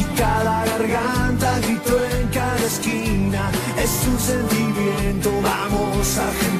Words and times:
y 0.00 0.04
cada 0.16 0.64
garganta 0.64 1.58
gritó 1.60 1.96
en 2.04 2.28
cada 2.28 2.64
esquina. 2.64 3.50
Es 3.76 4.06
un 4.06 4.18
sentimiento, 4.18 5.30
vamos 5.42 6.18
Argentina. 6.18 6.59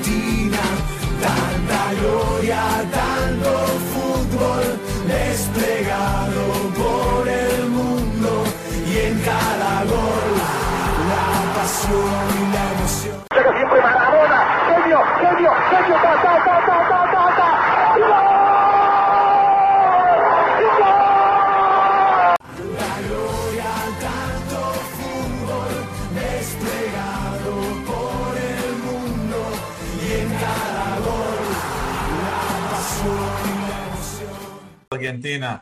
ארגנטינה, 35.21 35.57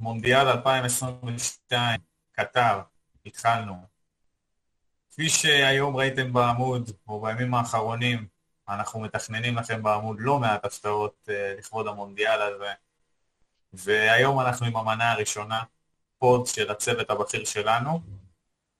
מונדיאל 0.00 0.48
2022, 0.48 2.00
קטר, 2.32 2.80
התחלנו. 3.26 3.76
כפי 5.10 5.28
שהיום 5.28 5.96
ראיתם 5.96 6.32
בעמוד, 6.32 6.90
או 7.08 7.20
בימים 7.20 7.54
האחרונים, 7.54 8.26
אנחנו 8.68 9.00
מתכננים 9.00 9.56
לכם 9.56 9.82
בעמוד 9.82 10.16
לא 10.20 10.38
מעט 10.38 10.64
הפתעות 10.64 11.28
אה, 11.28 11.54
לכבוד 11.58 11.86
המונדיאל 11.86 12.42
הזה. 12.42 12.72
והיום 13.72 14.40
אנחנו 14.40 14.66
עם 14.66 14.76
המנה 14.76 15.12
הראשונה, 15.12 15.62
פוד 16.18 16.46
של 16.46 16.70
הצוות 16.70 17.10
הבכיר 17.10 17.44
שלנו. 17.44 18.00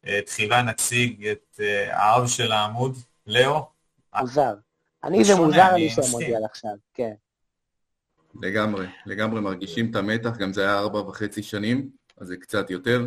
אה, 0.07 0.21
תחילה 0.27 0.63
נציג 0.63 1.27
את 1.27 1.61
אה, 1.61 1.99
האב 1.99 2.27
של 2.27 2.53
העמוד, 2.53 2.97
לאו. 3.27 3.67
מוזר. 4.21 4.55
אני 5.05 5.25
זה 5.25 5.35
מוזר 5.35 5.71
אני 5.71 5.81
לי 5.81 5.87
מסכים. 5.87 6.05
שהמונדיאל 6.05 6.45
עכשיו, 6.45 6.75
כן. 6.95 7.15
לגמרי, 8.43 8.87
לגמרי 9.07 9.41
מרגישים 9.41 9.91
את 9.91 9.97
המתח, 9.97 10.37
גם 10.37 10.53
זה 10.53 10.63
היה 10.63 10.79
ארבע 10.79 10.99
וחצי 10.99 11.43
שנים, 11.43 11.91
אז 12.19 12.27
זה 12.27 12.37
קצת 12.37 12.71
יותר, 12.71 13.07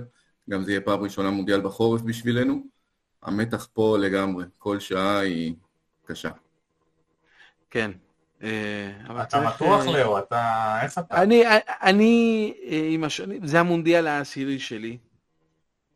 גם 0.50 0.64
זה 0.64 0.72
יהיה 0.72 0.82
פעם 0.82 1.00
ראשונה 1.00 1.30
מונדיאל 1.30 1.62
בחורף 1.62 2.02
בשבילנו. 2.02 2.64
המתח 3.24 3.68
פה 3.74 3.98
לגמרי, 3.98 4.46
כל 4.58 4.80
שעה 4.80 5.20
היא 5.20 5.56
קשה. 6.06 6.30
כן. 7.70 7.92
אה, 8.44 8.92
אתה 9.22 9.42
בטוח, 9.42 9.88
אה, 9.88 10.04
לאו? 10.04 10.20
אתה... 10.20 10.78
איך 10.84 10.98
אתה? 10.98 11.22
אני, 11.22 11.44
אני 11.82 12.54
אה, 12.66 12.88
עם 12.92 13.04
השנים, 13.04 13.48
זה 13.48 13.60
המונדיאל 13.60 14.08
העשירי 14.08 14.60
שלי, 14.60 14.98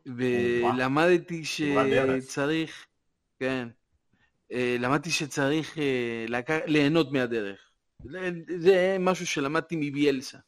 ולמדתי 0.06 1.44
שצריך, 1.44 2.86
כן, 3.40 3.68
למדתי 4.78 5.10
שצריך 5.10 5.78
ליהנות 6.66 7.12
מהדרך. 7.12 7.69
זה- 8.58 8.96
משהו 9.00 9.26
שלמדתי 9.26 9.76
מביאלסה, 9.76 10.38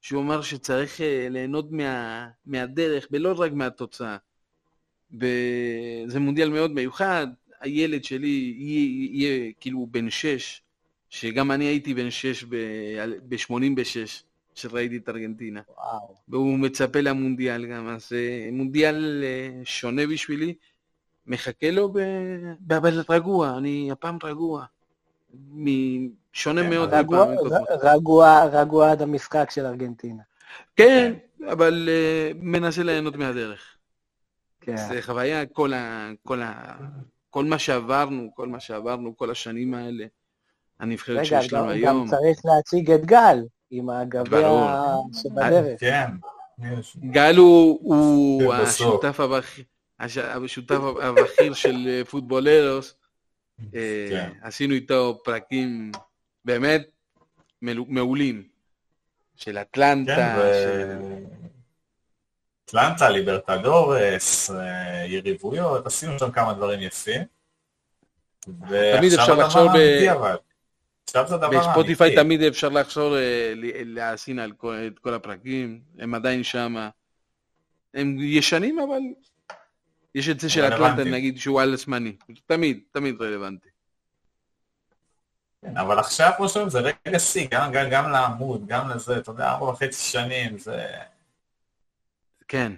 שהוא 0.00 0.22
אמר 0.22 0.42
שצריך 0.42 1.00
אה, 1.00 1.26
ליהנות 1.30 1.72
מה, 1.72 2.28
מהדרך 2.46 3.06
ולא 3.10 3.34
רק 3.36 3.52
מהתוצאה. 3.52 4.16
וזה 5.12 6.20
מונדיאל 6.20 6.48
מאוד 6.48 6.70
מיוחד, 6.70 7.26
הילד 7.60 8.04
שלי 8.04 8.54
יהיה, 8.58 9.08
יהיה 9.12 9.52
כאילו 9.60 9.86
בן 9.90 10.10
שש, 10.10 10.62
שגם 11.10 11.50
אני 11.50 11.64
הייתי 11.64 11.94
בן 11.94 12.10
שש 12.10 12.44
ב-86, 13.28 14.24
שראיתי 14.54 14.96
את 14.96 15.08
ארגנטינה. 15.08 15.60
וואו. 15.68 16.14
והוא 16.28 16.58
מצפה 16.58 17.00
למונדיאל 17.00 17.66
גם, 17.66 17.88
אז 17.88 18.12
אה, 18.12 18.48
מונדיאל 18.52 19.24
אה, 19.24 19.60
שונה 19.64 20.06
בשבילי, 20.06 20.54
מחכה 21.26 21.70
לו. 21.70 21.92
ב- 21.92 22.72
אבל 22.72 23.02
רגוע, 23.08 23.58
אני 23.58 23.90
הפעם 23.92 24.18
רגוע. 24.24 24.64
שונה 26.32 26.62
כן, 26.62 26.70
מאוד 26.70 26.94
רגוע, 26.94 27.24
מפעם 27.24 27.36
קודמות. 27.36 27.68
רגוע, 27.82 28.44
רגוע 28.44 28.90
עד 28.90 29.02
המשחק 29.02 29.50
של 29.50 29.66
ארגנטינה. 29.66 30.22
כן, 30.76 31.12
אבל 31.52 31.88
אה, 31.92 32.30
מנסה 32.40 32.82
ליהנות 32.82 33.16
מהדרך. 33.16 33.76
כן. 34.60 34.76
זה 34.76 35.02
חוויה, 35.02 35.46
כל, 35.46 35.72
ה... 35.72 36.10
כל, 36.22 36.42
ה... 36.42 36.76
כל 37.30 37.44
מה 37.44 37.58
שעברנו, 37.58 38.30
כל 38.34 38.48
מה 38.48 38.60
שעברנו, 38.60 39.16
כל 39.16 39.30
השנים 39.30 39.74
האלה, 39.74 40.04
הנבחרת 40.80 41.16
רגע, 41.16 41.24
שיש 41.24 41.52
גם, 41.52 41.58
לנו 41.58 41.66
גם 41.66 41.72
היום. 41.72 42.08
צריך 42.08 42.40
להציג 42.44 42.90
את 42.90 43.06
גל 43.06 43.38
עם 43.70 43.90
הגביע. 43.90 44.48
שבדרך. 45.22 45.80
כן. 45.80 46.06
יש. 46.78 46.96
גל 47.10 47.36
הוא, 47.36 48.42
כן, 48.42 48.46
הבכיר, 49.20 49.70
השותף 49.98 50.80
הבכיר 51.02 51.54
של 51.54 51.88
אה, 51.88 52.02
פוטבולרוס. 52.04 52.94
אה, 53.74 54.06
כן. 54.10 54.30
עשינו 54.42 54.74
איתו 54.74 55.20
פרקים 55.24 55.92
באמת 56.44 56.88
מעולים. 57.62 58.50
של 59.36 59.58
אטלנטה, 59.58 60.16
כן, 60.16 60.36
של... 60.52 60.98
ו... 61.02 61.14
אטלנטה, 62.64 63.08
ליברטדורס, 63.10 64.50
אה, 64.50 65.04
יריבויות, 65.06 65.86
עשינו 65.86 66.18
שם 66.18 66.30
כמה 66.30 66.52
דברים 66.52 66.80
יפים. 66.80 67.20
תמיד 68.68 69.12
אפשר 69.12 69.34
לחשוב 69.34 69.68
ב-. 69.76 70.14
עכשיו 71.04 71.28
זה 71.28 71.34
הדבר. 71.34 71.58
בספוטיפיי 71.60 72.14
תמיד 72.14 72.42
אפשר 72.42 72.68
לחזור 72.68 73.16
אה, 73.16 73.52
להאזין 73.84 74.38
על 74.38 74.52
כל- 74.52 74.74
את 74.86 74.98
כל 74.98 75.14
הפרקים, 75.14 75.80
הם 75.98 76.14
עדיין 76.14 76.42
שם. 76.44 76.88
הם 77.94 78.16
ישנים, 78.20 78.78
אבל 78.78 79.00
יש 80.14 80.28
את 80.28 80.40
זה 80.40 80.48
של 80.50 80.64
אטלנטה. 80.64 81.04
נגיד, 81.04 81.38
שהוא 81.38 81.60
על 81.60 81.76
זמני. 81.76 82.16
תמיד, 82.46 82.80
תמיד 82.92 83.22
רלוונטי. 83.22 83.68
כן, 85.62 85.76
אבל 85.76 85.98
עכשיו, 85.98 86.30
כמו 86.36 86.48
שאומרים, 86.48 86.70
זה 86.70 86.80
רגע 86.80 87.18
שיא, 87.18 87.48
גם, 87.50 87.72
גם, 87.72 87.90
גם 87.90 88.10
לעמוד, 88.10 88.66
גם 88.66 88.88
לזה, 88.88 89.18
אתה 89.18 89.30
יודע, 89.30 89.50
ארבע 89.50 89.64
וחצי 89.64 90.10
שנים, 90.10 90.58
זה... 90.58 90.86
כן, 92.48 92.72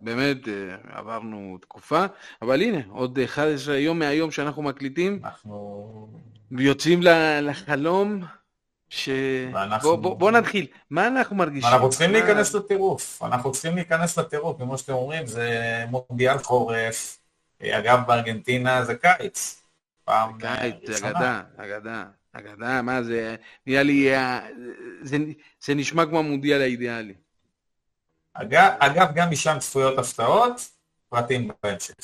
באמת 0.00 0.48
אה, 0.48 0.76
עברנו 0.98 1.58
תקופה, 1.60 2.04
אבל 2.42 2.62
הנה, 2.62 2.78
עוד 2.88 3.18
11 3.18 3.76
יום 3.76 3.98
מהיום 3.98 4.30
שאנחנו 4.30 4.62
מקליטים, 4.62 5.20
אנחנו... 5.24 6.08
ויוצאים 6.52 7.02
ל- 7.02 7.50
לחלום, 7.50 8.24
ש... 8.92 9.08
ואנחנו- 9.52 9.88
בוא, 9.88 9.96
בוא, 9.96 10.14
בוא 10.16 10.30
נתחיל, 10.30 10.66
מה 10.90 11.06
אנחנו 11.06 11.36
מרגישים? 11.36 11.70
אנחנו 11.72 11.90
צריכים 11.90 12.12
מה- 12.12 12.18
להיכנס 12.18 12.54
לטירוף, 12.54 13.22
אנחנו 13.22 13.52
צריכים 13.52 13.74
להיכנס 13.74 14.18
לטירוף, 14.18 14.58
כמו 14.58 14.78
שאתם 14.78 14.92
אומרים, 14.92 15.26
זה 15.26 15.60
מונדיאל 15.90 16.38
חורף, 16.38 17.18
אגב, 17.62 17.98
בארגנטינה 18.06 18.84
זה 18.84 18.94
קיץ. 18.94 19.62
פעם 20.04 20.38
קיץ, 20.38 20.98
זה. 20.98 21.08
אגדה, 21.08 21.42
אגדה, 21.56 22.04
אגדה, 22.32 22.82
מה 22.82 23.02
זה, 23.02 23.36
נראה 23.66 23.82
לי, 23.82 24.14
אה, 24.16 24.40
זה, 25.02 25.16
זה 25.60 25.74
נשמע 25.74 26.06
כמו 26.06 26.18
המונדיאל 26.18 26.60
האידיאלי. 26.60 27.14
אגב, 28.34 28.72
אגב, 28.78 29.08
גם 29.14 29.30
משם 29.30 29.56
צפויות 29.58 29.98
הפתעות, 29.98 30.68
פרטים 31.08 31.50
בהמשך. 31.62 31.94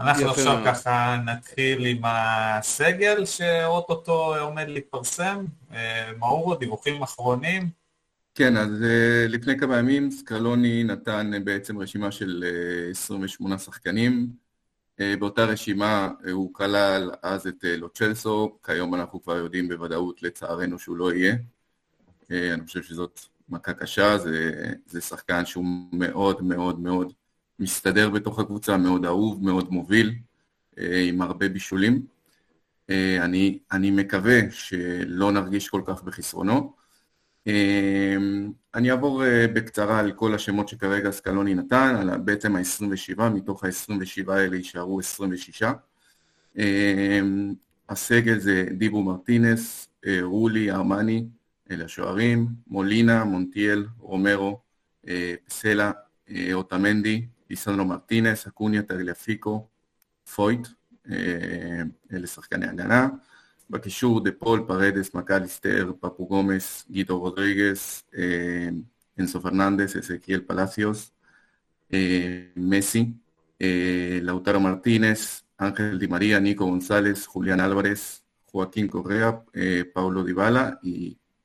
אנחנו 0.00 0.30
עכשיו 0.30 0.54
מאוד. 0.54 0.64
ככה 0.66 1.16
נתחיל 1.24 1.86
עם 1.86 2.00
הסגל 2.04 3.24
שאו-טו-טו 3.24 4.36
עומד 4.40 4.68
להתפרסם. 4.68 5.44
אה, 5.72 6.10
מאורו, 6.18 6.54
דיווחים 6.54 7.02
אחרונים. 7.02 7.80
כן, 8.34 8.56
אז 8.56 8.82
אה, 8.82 9.26
לפני 9.28 9.58
כמה 9.58 9.78
ימים 9.78 10.10
סקלוני 10.10 10.84
נתן 10.84 11.34
אה, 11.34 11.40
בעצם 11.40 11.78
רשימה 11.78 12.12
של 12.12 12.44
אה, 12.86 12.90
28 12.90 13.58
שחקנים. 13.58 14.28
באותה 15.18 15.44
רשימה 15.44 16.08
הוא 16.32 16.54
כלל 16.54 17.10
אז 17.22 17.46
את 17.46 17.64
לוצ'לסו, 17.64 18.58
כיום 18.62 18.94
אנחנו 18.94 19.22
כבר 19.22 19.36
יודעים 19.36 19.68
בוודאות 19.68 20.22
לצערנו 20.22 20.78
שהוא 20.78 20.96
לא 20.96 21.12
יהיה. 21.12 21.34
אני 22.30 22.66
חושב 22.66 22.82
שזאת 22.82 23.20
מכה 23.48 23.72
קשה, 23.72 24.18
זה, 24.18 24.52
זה 24.86 25.00
שחקן 25.00 25.46
שהוא 25.46 25.64
מאוד 25.92 26.42
מאוד 26.42 26.80
מאוד 26.80 27.12
מסתדר 27.60 28.10
בתוך 28.10 28.38
הקבוצה, 28.38 28.76
מאוד 28.76 29.04
אהוב, 29.04 29.44
מאוד 29.44 29.72
מוביל, 29.72 30.14
אה, 30.78 31.04
עם 31.08 31.22
הרבה 31.22 31.48
בישולים. 31.48 32.06
אה, 32.90 33.24
אני, 33.24 33.58
אני 33.72 33.90
מקווה 33.90 34.40
שלא 34.50 35.32
נרגיש 35.32 35.68
כל 35.68 35.82
כך 35.86 36.02
בחסרונו. 36.02 36.72
אה, 37.46 38.16
אני 38.74 38.90
אעבור 38.90 39.22
בקצרה 39.54 39.98
על 39.98 40.12
כל 40.12 40.34
השמות 40.34 40.68
שכרגע 40.68 41.10
סקלוני 41.10 41.54
נתן, 41.54 41.96
על 42.00 42.18
בעצם 42.18 42.56
ה-27, 42.56 43.22
מתוך 43.22 43.64
ה-27 43.64 44.32
האלה 44.32 44.56
יישארו 44.56 44.98
26. 44.98 45.62
אה, 46.58 47.20
הסגל 47.88 48.38
זה 48.38 48.64
דיבו 48.78 49.02
מרטינס, 49.02 49.88
רולי, 50.22 50.70
ארמני, 50.70 51.24
אלה 51.70 51.84
השוערים, 51.84 52.46
מולינה, 52.66 53.24
מונטיאל, 53.24 53.86
רומרו, 53.98 54.60
פסלה, 55.46 55.92
אוטמנדי, 56.52 57.26
ליסנדרו 57.50 57.84
מרטינס, 57.84 58.46
אקוניה, 58.46 58.82
טגליאפיקו, 58.82 59.68
פויט, 60.34 60.68
אה, 61.10 61.82
אלה 62.12 62.26
שחקני 62.26 62.66
הגנה. 62.66 63.08
בקישור 63.70 64.24
דה 64.24 64.30
פול, 64.38 64.64
פרדס, 64.66 65.14
מקליסטר, 65.14 65.92
פפו 66.00 66.26
גומס, 66.26 66.86
גיטו 66.90 67.18
רודריגס, 67.18 68.04
אה, 68.18 68.68
אנסו 69.18 69.40
פרננדס, 69.40 69.96
אסקיאל 69.96 70.40
פלסיוס, 70.40 71.10
אה, 71.92 72.40
מסי, 72.56 73.06
אה, 73.62 74.18
לאוטרו 74.22 74.60
מרטינס, 74.60 75.42
אנחל 75.60 75.98
דימריה, 75.98 76.38
ניקו 76.38 76.66
גונסלס, 76.66 77.26
חוליאן 77.26 77.60
אלוורס, 77.60 78.22
חואקין 78.46 78.88
קוריאה, 78.88 79.30
אה, 79.56 79.80
פאולו 79.92 80.22
דיבאלה 80.22 80.70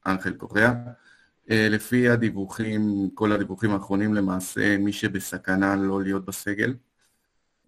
ואנחל 0.05 0.33
קוריאה. 0.33 0.69
אה, 0.69 1.04
לפי 1.47 2.09
הדיווחים, 2.09 3.09
כל 3.13 3.31
הדיווחים 3.31 3.71
האחרונים 3.71 4.13
למעשה, 4.13 4.77
מי 4.77 4.93
שבסכנה 4.93 5.75
לא 5.75 6.01
להיות 6.03 6.25
בסגל 6.25 6.73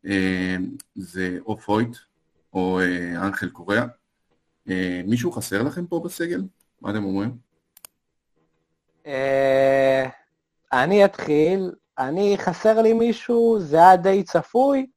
אה, 0.06 0.56
זה 0.96 1.38
או 1.46 1.58
פויט 1.58 1.98
או 2.54 2.80
אה, 2.80 3.28
אנחל 3.28 3.50
קוריאה. 3.50 3.86
אה, 4.70 5.02
מישהו 5.06 5.32
חסר 5.32 5.64
לכם 5.64 5.88
פה 5.88 6.02
בסגל? 6.06 6.44
מה 6.82 6.92
אתם 6.92 7.04
אומרים? 7.04 7.38
אה, 9.08 10.10
אני 10.74 11.06
אתחיל, 11.06 11.72
אני, 12.00 12.36
חסר 12.38 12.82
לי 12.82 12.94
מישהו, 12.94 13.60
זה 13.60 13.78
היה 13.78 13.98
די 13.98 14.24
צפוי, 14.24 14.88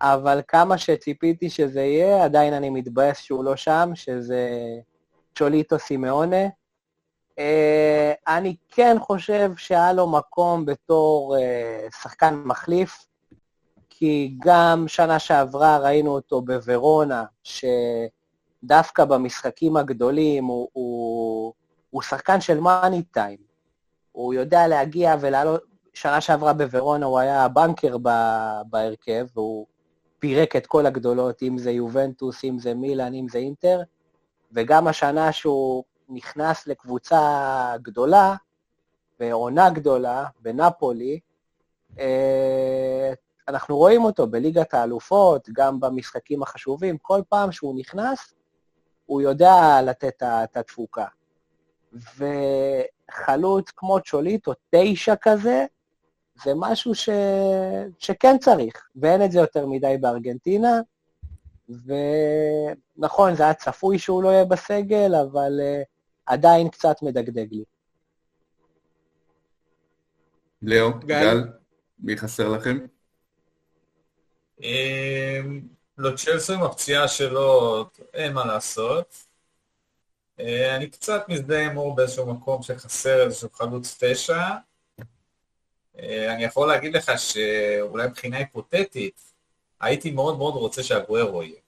אבל 0.00 0.40
כמה 0.48 0.78
שציפיתי 0.78 1.50
שזה 1.50 1.80
יהיה, 1.80 2.24
עדיין 2.24 2.54
אני 2.54 2.70
מתבאס 2.70 3.18
שהוא 3.18 3.44
לא 3.44 3.56
שם, 3.56 3.90
שזה 3.94 4.48
צ'וליטו 5.34 5.78
סימאונה. 5.78 6.46
אה, 7.40 8.12
אני 8.36 8.56
כן 8.68 8.96
חושב 9.00 9.52
שהיה 9.56 9.92
לו 9.92 10.10
מקום 10.10 10.64
בתור 10.64 11.36
אה, 11.36 11.86
שחקן 12.02 12.34
מחליף, 12.44 13.06
כי 13.90 14.36
גם 14.40 14.84
שנה 14.88 15.18
שעברה 15.18 15.78
ראינו 15.78 16.10
אותו 16.10 16.42
בוורונה, 16.42 17.24
שדווקא 17.42 19.04
במשחקים 19.04 19.76
הגדולים 19.76 20.44
הוא, 20.44 20.68
הוא, 20.72 21.52
הוא 21.90 22.02
שחקן 22.02 22.40
של 22.40 22.60
מאני 22.60 23.02
טיים. 23.02 23.38
הוא 24.12 24.34
יודע 24.34 24.68
להגיע 24.68 25.16
ולעלות, 25.20 25.62
שנה 25.94 26.20
שעברה 26.20 26.52
בוורונה 26.52 27.06
הוא 27.06 27.18
היה 27.18 27.48
בנקר 27.48 27.96
ב- 28.02 28.60
בהרכב, 28.70 29.26
והוא 29.34 29.66
פירק 30.18 30.56
את 30.56 30.66
כל 30.66 30.86
הגדולות, 30.86 31.42
אם 31.42 31.58
זה 31.58 31.70
יובנטוס, 31.70 32.44
אם 32.44 32.58
זה 32.58 32.74
מילאן, 32.74 33.14
אם 33.14 33.26
זה 33.28 33.38
אינטר, 33.38 33.80
וגם 34.52 34.86
השנה 34.86 35.32
שהוא 35.32 35.84
נכנס 36.10 36.66
לקבוצה 36.66 37.74
גדולה, 37.82 38.34
בעונה 39.20 39.70
גדולה, 39.70 40.24
בנפולי, 40.40 41.20
אה, 41.98 43.12
אנחנו 43.48 43.76
רואים 43.76 44.04
אותו 44.04 44.26
בליגת 44.26 44.74
האלופות, 44.74 45.48
גם 45.52 45.80
במשחקים 45.80 46.42
החשובים, 46.42 46.98
כל 46.98 47.20
פעם 47.28 47.52
שהוא 47.52 47.78
נכנס, 47.78 48.34
הוא 49.06 49.22
יודע 49.22 49.82
לתת 49.82 50.22
את 50.22 50.56
התפוקה. 50.56 51.06
וחלוץ 51.92 53.70
כמו 53.76 53.98
צ'וליטו, 54.00 54.52
תשע 54.70 55.14
כזה, 55.22 55.66
זה 56.44 56.52
משהו 56.56 56.94
ש... 56.94 57.08
שכן 57.98 58.38
צריך, 58.38 58.88
ואין 58.96 59.24
את 59.24 59.32
זה 59.32 59.38
יותר 59.38 59.66
מדי 59.66 59.96
בארגנטינה. 60.00 60.80
ונכון, 62.98 63.34
זה 63.34 63.42
היה 63.42 63.54
צפוי 63.54 63.98
שהוא 63.98 64.22
לא 64.22 64.28
יהיה 64.28 64.44
בסגל, 64.44 65.14
אבל 65.14 65.60
uh, 65.60 65.84
עדיין 66.30 66.68
קצת 66.68 66.96
מדגדג 67.02 67.46
לי. 67.52 67.64
לאו, 70.62 70.90
גל? 70.98 71.06
גל, 71.06 71.48
מי 71.98 72.16
חסר 72.16 72.48
לכם? 72.48 72.78
אמ, 74.62 75.60
לא, 75.98 76.16
צ'לסי 76.16 76.54
עם 76.54 76.62
הפציעה 76.62 77.08
שלו, 77.08 77.84
אין 78.14 78.32
מה 78.32 78.46
לעשות. 78.46 79.14
אה, 80.40 80.76
אני 80.76 80.90
קצת 80.90 81.24
מזדהה 81.28 81.66
עם 81.66 81.76
אור 81.76 81.94
באיזשהו 81.94 82.34
מקום 82.34 82.62
שחסר 82.62 83.22
איזשהו 83.24 83.48
חלוץ 83.52 83.98
תשע. 84.00 84.48
אה, 85.98 86.34
אני 86.34 86.44
יכול 86.44 86.68
להגיד 86.68 86.96
לך 86.96 87.12
שאולי 87.18 88.06
מבחינה 88.06 88.36
היפותטית, 88.36 89.32
הייתי 89.80 90.10
מאוד 90.10 90.38
מאוד 90.38 90.54
רוצה 90.54 90.82
שהגוארו 90.82 91.42
יהיה. 91.42 91.60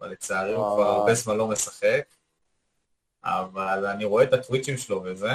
אבל 0.00 0.10
לצערי 0.10 0.54
הוא 0.54 0.74
כבר. 0.74 0.86
הרבה 0.86 1.14
זמן 1.14 1.36
לא 1.36 1.48
משחק. 1.48 2.04
אבל 3.24 3.86
אני 3.86 4.04
רואה 4.04 4.24
את 4.24 4.32
הטוויצ'ים 4.32 4.76
שלו 4.76 5.02
וזה. 5.04 5.30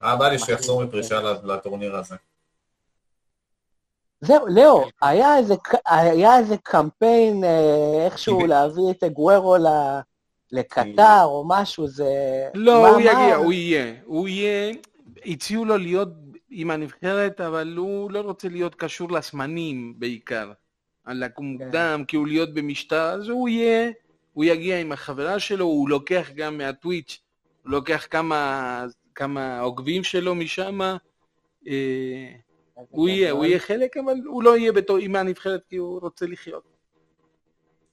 היה 0.00 0.16
בא 0.16 0.28
לי 0.28 0.38
שהוא 0.38 0.50
יחזור 0.54 0.84
מפרישה 0.84 1.20
לטורניר 1.44 1.96
הזה. 1.96 2.14
זהו, 4.20 4.46
ליאו, 4.46 4.84
היה 5.02 5.38
איזה, 5.38 5.54
היה 5.86 6.38
איזה 6.38 6.56
קמפיין 6.62 7.44
אה, 7.44 8.04
איכשהו 8.04 8.46
להביא 8.46 8.90
את 8.90 9.02
אגוורו 9.02 9.56
ל- 9.56 10.00
לקטר 10.52 11.22
או 11.24 11.44
משהו, 11.48 11.86
זה... 11.88 12.04
לא, 12.54 12.82
מה- 12.82 12.88
הוא 12.88 12.96
מה- 12.96 13.02
יגיע, 13.02 13.34
הוא 13.36 13.52
יהיה. 13.52 13.94
הוא 14.04 14.28
יהיה, 14.28 14.72
הציעו 15.26 15.64
לו 15.64 15.76
להיות 15.76 16.08
עם 16.50 16.70
הנבחרת, 16.70 17.40
אבל 17.40 17.74
הוא 17.76 18.10
לא 18.10 18.20
רוצה 18.20 18.48
להיות 18.48 18.74
קשור 18.74 19.12
לזמנים 19.12 19.94
בעיקר. 19.98 20.52
על 21.04 21.24
לקום 21.24 21.46
מוקדם, 21.46 22.04
כאילו 22.08 22.26
להיות 22.26 22.54
במשטר, 22.54 23.02
אז 23.10 23.28
הוא 23.28 23.48
יהיה, 23.48 23.90
הוא 24.40 24.44
יגיע 24.44 24.80
עם 24.80 24.92
החברה 24.92 25.38
שלו, 25.38 25.64
הוא 25.64 25.88
לוקח 25.88 26.30
גם 26.34 26.58
מהטוויץ', 26.58 27.20
הוא 27.62 27.72
לוקח 27.72 28.06
כמה, 28.10 28.84
כמה 29.14 29.60
עוקבים 29.60 30.04
שלו 30.04 30.34
משם, 30.34 30.80
אה, 31.68 32.32
הוא 32.90 33.08
יהיה, 33.08 33.30
הוא 33.30 33.44
יהיה 33.44 33.58
חלק, 33.58 33.96
אבל 33.96 34.14
הוא 34.26 34.42
לא 34.42 34.56
יהיה 34.56 34.72
בתור 34.72 34.96
עם 34.96 35.16
הנבחרת 35.16 35.60
כי 35.68 35.76
הוא 35.76 36.00
רוצה 36.00 36.26
לחיות. 36.26 36.62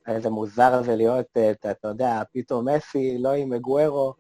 איזה 0.07 0.29
מוזר 0.29 0.83
זה 0.83 0.95
להיות, 0.95 1.25
אה, 1.37 1.51
אתה, 1.51 1.71
אתה 1.71 1.87
יודע, 1.87 2.21
פתאום 2.33 2.67
מסי, 2.69 3.17
לא 3.19 3.33
עם 3.33 3.53
אגוורו, 3.53 4.13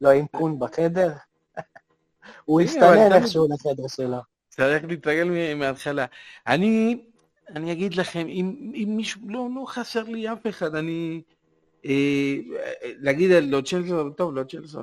לא 0.00 0.10
עם 0.10 0.26
קון 0.26 0.58
בחדר. 0.58 1.12
הוא 2.44 2.60
הסתנן 2.60 3.12
איכשהו 3.12 3.46
לחדר 3.54 3.88
שלו. 3.88 4.18
צריך 4.48 4.84
להתרגל 4.84 5.54
מההתחלה. 5.54 6.06
אני, 6.46 7.02
אני 7.48 7.72
אגיד 7.72 7.94
לכם, 7.94 8.26
אם, 8.28 8.72
אם 8.74 8.88
מישהו, 8.96 9.20
לא, 9.24 9.48
לא 9.54 9.64
חסר 9.66 10.02
לי 10.02 10.32
אף 10.32 10.46
אחד, 10.46 10.74
אני, 10.74 11.22
להגיד 12.82 13.32
על 13.32 13.62
צ'לסו, 13.62 14.10
טוב, 14.10 14.42
צ'לסו, 14.42 14.80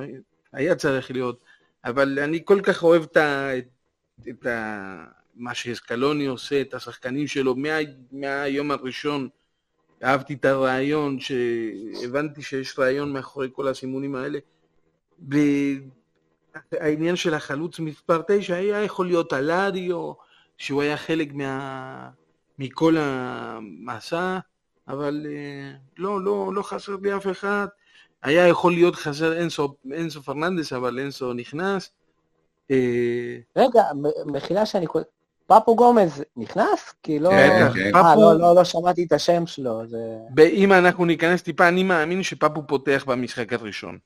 היה 0.54 0.76
צריך 0.76 1.12
להיות, 1.12 1.40
אבל 1.86 2.20
אני 2.20 2.42
כל 2.46 2.62
כך 2.64 2.84
אוהב 2.84 3.04
את, 3.04 3.18
את, 3.18 3.68
את 4.30 4.46
ה, 4.46 5.06
מה 5.36 5.54
שסקלוני 5.54 6.26
עושה, 6.26 6.62
את 6.62 6.74
השחקנים 6.74 7.28
שלו, 7.28 7.56
מה, 7.56 7.78
מהיום 8.12 8.72
הראשון 8.72 9.30
אהבתי 10.04 10.34
את 10.34 10.46
הרעיון, 10.46 11.20
שהבנתי 11.20 12.42
שיש 12.42 12.80
רעיון 12.80 13.14
מאחורי 13.14 13.50
כל 13.52 13.68
הסימונים 13.68 14.16
האלה. 14.16 14.40
והעניין 16.72 17.16
של 17.16 17.34
החלוץ 17.34 17.80
מספר 17.80 18.22
9 18.28 18.56
היה 18.56 18.84
יכול 18.84 19.06
להיות 19.06 19.34
אלאריו, 19.34 20.14
שהוא 20.58 20.82
היה 20.82 20.98
חלק 20.98 21.34
מה... 21.34 22.10
מכל 22.60 22.95
המסע, 22.98 24.40
אבל 24.88 25.26
אה, 25.30 25.72
לא, 25.98 26.22
לא, 26.24 26.54
לא 26.54 26.62
חסר 26.62 26.96
לי 27.02 27.16
אף 27.16 27.28
אחד. 27.32 27.68
היה 28.24 28.48
יכול 28.48 28.72
להיות 28.72 28.96
חסר 28.96 29.34
אינסו, 29.40 29.74
אינסו 29.92 30.22
פרננדס, 30.22 30.74
אבל 30.74 31.00
אינסו 31.00 31.34
נכנס. 31.34 31.90
אה, 32.72 33.38
רגע, 33.56 33.84
מחילה 34.26 34.66
שאני... 34.66 34.88
קול- 34.88 35.04
פפו 35.48 35.76
גומז 35.76 36.24
נכנס? 36.38 36.94
כי 37.04 37.20
לא... 37.20 37.30
בטח, 37.30 37.74
כן. 37.76 37.96
אה, 37.96 38.02
פפו- 38.14 38.22
לא, 38.22 38.40
לא, 38.40 38.56
לא 38.56 38.64
שמעתי 38.64 39.04
את 39.04 39.12
השם 39.12 39.48
שלו, 39.48 39.88
זה... 39.88 40.18
אם 40.50 40.74
אנחנו 40.74 41.06
ניכנס 41.06 41.42
טיפה, 41.42 41.68
אני 41.68 41.84
מאמין 41.84 42.24
שפפו 42.24 42.68
פותח 42.68 43.04
במשחק 43.08 43.54
הראשון. 43.54 43.98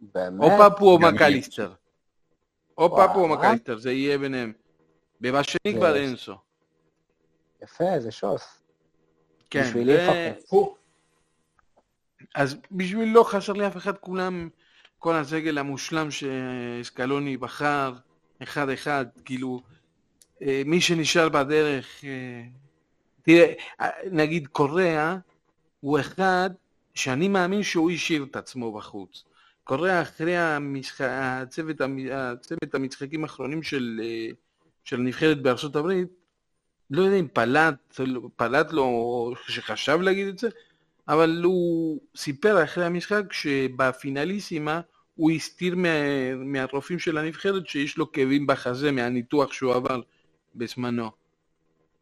באמת? 0.00 0.40
או 0.42 0.70
פפו 0.70 0.90
או. 0.92 0.98
מקליסטר. 0.98 1.72
או. 2.78 2.96
פפו 2.96 3.20
או 3.20 3.28
מקליסטר, 3.28 3.78
זה 3.78 3.92
יהיה 3.92 4.18
ביניהם. 4.18 4.52
ובשני 5.20 5.72
זה- 5.72 5.78
כבר 5.78 5.96
אינסו. 5.96 6.34
יפה, 7.62 7.84
זה 7.98 8.10
שוס. 8.12 8.62
כן, 9.50 9.62
בשבילי 9.62 9.94
לפחות. 9.96 10.48
פו, 10.48 10.76
אז 12.34 12.56
בשביל 12.70 13.08
לא 13.08 13.24
חסר 13.28 13.52
לי 13.52 13.66
אף 13.66 13.76
אחד, 13.76 13.98
כולם, 13.98 14.48
כל 14.98 15.14
הסגל 15.14 15.58
המושלם 15.58 16.08
שסקלוני 16.10 17.36
בחר, 17.36 17.92
אחד 18.42 18.68
אחד, 18.68 19.06
כאילו, 19.24 19.62
אה, 20.42 20.62
מי 20.66 20.80
שנשאר 20.80 21.28
בדרך, 21.28 22.04
אה, 22.04 22.42
תראה, 23.22 23.52
אה, 23.80 23.88
נגיד 24.10 24.46
קוריאה, 24.46 25.16
הוא 25.80 26.00
אחד 26.00 26.50
שאני 26.94 27.28
מאמין 27.28 27.62
שהוא 27.62 27.90
השאיר 27.90 28.24
את 28.24 28.36
עצמו 28.36 28.72
בחוץ. 28.72 29.24
קוריאה 29.64 30.02
אחרי 30.02 30.36
המשח... 30.36 31.00
הצוות, 31.00 31.76
הצוות 32.12 32.74
המשחקים 32.74 33.22
האחרונים 33.22 33.62
של, 33.62 34.00
של 34.84 35.00
הנבחרת 35.00 35.42
בארצות 35.42 35.76
הברית, 35.76 36.08
לא 36.90 37.02
יודע 37.02 37.16
אם 37.16 37.28
פלט, 37.32 38.00
פלט 38.36 38.72
לו, 38.72 38.82
או 38.82 39.32
שחשב 39.48 40.00
להגיד 40.00 40.26
את 40.26 40.38
זה, 40.38 40.48
אבל 41.08 41.40
הוא 41.44 42.00
סיפר 42.16 42.64
אחרי 42.64 42.84
המשחק 42.84 43.32
שבפינליסימה 43.32 44.80
הוא 45.14 45.30
הסתיר 45.30 45.76
מה, 45.76 45.88
מהרופאים 46.34 46.98
של 46.98 47.18
הנבחרת 47.18 47.66
שיש 47.66 47.98
לו 47.98 48.12
כאבים 48.12 48.46
בחזה 48.46 48.92
מהניתוח 48.92 49.52
שהוא 49.52 49.74
עבר 49.74 50.00
בזמנו. 50.54 51.10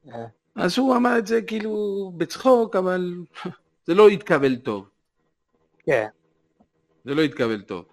אה. 0.08 0.26
אז 0.54 0.78
הוא 0.78 0.96
אמר 0.96 1.18
את 1.18 1.26
זה 1.26 1.42
כאילו 1.42 2.12
בצחוק, 2.16 2.76
אבל 2.76 3.14
זה 3.86 3.94
לא 3.94 4.08
התקבל 4.08 4.56
טוב. 4.56 4.88
כן. 5.86 6.06
זה 7.04 7.14
לא 7.14 7.22
התקבל 7.22 7.62
טוב. 7.62 7.84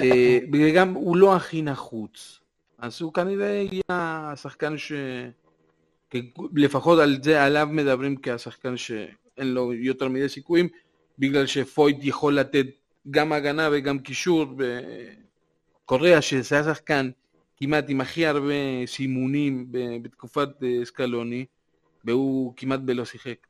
אה, 0.00 0.38
וגם 0.52 0.94
הוא 0.94 1.16
לא 1.16 1.36
הכי 1.36 1.62
נחוץ. 1.62 2.40
אז 2.78 3.02
הוא 3.02 3.12
כנראה 3.12 3.66
יהיה 3.72 3.82
השחקן 4.32 4.78
ש... 4.78 4.92
לפחות 6.56 6.98
על 6.98 7.18
זה 7.22 7.44
עליו 7.44 7.68
מדברים 7.70 8.16
כשחקן 8.22 8.76
שאין 8.76 9.54
לו 9.54 9.72
יותר 9.72 10.08
מדי 10.08 10.28
סיכויים, 10.28 10.68
בגלל 11.18 11.46
שפויט 11.46 11.96
יכול 12.00 12.38
לתת 12.38 12.66
גם 13.10 13.32
הגנה 13.32 13.68
וגם 13.72 13.98
קישור, 13.98 14.46
וקוריאה 15.84 16.22
שזה 16.22 16.60
השחקן 16.60 17.10
כמעט 17.56 17.84
עם 17.88 18.00
הכי 18.00 18.26
הרבה 18.26 18.86
סימונים 18.86 19.66
בתקופת 20.02 20.48
אה, 20.62 20.84
סקלוני, 20.84 21.44
והוא 22.04 22.52
כמעט 22.56 22.80
בלא 22.80 23.04
שיחק. 23.04 23.46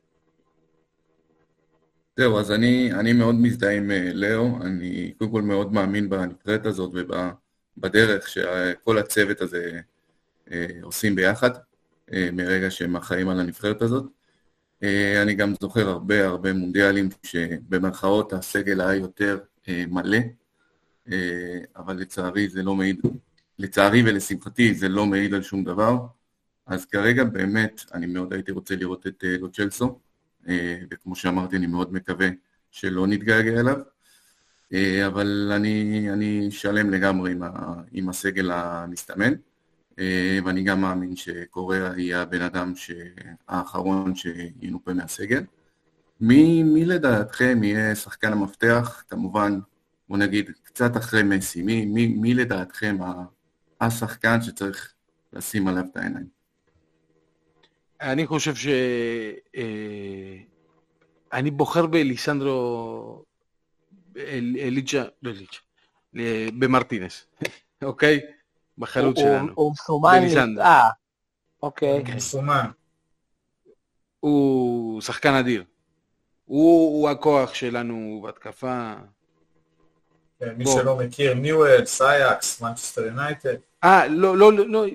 זהו, 2.16 2.38
אז 2.38 2.52
אני, 2.52 2.92
אני 2.92 3.12
מאוד 3.12 3.34
מזדהה 3.34 3.76
עם 3.76 3.90
אה, 3.90 4.10
לאו, 4.14 4.62
אני 4.62 5.12
קודם 5.18 5.30
כל 5.30 5.42
מאוד 5.42 5.72
מאמין 5.72 6.08
בנבחרת 6.08 6.66
הזאת 6.66 6.92
ובדרך 6.94 8.28
שכל 8.28 8.98
הצוות 8.98 9.40
הזה 9.40 9.80
אה, 10.50 10.66
עושים 10.82 11.14
ביחד, 11.14 11.50
מרגע 12.12 12.70
שהם 12.70 12.96
אחראים 12.96 13.28
על 13.28 13.40
הנבחרת 13.40 13.82
הזאת. 13.82 14.04
אני 15.22 15.34
גם 15.34 15.54
זוכר 15.60 15.88
הרבה 15.88 16.26
הרבה 16.26 16.52
מונדיאלים 16.52 17.08
שבמרכאות 17.22 18.32
הסגל 18.32 18.80
היה 18.80 18.94
יותר 18.94 19.38
מלא, 19.68 20.18
אבל 21.76 21.96
לצערי 21.96 22.48
זה 22.48 22.62
לא 22.62 22.74
מעיד 22.74 23.00
לצערי 23.58 24.02
ולשמחתי 24.06 24.74
זה 24.74 24.88
לא 24.88 25.06
מעיד 25.06 25.34
על 25.34 25.42
שום 25.42 25.64
דבר, 25.64 26.06
אז 26.66 26.84
כרגע 26.84 27.24
באמת 27.24 27.84
אני 27.94 28.06
מאוד 28.06 28.32
הייתי 28.32 28.52
רוצה 28.52 28.76
לראות 28.76 29.06
את 29.06 29.24
אה, 29.24 29.36
לוצ'לסו, 29.38 29.98
אה, 30.48 30.78
וכמו 30.90 31.16
שאמרתי 31.16 31.56
אני 31.56 31.66
מאוד 31.66 31.92
מקווה 31.92 32.28
שלא 32.70 33.06
נתגעגע 33.06 33.60
אליו, 33.60 33.80
אה, 34.72 35.06
אבל 35.06 35.52
אני, 35.56 36.06
אני 36.12 36.50
שלם 36.50 36.90
לגמרי 36.90 37.32
עם, 37.32 37.42
ה, 37.42 37.74
עם 37.92 38.08
הסגל 38.08 38.50
המסתמן, 38.50 39.32
ואני 40.44 40.62
גם 40.62 40.80
מאמין 40.80 41.16
שקוריאה 41.16 41.92
יהיה 41.96 42.22
הבן 42.22 42.42
אדם 42.42 42.72
האחרון 43.48 44.12
שינופה 44.14 44.92
מהסגל. 44.92 45.42
מי, 46.20 46.62
מי 46.62 46.84
לדעתכם 46.84 47.64
יהיה 47.64 47.94
שחקן 47.94 48.32
המפתח? 48.32 49.04
כמובן, 49.08 49.58
בוא 50.08 50.18
נגיד, 50.18 50.50
קצת 50.62 50.96
אחרי 50.96 51.22
מסי. 51.22 51.62
מי, 51.62 51.86
מי, 51.86 52.06
מי 52.06 52.34
לדעתכם 52.34 52.96
השחקן 53.80 54.42
שצריך 54.42 54.92
לשים 55.32 55.68
עליו 55.68 55.84
את 55.92 55.96
העיניים. 55.96 56.26
אני 58.00 58.26
חושב 58.26 58.54
ש... 58.54 58.66
אה, 59.56 60.36
אני 61.32 61.50
בוחר 61.50 61.86
בליסנדרו... 61.86 63.24
אליג'ה, 64.16 65.04
לא 65.22 65.30
אליג'ה, 65.30 65.58
במרטינס, 66.58 67.26
אוקיי? 67.82 68.20
בחלוץ 68.78 69.18
שלנו. 69.18 69.52
הוא 69.54 69.72
מסומן, 69.72 70.22
אה, 70.60 70.88
אוקיי. 71.62 71.98
הוא 71.98 72.16
מסומן. 72.16 72.66
הוא 74.20 75.00
שחקן 75.00 75.34
אדיר. 75.34 75.64
הוא 76.44 77.08
הכוח 77.08 77.54
שלנו 77.54 78.20
בהתקפה. 78.22 78.94
כן, 80.40 80.54
מי 80.56 80.64
שלא 80.66 80.96
מכיר, 80.96 81.34
ניואלס, 81.34 81.84
אייאקס, 81.84 82.60
מנצ'סטר 82.60 83.06
יונייטד. 83.06 83.54
אה, 83.84 84.06
לא, 84.08 84.36
לא, 84.38 84.52
לא, 84.52 84.66
לא, 84.68 84.86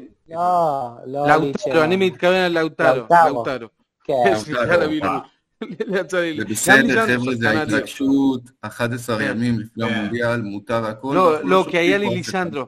לא, 1.05 1.27
לאוטרו, 1.27 1.81
אני 1.83 1.95
מתכוון 1.95 2.35
על 2.35 2.51
לאוטרו, 2.51 3.07
לאוטרו. 3.25 3.67
כן. 4.03 4.13
סליחה 4.37 4.73
על 4.73 4.81
המילואים. 4.81 5.19
זה 6.09 6.45
בסדר, 6.49 7.07
חבר'ה, 7.07 7.35
זה 7.35 7.49
ההתרגשות, 7.49 8.41
11 8.61 9.17
כן. 9.17 9.23
ימים 9.25 9.59
לפני 9.59 9.85
כן. 9.85 9.93
המונדיאל, 9.93 10.41
מותר 10.41 10.85
הכל. 10.85 11.13
לא, 11.15 11.43
לא, 11.43 11.65
כי 11.69 11.77
היה 11.77 11.97
לי 11.97 12.09
ליסנדרו. 12.09 12.65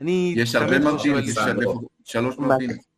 אני... 0.00 0.34
יש 0.36 0.54
הרבה 0.54 0.78
מרטינס, 0.78 1.38
שלוש 2.04 2.38
מרטינס. 2.38 2.88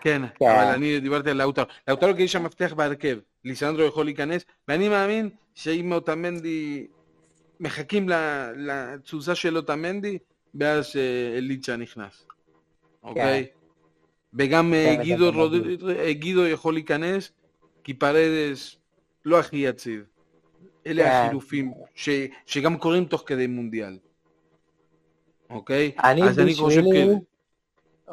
כן, 0.00 0.22
אבל 0.40 0.74
אני 0.74 1.00
דיברתי 1.00 1.30
על 1.30 1.36
לאוטרו. 1.36 1.64
לאוטרו 1.88 2.14
כי 2.16 2.22
יש 2.22 2.32
שם 2.32 2.44
מפתח 2.44 2.72
בהרכב. 2.76 3.18
ליסנדרו 3.44 3.82
יכול 3.86 4.04
להיכנס, 4.04 4.44
ואני 4.68 4.88
מאמין 4.88 5.30
שאם 5.54 5.92
אוטמנדי 5.92 6.86
מחכים 7.60 8.08
לתזוזה 8.56 9.34
של 9.34 9.56
אוטמנדי, 9.56 10.18
ואז 10.54 10.96
אליצ'ה 11.36 11.76
נכנס, 11.76 12.26
אוקיי? 13.02 13.46
כן. 13.46 13.58
וגם 14.34 14.74
אה, 14.74 14.96
אה, 15.98 16.12
גידו 16.12 16.46
יכול 16.46 16.74
להיכנס, 16.74 17.32
כי 17.84 17.94
פרדס 17.94 18.76
לא 19.24 19.40
הכי 19.40 19.56
יציב. 19.56 20.04
אלה 20.86 21.02
כן. 21.02 21.10
החילופים 21.10 21.72
שגם 22.46 22.78
קורים 22.78 23.04
תוך 23.04 23.22
כדי 23.26 23.46
מונדיאל. 23.46 23.98
אוקיי? 25.52 25.92
אני 26.04 26.22
אז 26.22 26.38
אני 26.38 26.54
חושב 26.54 26.82
כן. 26.92 27.08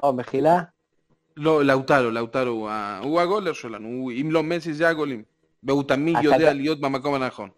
או, 0.03 0.13
מחילה? 0.13 0.61
לא, 1.37 1.65
לאוטרו, 1.65 2.09
לאוטרו 2.09 2.69
הוא 3.01 3.21
הגולר 3.21 3.53
שלנו, 3.53 4.09
אם 4.21 4.29
לא 4.31 4.43
מסי 4.43 4.73
זה 4.73 4.89
הגולים. 4.89 5.23
והוא 5.63 5.83
תמיד 5.83 6.17
יודע 6.21 6.53
להיות 6.53 6.81
במקום 6.81 7.13
הנכון. 7.13 7.49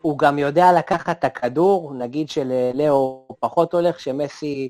הוא 0.00 0.18
גם 0.18 0.38
יודע 0.38 0.72
לקחת 0.78 1.18
את 1.18 1.24
הכדור, 1.24 1.94
נגיד 1.94 2.28
שלאו 2.28 3.26
פחות 3.40 3.74
הולך, 3.74 4.00
שמסי 4.00 4.68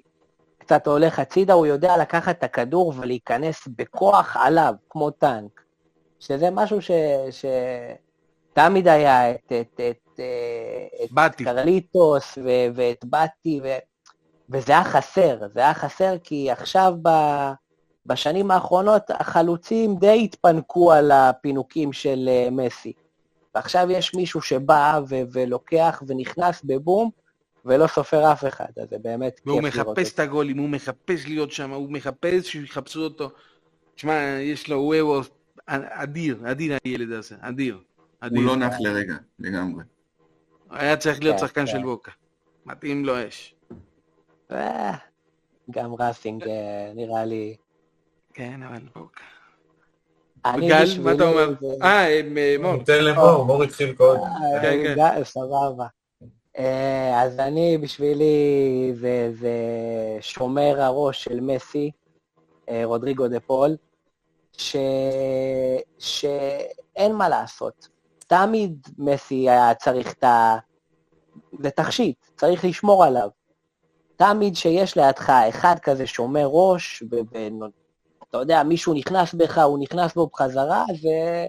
קצת 0.59 0.87
הולך 0.87 1.19
הצידה, 1.19 1.53
הוא 1.53 1.67
יודע 1.67 1.97
לקחת 1.97 2.39
את 2.39 2.45
הכדור 2.45 2.93
ולהיכנס 2.97 3.69
בכוח 3.79 4.37
עליו, 4.41 4.75
כמו 4.91 5.11
טנק. 5.11 5.63
שזה 6.21 6.51
משהו 6.51 6.83
ש... 6.83 6.91
ש... 7.31 7.45
תמיד 8.53 8.89
היה 8.89 9.31
את, 9.31 9.53
את, 9.61 9.81
את, 9.91 10.21
את 11.05 11.13
באטי. 11.13 11.45
קרליטוס 11.45 12.39
ו, 12.39 12.49
ואת 12.75 13.05
באטי, 13.05 13.61
ו, 13.65 13.69
וזה 14.53 14.73
היה 14.73 14.85
חסר, 14.85 15.39
זה 15.55 15.61
היה 15.61 15.75
חסר 15.75 16.15
כי 16.25 16.51
עכשיו 16.51 16.95
ב, 17.03 17.09
בשנים 18.07 18.51
האחרונות 18.51 19.03
החלוצים 19.11 19.97
די 19.97 20.21
התפנקו 20.25 20.93
על 20.93 21.11
הפינוקים 21.11 21.93
של 21.93 22.29
אה, 22.29 22.49
מסי. 22.51 22.93
ועכשיו 23.55 23.91
יש 23.91 24.15
מישהו 24.15 24.41
שבא 24.43 25.01
ו- 25.09 25.23
ולוקח 25.33 26.03
ונכנס 26.07 26.63
בבום, 26.65 27.11
ולא 27.65 27.87
סופר 27.87 28.33
אף 28.33 28.45
אחד, 28.45 28.67
אז 28.83 28.89
זה 28.91 28.97
באמת 29.03 29.37
כיף 29.37 29.47
לראות 29.47 29.67
את 29.67 29.73
זה. 29.73 29.81
והוא 29.81 29.93
מחפש 29.95 30.13
את 30.15 30.19
הגולים, 30.19 30.59
הוא 30.59 30.69
מחפש 30.69 31.27
להיות 31.27 31.53
שם, 31.53 31.71
הוא 31.71 31.93
מחפש 31.93 32.53
שיחפשו 32.53 33.05
אותו. 33.05 33.31
תשמע, 33.95 34.15
יש 34.41 34.69
לו 34.69 34.77
וואו 34.77 35.21
אדיר, 35.67 36.39
אדיר 36.51 36.77
הילד 36.85 37.13
הזה, 37.13 37.35
אדיר. 37.41 37.79
אדיר. 38.21 38.39
הוא 38.39 38.47
לא 38.47 38.57
נח 38.57 38.75
לרגע, 38.81 39.15
לגמרי. 39.39 39.85
היה 40.71 40.97
צריך 40.97 41.23
להיות 41.23 41.41
כן, 41.41 41.47
שחקן 41.47 41.61
כן. 41.61 41.73
של 41.73 41.83
בוקה. 41.83 42.11
מתאים 42.67 43.05
לו 43.05 43.29
אש. 43.29 43.55
אה, 44.55 44.95
גם 45.71 45.95
ראסינג 45.95 46.49
אה, 46.49 46.93
נראה 46.95 47.25
לי... 47.25 47.57
כן, 48.35 48.63
אבל 48.63 48.81
בוקה. 48.95 49.25
גל, 50.47 50.85
מה 51.03 51.13
אתה 51.13 51.29
אומר? 51.29 51.55
אה, 51.83 52.07
אה, 52.09 52.21
מור. 52.61 52.77
ניתן 52.77 53.05
למור, 53.05 53.45
מור 53.45 53.63
התחיל 53.63 53.95
קודם. 53.95 54.21
כן, 54.63 54.95
כן. 54.97 55.25
סבבה. 55.25 55.87
אז 57.15 57.39
אני, 57.39 57.79
בשבילי, 57.79 58.93
זה 59.33 59.59
שומר 60.21 60.81
הראש 60.81 61.25
של 61.25 61.41
מסי, 61.41 61.91
רודריגו 62.85 63.29
דה 63.29 63.41
פול, 63.41 63.77
שאין 65.99 67.13
מה 67.13 67.29
לעשות. 67.29 67.89
תמיד 68.27 68.89
מסי 68.99 69.51
היה 69.51 69.75
צריך 69.75 70.13
את 70.13 70.25
ה... 70.25 70.57
זה 71.61 71.71
תכשיט, 71.71 72.17
צריך 72.37 72.65
לשמור 72.65 73.05
עליו. 73.05 73.29
תמיד 74.23 74.57
שיש 74.57 74.97
לידך 74.97 75.31
אחד 75.31 75.79
כזה 75.83 76.07
שומר 76.07 76.47
ראש, 76.47 77.03
אתה 78.29 78.39
יודע, 78.39 78.63
מישהו 78.63 78.95
נכנס 78.95 79.35
בך, 79.35 79.59
הוא 79.59 79.79
נכנס 79.79 80.15
בו 80.15 80.27
בחזרה, 80.27 80.85
זה, 81.03 81.47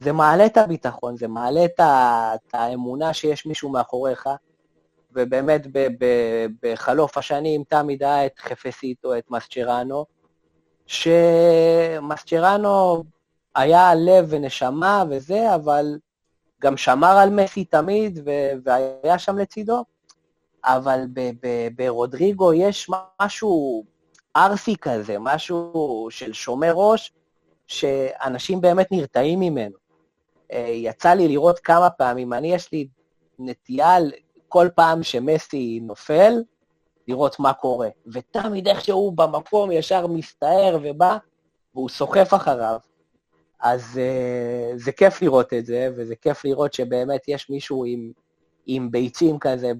זה 0.00 0.12
מעלה 0.12 0.46
את 0.46 0.56
הביטחון, 0.56 1.16
זה 1.16 1.28
מעלה 1.28 1.64
את, 1.64 1.80
ה, 1.80 2.30
את 2.34 2.54
האמונה 2.54 3.14
שיש 3.14 3.46
מישהו 3.46 3.68
מאחוריך, 3.68 4.28
ובאמת 5.12 5.66
ב, 5.72 5.86
ב, 5.98 6.06
בחלוף 6.62 7.18
השנים 7.18 7.64
תמיד 7.68 8.02
היה 8.02 8.26
את 8.26 8.38
חפסיטו, 8.38 9.18
את 9.18 9.30
מסצ'רנו, 9.30 10.04
שמסצ'רנו 12.06 13.04
היה 13.54 13.94
לב 13.94 14.26
ונשמה 14.28 15.04
וזה, 15.10 15.54
אבל 15.54 15.98
גם 16.60 16.76
שמר 16.76 17.16
על 17.18 17.30
מסי 17.30 17.64
תמיד 17.64 18.28
והיה 18.64 19.18
שם 19.18 19.38
לצידו, 19.38 19.84
אבל 20.64 21.00
ברודריגו 21.76 22.52
יש 22.52 22.90
משהו 23.22 23.84
ארסי 24.36 24.76
כזה, 24.80 25.16
משהו 25.20 26.06
של 26.10 26.32
שומר 26.32 26.72
ראש, 26.74 27.12
שאנשים 27.66 28.60
באמת 28.60 28.92
נרתעים 28.92 29.40
ממנו. 29.40 29.76
אה, 30.52 30.68
יצא 30.68 31.14
לי 31.14 31.28
לראות 31.28 31.58
כמה 31.58 31.90
פעמים, 31.90 32.32
אני 32.32 32.54
יש 32.54 32.72
לי 32.72 32.86
נטייה 33.38 33.96
כל 34.48 34.68
פעם 34.74 35.02
שמסי 35.02 35.80
נופל, 35.82 36.32
לראות 37.08 37.40
מה 37.40 37.52
קורה. 37.52 37.88
ותמיד 38.06 38.68
איכשהו 38.68 39.10
במקום 39.10 39.70
ישר 39.70 40.06
מסתער 40.06 40.78
ובא, 40.82 41.16
והוא 41.74 41.88
סוחף 41.88 42.34
אחריו. 42.34 42.78
אז 43.60 43.82
uh, 43.94 44.78
זה 44.78 44.92
כיף 44.92 45.22
לראות 45.22 45.52
את 45.52 45.66
זה, 45.66 45.88
וזה 45.96 46.16
כיף 46.16 46.44
לראות 46.44 46.72
שבאמת 46.72 47.28
יש 47.28 47.50
מישהו 47.50 47.84
עם, 47.84 48.12
עם 48.66 48.90
ביצים 48.90 49.38
כזה 49.38 49.72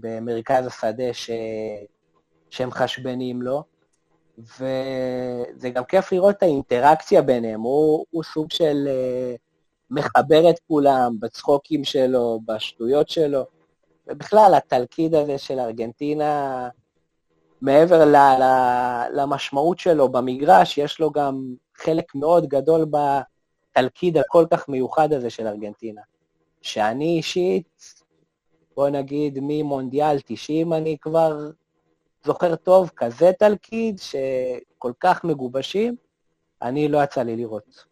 במרכז 0.00 0.66
השדה 0.66 1.12
ש, 1.12 1.30
שהם 2.50 2.70
חשבנים 2.70 3.42
לו, 3.42 3.62
וזה 4.38 5.70
גם 5.74 5.84
כיף 5.84 6.12
לראות 6.12 6.34
את 6.36 6.42
האינטראקציה 6.42 7.22
ביניהם, 7.22 7.60
הוא, 7.60 8.04
הוא 8.10 8.22
סוג 8.22 8.50
של 8.50 8.88
אה, 8.88 9.34
מחבר 9.90 10.50
את 10.50 10.60
כולם 10.68 11.16
בצחוקים 11.20 11.84
שלו, 11.84 12.40
בשטויות 12.46 13.08
שלו, 13.08 13.44
ובכלל, 14.06 14.54
התלכיד 14.56 15.14
הזה 15.14 15.38
של 15.38 15.60
ארגנטינה, 15.60 16.68
מעבר 17.60 18.04
ל, 18.04 18.16
ל, 18.16 18.44
למשמעות 19.12 19.78
שלו 19.78 20.08
במגרש, 20.08 20.78
יש 20.78 21.00
לו 21.00 21.10
גם 21.10 21.54
חלק 21.76 22.14
מאוד 22.14 22.46
גדול 22.46 22.86
בתלכיד 22.90 24.18
הכל 24.18 24.46
כך 24.50 24.68
מיוחד 24.68 25.12
הזה 25.12 25.30
של 25.30 25.46
ארגנטינה. 25.46 26.00
שאני 26.62 27.16
אישית, 27.16 27.95
בוא 28.76 28.88
נגיד 28.88 29.38
ממונדיאל 29.42 30.16
90 30.24 30.72
אני 30.72 30.96
כבר 31.00 31.50
זוכר 32.24 32.56
טוב, 32.56 32.90
כזה 32.96 33.30
תלכיד 33.38 33.98
שכל 33.98 34.92
כך 35.00 35.24
מגובשים, 35.24 35.96
אני 36.62 36.88
לא 36.88 37.02
יצא 37.02 37.22
לי 37.22 37.36
לראות. 37.36 37.84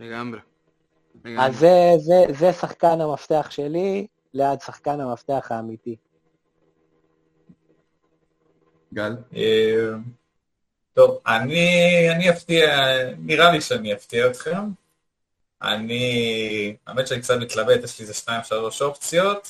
לגמרי. 0.00 0.40
אז 1.38 1.58
זה, 1.58 1.92
זה, 1.98 2.24
זה 2.38 2.52
שחקן 2.52 3.00
המפתח 3.00 3.48
שלי 3.50 4.06
ליד 4.34 4.60
שחקן 4.60 5.00
המפתח 5.00 5.46
האמיתי. 5.50 5.96
גל? 8.94 9.16
אה, 9.36 9.90
טוב, 10.92 11.18
אני, 11.26 11.66
אני 12.16 12.30
אפתיע, 12.30 12.66
נראה 13.18 13.52
לי 13.52 13.60
שאני 13.60 13.92
אפתיע 13.94 14.26
אתכם. 14.26 14.60
אני, 15.62 16.76
האמת 16.86 17.06
שאני 17.06 17.20
קצת 17.20 17.36
מתלבט, 17.40 17.84
יש 17.84 17.98
לי 17.98 18.02
איזה 18.02 18.14
שתיים, 18.14 18.40
שלוש 18.44 18.82
אופציות, 18.82 19.48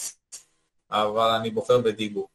אבל 0.90 1.30
אני 1.30 1.50
בוחר 1.50 1.78
בדיבו. 1.78 2.28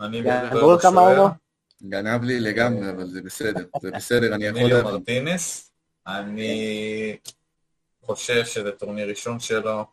אני 0.00 0.22
בוחר 0.22 0.90
מאורו? 0.90 1.28
גנב 1.82 2.22
לי 2.22 2.40
לגמרי, 2.40 2.90
אבל 2.90 3.06
זה 3.06 3.22
בסדר. 3.22 3.64
זה 3.80 3.90
בסדר, 3.90 4.34
אני 4.34 4.44
יכול 4.44 4.62
ניליו. 4.62 4.84
מרטינס. 4.84 5.72
אני 6.06 7.16
חושב 8.02 8.44
שזה 8.44 8.72
טורניר 8.72 9.08
ראשון 9.08 9.40
שלו, 9.40 9.84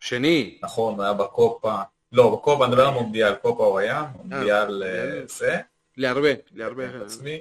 שני. 0.00 0.58
ונכון, 0.62 0.94
הוא 0.94 1.02
היה 1.02 1.12
בקופה, 1.12 1.76
לא, 2.12 2.36
בקופה, 2.36 2.64
אני 2.64 2.72
מדבר 2.72 2.86
על 2.86 2.94
מונדיאל, 2.94 3.34
קופה 3.34 3.64
הוא 3.64 3.78
היה, 3.78 4.04
מונדיאל 4.16 4.82
אה, 4.82 5.26
זה, 5.28 5.58
להרבה, 5.96 6.28
להרבה. 6.52 6.84
עצמי, 7.04 7.40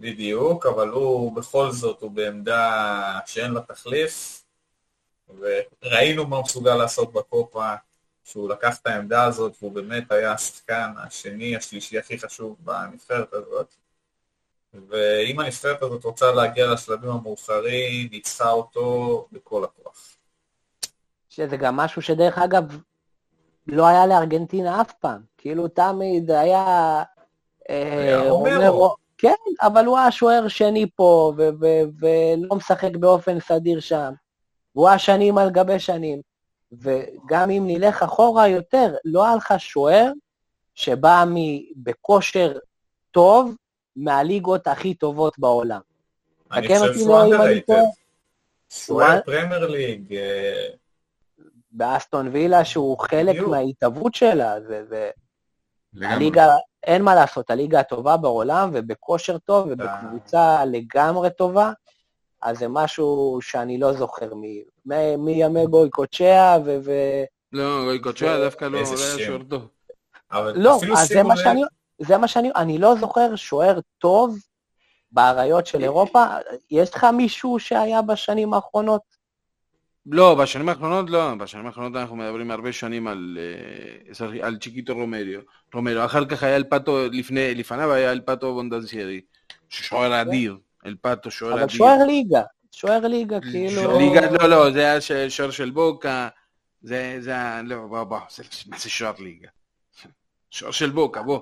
בדיוק, 0.00 0.66
אבל 0.66 0.88
הוא 0.88 1.36
בכל 1.36 1.70
זאת, 1.70 2.02
הוא 2.02 2.10
בעמדה 2.10 3.18
שאין 3.26 3.52
לה 3.52 3.60
תחליף, 3.60 4.44
וראינו 5.38 6.26
מה 6.26 6.36
הוא 6.36 6.44
מסוגל 6.44 6.74
לעשות 6.74 7.12
בקופה, 7.12 7.74
שהוא 8.24 8.48
לקח 8.50 8.78
את 8.80 8.86
העמדה 8.86 9.24
הזאת, 9.24 9.52
והוא 9.60 9.72
באמת 9.72 10.12
היה 10.12 10.32
השחקן 10.32 10.92
השני, 10.96 11.56
השלישי 11.56 11.98
הכי 11.98 12.18
חשוב 12.18 12.56
בנבחרת 12.60 13.32
הזאת. 13.32 13.74
ואם 14.88 15.40
הנבחרת 15.40 15.82
הזאת 15.82 16.04
רוצה 16.04 16.32
להגיע 16.32 16.72
לשלבים 16.72 17.10
המאוחרים, 17.10 18.08
ניצחה 18.10 18.50
אותו 18.50 19.26
בכל 19.32 19.64
הכוח. 19.64 20.16
שזה 21.28 21.56
גם 21.56 21.76
משהו 21.76 22.02
שדרך 22.02 22.38
אגב, 22.38 22.64
לא 23.66 23.86
היה 23.86 24.06
לארגנטינה 24.06 24.80
אף 24.80 24.92
פעם. 24.92 25.20
כאילו 25.38 25.68
תמיד 25.68 26.30
היה... 26.30 27.02
אה, 27.70 28.00
היה 28.02 28.30
רומרו. 28.30 28.50
רומרו. 28.50 29.05
כן, 29.18 29.34
אבל 29.60 29.84
הוא 29.84 29.98
היה 29.98 30.10
שוער 30.10 30.48
שני 30.48 30.86
פה, 30.94 31.32
ולא 31.98 32.56
משחק 32.56 32.96
באופן 32.96 33.40
סדיר 33.40 33.80
שם. 33.80 34.12
הוא 34.72 34.88
היה 34.88 34.98
שנים 34.98 35.38
על 35.38 35.50
גבי 35.50 35.78
שנים. 35.78 36.20
וגם 36.72 37.50
אם 37.50 37.64
נלך 37.66 38.02
אחורה 38.02 38.48
יותר, 38.48 38.94
לא 39.04 39.26
היה 39.26 39.36
לך 39.36 39.54
שוער 39.58 40.12
שבא 40.74 41.24
בכושר 41.76 42.58
טוב 43.10 43.54
מהליגות 43.96 44.66
הכי 44.66 44.94
טובות 44.94 45.38
בעולם. 45.38 45.80
אני 46.52 46.68
חושב 46.68 46.94
שהוא 46.94 47.34
לא. 47.34 47.60
טועה. 47.66 47.80
שוער 48.70 49.20
פרמייר 49.26 49.66
ליג, 49.66 50.14
באסטון 51.70 52.28
וילה 52.28 52.64
שהוא 52.64 52.98
חלק. 52.98 53.40
מההתהוות 53.40 54.14
שלה, 54.14 54.60
זה, 54.60 54.84
זה 54.84 55.10
לגמרי. 55.94 56.14
הליגה, 56.14 56.46
אין 56.82 57.02
מה 57.02 57.14
לעשות, 57.14 57.50
הליגה 57.50 57.80
הטובה 57.80 58.16
בעולם 58.16 58.70
ובכושר 58.72 59.38
טוב 59.38 59.68
ובקבוצה 59.70 60.64
לגמרי 60.64 61.28
טובה, 61.30 61.72
אז 62.42 62.58
זה 62.58 62.68
משהו 62.68 63.38
שאני 63.42 63.78
לא 63.78 63.92
זוכר 63.92 64.34
מי- 64.34 64.62
מי- 64.86 65.16
מימי 65.16 65.66
גוי 65.66 65.90
קוצ'יה 65.90 66.58
ו... 66.64 66.90
לא, 67.52 67.84
גוי 67.84 67.98
קוצ'יה 67.98 68.38
דווקא 68.44 68.64
לא 68.64 68.78
איזה 68.78 68.94
לא 68.94 69.00
היה 69.00 69.18
שם. 69.18 69.24
שוער 69.26 69.42
טוב. 69.50 69.68
לא, 70.54 70.78
אז 70.96 71.08
זה 71.08 71.22
מה 71.22 71.36
שאני, 71.36 71.62
זה 71.98 72.18
מה 72.18 72.28
שאני, 72.28 72.50
אני 72.56 72.78
לא 72.78 72.94
זוכר 73.00 73.36
שוער 73.36 73.78
טוב 73.98 74.36
באריות 75.12 75.66
של 75.66 75.82
אירופה. 75.82 76.24
יש 76.70 76.94
לך 76.94 77.04
מישהו 77.04 77.58
שהיה 77.58 78.02
בשנים 78.02 78.54
האחרונות? 78.54 79.15
לא, 80.10 80.34
בשנים 80.34 80.68
האחרונות 80.68 81.10
לא, 81.10 81.34
בשנים 81.34 81.66
האחרונות 81.66 81.96
אנחנו 81.96 82.16
מדברים 82.16 82.50
הרבה 82.50 82.72
שנים 82.72 83.06
על, 83.06 83.38
אה, 84.20 84.46
על 84.46 84.56
צ'יקיטו 84.56 84.94
רומריו. 84.94 85.40
רומרו, 85.74 86.04
אחר 86.04 86.24
כך 86.24 86.42
היה 86.42 86.56
אלפטו, 86.56 86.98
לפני, 87.12 87.54
לפניו 87.54 87.92
היה 87.92 88.12
אלפטו 88.12 88.54
בונדזיירי, 88.54 89.20
שוער 89.68 90.22
אדיר, 90.22 90.56
אלפטו 90.86 91.30
שוער 91.30 91.52
אבל 91.52 91.62
אדיר. 91.62 91.76
שוער 91.76 91.98
ליגה, 92.06 92.42
שוער 92.72 93.06
ליגה, 93.06 93.40
כאילו... 93.40 93.98
ליגה, 93.98 94.30
לא, 94.30 94.48
לא, 94.48 94.72
זה 94.72 94.80
היה 94.80 95.00
שוער 95.30 95.50
של 95.50 95.70
בוקה, 95.70 96.28
זה, 96.82 97.16
זה, 97.20 97.34
לא, 97.64 97.76
בוא, 97.86 98.04
בוא, 98.04 98.18
זה- 98.30 98.42
מה 98.66 98.78
זה 98.78 98.90
שוער 98.90 99.14
ליגה? 99.18 99.48
שוער 100.50 100.70
של 100.72 100.90
בוקה, 100.90 101.22
בוא. 101.22 101.40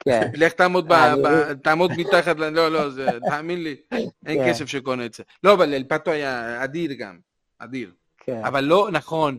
כן, 0.00 0.30
לך 0.34 0.52
תעמוד, 0.52 0.88
ב, 0.88 0.94
ב, 1.24 1.52
תעמוד 1.52 1.90
מתחת, 1.96 2.36
לא, 2.38 2.68
לא, 2.68 2.90
זה, 2.90 3.08
תאמין 3.30 3.62
לי, 3.62 3.76
אין 3.92 4.10
כן. 4.26 4.48
כסף 4.48 4.66
שקונה 4.66 5.06
את 5.06 5.14
זה. 5.14 5.22
לא, 5.44 5.54
אבל 5.54 5.74
אלפטו 5.74 6.10
היה 6.10 6.64
אדיר 6.64 6.92
גם, 6.92 7.27
אדיר. 7.58 7.92
כן. 8.18 8.44
אבל 8.44 8.64
לא, 8.64 8.88
נכון, 8.92 9.38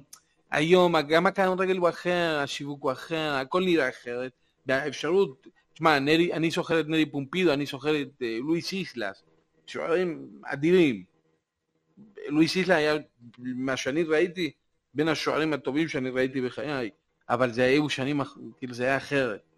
היום 0.52 1.02
גם 1.02 1.26
הכדורגל 1.26 1.78
הוא 1.78 1.90
אחר, 1.90 2.40
השיווק 2.44 2.84
הוא 2.84 2.92
אחר, 2.92 3.34
הכל 3.42 3.64
נראה 3.64 3.90
אחרת. 3.90 4.32
והאפשרות, 4.66 5.48
תשמע, 5.74 6.00
נרי, 6.00 6.34
אני 6.34 6.52
זוכר 6.52 6.80
את 6.80 6.88
נרי 6.88 7.06
פומפידו, 7.06 7.54
אני 7.54 7.66
זוכר 7.66 8.02
את 8.02 8.08
אה, 8.22 8.38
לואיס 8.42 8.72
איסלס, 8.72 9.24
שוערים 9.68 10.28
אדירים. 10.44 11.04
לואיס 12.28 12.56
איסלס 12.56 12.76
היה, 12.76 12.96
מה 13.38 13.78
שאני 13.78 14.04
ראיתי, 14.04 14.52
בין 14.94 15.08
השוערים 15.08 15.54
הטובים 15.54 15.88
שאני 15.88 16.10
ראיתי 16.10 16.42
בחיי, 16.42 16.90
אבל 17.30 17.52
זה 17.52 17.64
היו 17.64 17.90
שנים, 17.90 18.22
כאילו 18.58 18.74
זה 18.74 18.84
היה 18.84 18.98
אחרת. 18.98 19.49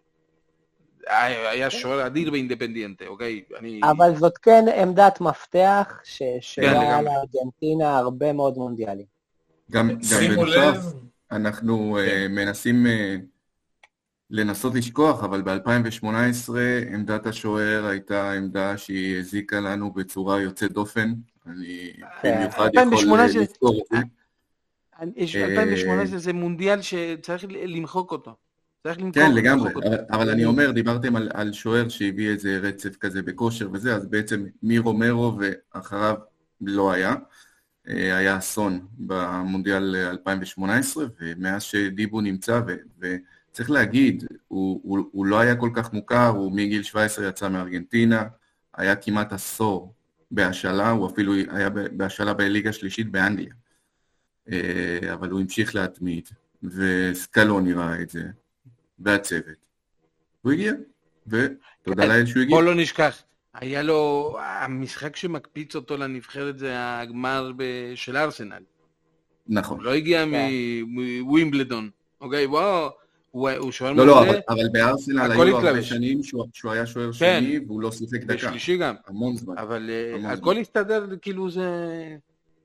היה 1.08 1.50
היה 1.50 1.70
שוער 1.70 2.06
אדיר 2.06 2.30
באינדפנדיאנטה, 2.30 3.06
אוקיי? 3.06 3.42
אני... 3.58 3.80
אבל 3.90 4.16
זאת 4.16 4.38
כן 4.38 4.64
עמדת 4.76 5.20
מפתח 5.20 6.00
ש- 6.04 6.22
שהיה 6.40 6.72
לגמרי. 6.72 7.04
לארגנטינה 7.04 7.98
הרבה 7.98 8.32
מאוד 8.32 8.56
מונדיאלים. 8.58 9.06
גם, 9.70 9.88
גם 9.88 9.96
בנוסף, 10.36 10.56
לב, 10.56 10.76
אנחנו 11.30 11.98
כן. 12.06 12.08
אה, 12.10 12.26
מנסים 12.28 12.86
אה, 12.86 13.16
לנסות 14.30 14.74
לשכוח, 14.74 15.24
אבל 15.24 15.42
ב-2018 15.42 16.50
עמדת 16.94 17.26
השוער 17.26 17.86
הייתה 17.86 18.32
עמדה 18.32 18.76
שהיא 18.76 19.18
הזיקה 19.18 19.60
לנו 19.60 19.90
בצורה 19.92 20.40
יוצאת 20.40 20.72
דופן. 20.72 21.12
אני 21.46 21.92
כן. 22.22 22.34
במיוחד 22.36 22.68
יכול 22.74 22.80
2018 22.80 23.40
אה, 23.40 23.46
לזכור 23.46 23.78
את 23.82 23.96
זה. 23.96 23.96
אני- 25.00 25.12
יש- 25.16 25.36
אה, 25.36 25.44
2018 25.44 26.18
זה 26.18 26.32
מונדיאל 26.32 26.82
שצריך 26.82 27.44
למחוק 27.48 28.12
אותו. 28.12 28.34
צריך 28.82 28.98
למחוק 28.98 29.14
כן, 29.14 29.34
לגמרי. 29.34 29.72
אבל, 29.72 29.96
אבל 30.10 30.30
אני 30.30 30.44
אומר, 30.44 30.70
דיברתם 30.70 31.16
על, 31.16 31.30
על 31.34 31.52
שוער 31.52 31.88
שהביא 31.88 32.28
איזה 32.28 32.58
רצף 32.62 32.96
כזה 32.96 33.22
בכושר 33.22 33.68
וזה, 33.72 33.94
אז 33.94 34.06
בעצם 34.06 34.44
מרומרו 34.62 35.38
ואחריו 35.38 36.16
לא 36.60 36.92
היה. 36.92 37.14
אה, 37.88 38.16
היה 38.16 38.38
אסון 38.38 38.86
במונדיאל 38.98 39.96
2018, 39.96 41.04
ומאז 41.20 41.62
שדיבו 41.62 42.20
נמצא, 42.20 42.60
ו, 42.66 42.74
וצריך 42.98 43.70
להגיד, 43.70 44.24
הוא, 44.48 44.80
הוא, 44.82 44.98
הוא 45.12 45.26
לא 45.26 45.40
היה 45.40 45.56
כל 45.56 45.70
כך 45.74 45.92
מוכר, 45.92 46.28
הוא 46.28 46.52
מגיל 46.52 46.82
17 46.82 47.28
יצא 47.28 47.48
מארגנטינה, 47.48 48.24
היה 48.74 48.96
כמעט 48.96 49.32
עשור 49.32 49.94
בהשאלה, 50.30 50.90
הוא 50.90 51.06
אפילו 51.10 51.34
היה 51.34 51.70
בהשאלה 51.70 52.34
בליגה 52.34 52.72
שלישית 52.72 53.10
באנגליה. 53.10 53.54
אה, 54.52 55.12
אבל 55.12 55.30
הוא 55.30 55.40
המשיך 55.40 55.74
להתמיד, 55.74 56.28
וסקלוני 56.62 57.72
ראה 57.72 58.02
את 58.02 58.10
זה, 58.10 58.22
והצוות. 59.04 59.56
הוא 60.42 60.52
הגיע, 60.52 60.72
ותודה 61.26 62.02
כן, 62.02 62.08
לאל 62.08 62.26
שהוא 62.26 62.42
הגיע. 62.42 62.56
בוא 62.56 62.62
לא 62.62 62.74
נשכח, 62.74 63.22
היה 63.54 63.82
לו, 63.82 64.32
המשחק 64.40 65.16
שמקפיץ 65.16 65.76
אותו 65.76 65.96
לנבחרת 65.96 66.58
זה 66.58 66.70
הגמר 66.76 67.52
של 67.94 68.16
ארסנל. 68.16 68.62
נכון. 69.48 69.76
הוא 69.76 69.84
לא 69.84 69.94
הגיע 69.94 70.24
כן. 70.24 70.30
מ- 70.86 71.20
מווימבלדון. 71.20 71.90
אוקיי, 72.20 72.46
בוא, 72.46 72.88
הוא 73.30 73.50
הוא 73.50 73.72
שוער 73.72 73.92
לא, 73.92 74.06
לא, 74.06 74.14
מעולה, 74.14 74.30
אבל, 74.30 74.40
אבל 74.48 74.68
בארסנל 74.72 75.32
היו 75.32 75.56
הרבה. 75.58 75.82
שנים 75.82 76.22
שהוא, 76.22 76.44
שהוא 76.52 76.72
היה 76.72 76.86
שוער 76.86 77.12
כן. 77.12 77.40
שני, 77.44 77.58
והוא 77.66 77.80
לא 77.82 77.92
שיחק 77.92 78.22
דקה. 78.24 78.34
בשלישי 78.34 78.76
גם. 78.76 78.94
המון 79.06 79.36
זמן. 79.36 79.58
אבל 79.58 79.90
אה, 79.90 80.32
הכל 80.32 80.56
הסתדר, 80.58 81.06
כאילו 81.22 81.50
זה... 81.50 81.68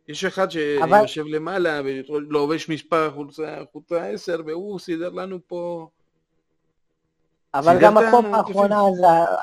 יש 0.07 0.25
אחד 0.25 0.47
אבל- 0.83 1.07
שיושב 1.07 1.25
למעלה 1.25 1.81
ולובש 2.09 2.69
מספר 2.69 3.11
חולצה 3.11 3.57
חולצה 3.71 4.05
10 4.09 4.41
והוא 4.45 4.79
סידר 4.79 5.09
לנו 5.09 5.39
פה... 5.47 5.89
אבל 7.59 7.77
גם 7.81 7.97
הקופה. 7.97 8.37
האחרונה, 8.37 8.81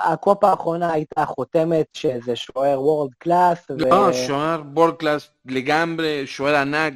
הקופה 0.05 0.51
האחרונה 0.51 0.93
הייתה 0.93 1.25
חותמת 1.27 1.87
שזה 1.93 2.37
שוער 2.37 2.83
world 2.83 3.11
class, 3.19 3.67
לא, 3.71 4.13
שוער 4.13 4.63
world 4.63 4.91
class 4.91 5.31
לגמרי, 5.47 6.27
שוער 6.27 6.57
ענק, 6.57 6.93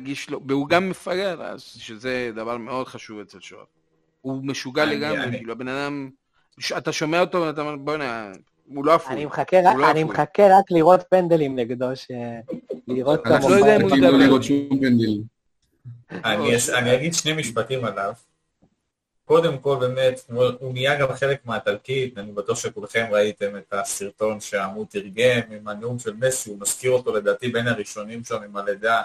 והוא 0.48 0.68
גם 0.68 0.88
מפגר, 0.90 1.42
אז 1.42 1.60
שזה 1.60 2.30
דבר 2.34 2.56
מאוד 2.56 2.86
חשוב 2.88 3.20
אצל 3.20 3.38
שוער. 3.40 3.64
הוא 4.20 4.40
משוגע 4.44 4.82
אני- 4.82 4.96
לגמרי, 4.96 5.22
אני- 5.22 5.36
כאילו 5.36 5.52
הבן 5.52 5.68
אדם, 5.68 6.10
אתה 6.78 6.92
שומע 6.92 7.20
אותו 7.20 7.40
ואתה 7.40 7.60
אומר 7.60 7.76
בוא'נה, 7.76 8.32
הוא 8.74 8.84
לא 8.84 8.94
אפוי. 8.94 9.12
אני 9.14 9.24
מחכה 9.26 9.56
רק- 9.64 9.72
הוא 9.74 9.80
לא 9.80 9.90
אני 9.90 10.04
רק 10.50 10.70
לראות 10.70 11.00
פנדלים 11.10 11.56
נגדו, 11.58 11.86
ש- 11.94 12.10
לראות 12.88 13.26
אנחנו 13.26 13.48
לא 13.48 13.56
כמה... 13.56 13.58
יודע 13.58 13.76
אם 13.76 13.82
הוא 13.82 13.90
לא 13.90 13.96
ידבר. 14.06 14.16
לראות 14.16 14.42
שום 14.42 14.68
פנדלים. 14.70 15.22
אני, 16.24 16.50
אני 16.78 16.94
אגיד 16.94 17.14
שני 17.14 17.32
משפטים 17.32 17.84
עליו. 17.84 18.12
קודם 19.28 19.58
כל 19.58 19.76
באמת, 19.80 20.20
הוא 20.28 20.44
הוא 20.60 20.72
נהיה 20.72 20.98
גם 20.98 21.12
חלק 21.12 21.46
מהתלקיט, 21.46 22.18
אני 22.18 22.32
בטוח 22.32 22.58
שכולכם 22.58 23.06
ראיתם 23.10 23.56
את 23.56 23.72
הסרטון 23.72 24.40
שהעמוד 24.40 24.86
תרגם 24.90 25.52
עם 25.52 25.68
הנאום 25.68 25.98
של 25.98 26.14
מסי, 26.14 26.50
הוא 26.50 26.60
מזכיר 26.60 26.90
אותו 26.90 27.14
לדעתי 27.14 27.48
בין 27.48 27.68
הראשונים 27.68 28.24
שם 28.24 28.42
עם 28.42 28.56
הלידה, 28.56 29.02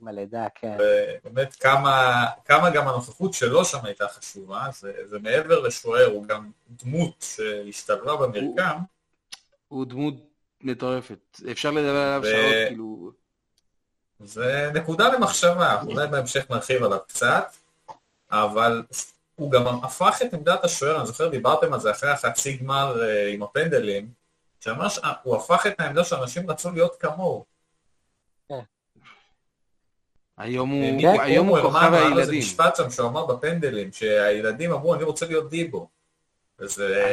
מלידה, 0.00 0.46
כן. 0.54 0.76
ובאמת 1.24 1.54
כמה, 1.54 2.26
כמה 2.44 2.70
גם 2.70 2.88
הנוכחות 2.88 3.34
שלו 3.34 3.64
שם 3.64 3.78
הייתה 3.84 4.08
חשובה, 4.08 4.66
זה, 4.72 4.92
זה 5.04 5.18
מעבר 5.18 5.60
לשוער, 5.60 6.06
הוא 6.06 6.26
גם 6.26 6.50
דמות 6.70 7.26
שהשתלבה 7.36 8.16
במרקם, 8.16 8.78
הוא 9.68 9.86
דמות 9.86 10.14
מטורפת, 10.60 11.40
אפשר 11.50 11.70
לדבר 11.70 11.96
עליו 11.96 12.20
ו- 12.24 12.30
שעות, 12.30 12.68
כאילו... 12.68 13.12
זה 14.20 14.70
נקודה 14.74 15.08
למחשבה, 15.08 15.82
אולי 15.82 16.08
בהמשך 16.08 16.50
נרחיב 16.50 16.82
עליו 16.82 16.98
קצת, 17.08 17.52
אבל 18.30 18.82
הוא 19.40 19.50
גם 19.50 19.66
הפך 19.66 20.18
את 20.24 20.34
עמדת 20.34 20.64
השוער, 20.64 20.96
אני 20.98 21.06
זוכר 21.06 21.28
דיברתם 21.28 21.72
על 21.72 21.80
זה 21.80 21.90
אחרי 21.90 22.10
החצי 22.10 22.56
גמר 22.56 23.02
אה, 23.02 23.28
עם 23.28 23.42
הפנדלים, 23.42 24.08
שממש 24.60 24.98
אה, 24.98 25.12
הוא 25.22 25.36
הפך 25.36 25.66
את 25.66 25.80
העמדה 25.80 26.04
שאנשים 26.04 26.50
רצו 26.50 26.70
להיות 26.70 26.96
כמוהו. 27.00 27.44
היום 30.36 30.70
הוא, 30.70 30.84
הוא- 31.02 31.20
היום 31.22 31.46
הוא 31.48 31.60
כוכב 31.62 31.90
לו 31.90 31.96
איזה 31.96 32.06
הילדים. 32.20 32.38
משפט 32.38 32.76
שם 32.76 32.90
שהוא 32.90 33.08
אמר 33.08 33.26
בפנדלים, 33.26 33.92
שהילדים 33.92 34.72
אמרו 34.72 34.94
אני 34.94 35.02
רוצה 35.04 35.26
להיות 35.26 35.50
דיבו. 35.50 35.88
וזה... 36.58 37.04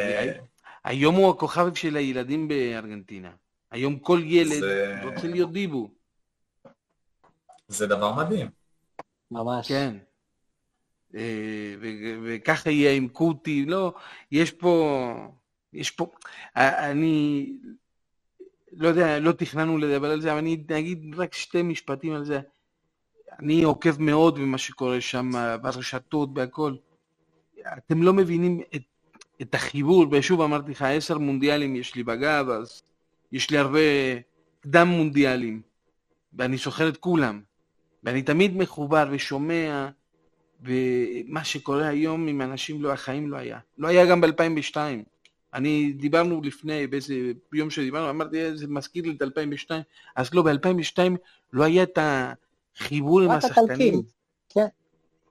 היום 0.84 1.14
הוא 1.14 1.30
הכוכב 1.30 1.74
של 1.74 1.96
הילדים 1.96 2.48
בארגנטינה. 2.48 3.30
היום 3.70 3.98
כל 3.98 4.20
ילד 4.24 4.60
זה- 4.60 5.00
רוצה 5.04 5.26
להיות 5.26 5.52
דיבו. 5.52 5.90
זה 7.68 7.86
דבר 7.86 8.12
מדהים. 8.12 8.50
ממש. 9.30 9.68
כן. 9.68 9.96
אה, 11.14 11.74
וככה 12.22 12.70
יהיה 12.70 12.92
עם 12.92 13.08
קוטי, 13.08 13.64
לא, 13.64 13.94
יש 14.32 14.50
פה, 14.50 15.14
יש 15.72 15.90
פה, 15.90 16.06
אני 16.56 17.52
לא 18.72 18.88
יודע, 18.88 19.18
לא 19.18 19.32
תכננו 19.32 19.78
לדבר 19.78 20.10
על 20.10 20.20
זה, 20.20 20.32
אבל 20.32 20.38
אני 20.38 20.54
אגיד 20.70 21.14
רק 21.16 21.34
שתי 21.34 21.62
משפטים 21.62 22.12
על 22.12 22.24
זה. 22.24 22.40
אני 23.38 23.62
עוקב 23.62 24.02
מאוד 24.02 24.38
במה 24.38 24.58
שקורה 24.58 25.00
שם 25.00 25.30
ברשתות, 25.62 26.34
בהכל. 26.34 26.74
אתם 27.78 28.02
לא 28.02 28.12
מבינים 28.12 28.60
את, 28.74 28.82
את 29.42 29.54
החיבור, 29.54 30.06
ושוב 30.10 30.40
אמרתי 30.40 30.70
לך, 30.70 30.82
עשר 30.82 31.18
מונדיאלים 31.18 31.76
יש 31.76 31.94
לי 31.94 32.02
בגב, 32.02 32.48
אז 32.48 32.82
יש 33.32 33.50
לי 33.50 33.58
הרבה 33.58 33.80
קדם 34.60 34.88
מונדיאלים, 34.88 35.62
ואני 36.32 36.56
זוכר 36.56 36.88
את 36.88 36.96
כולם. 36.96 37.40
ואני 38.04 38.22
תמיד 38.22 38.56
מחובר 38.56 39.08
ושומע, 39.10 39.88
ומה 40.62 41.44
שקורה 41.44 41.88
היום 41.88 42.28
עם 42.28 42.42
אנשים 42.42 42.82
לא, 42.82 42.92
החיים 42.92 43.30
לא 43.30 43.36
היה. 43.36 43.58
לא 43.78 43.88
היה 43.88 44.06
גם 44.06 44.20
ב-2002. 44.20 44.76
אני, 45.54 45.92
דיברנו 45.92 46.40
לפני, 46.44 46.86
באיזה 46.86 47.14
יום 47.52 47.70
שדיברנו, 47.70 48.10
אמרתי, 48.10 48.44
"אה, 48.44 48.56
זה 48.56 48.66
מזכיר 48.68 49.04
לי 49.04 49.14
את 49.16 49.22
2002, 49.22 49.82
אז 50.16 50.34
לא, 50.34 50.42
ב-2002 50.42 50.98
לא 51.52 51.64
היה 51.64 51.82
את 51.82 51.98
החיבור 52.76 53.20
עם 53.20 53.30
השחקנים. 53.30 54.02
כן. 54.48 54.66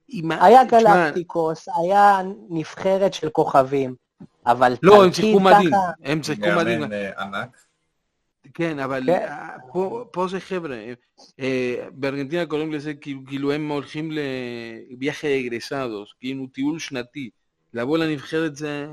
עם 0.10 0.32
היה 0.32 0.63
גלקטיקוס, 0.63 1.68
היה 1.70 2.22
נבחרת 2.50 3.13
של 3.13 3.30
כוכבים, 3.30 3.96
אבל 4.46 4.76
לא, 4.84 5.04
הם 5.04 5.13
שיחקו 5.13 5.40
מדהים, 5.40 5.72
הם 6.04 6.24
שיחקו 6.24 6.48
מדהים. 6.58 6.80
מאמן 6.80 6.94
אה, 6.94 7.22
ענק. 7.24 7.66
כן, 8.54 8.80
אבל 8.80 9.04
כן. 9.06 9.12
אה, 9.12 9.56
פה, 9.74 10.06
פה 10.12 10.28
זה 10.28 10.40
חבר'ה, 10.40 10.86
אה, 11.40 11.88
בארגנטינה 11.92 12.46
קוראים 12.46 12.74
לזה 12.74 12.94
כאילו, 12.94 13.22
כאילו 13.28 13.52
הם 13.52 13.70
הולכים 13.72 14.12
לביאחי 14.92 15.48
אגרסדוס, 15.48 16.14
כאילו 16.20 16.48
טיול 16.48 16.80
שנתי. 16.80 17.30
לבוא 17.74 17.98
לנבחרת 17.98 18.56
זה, 18.56 18.88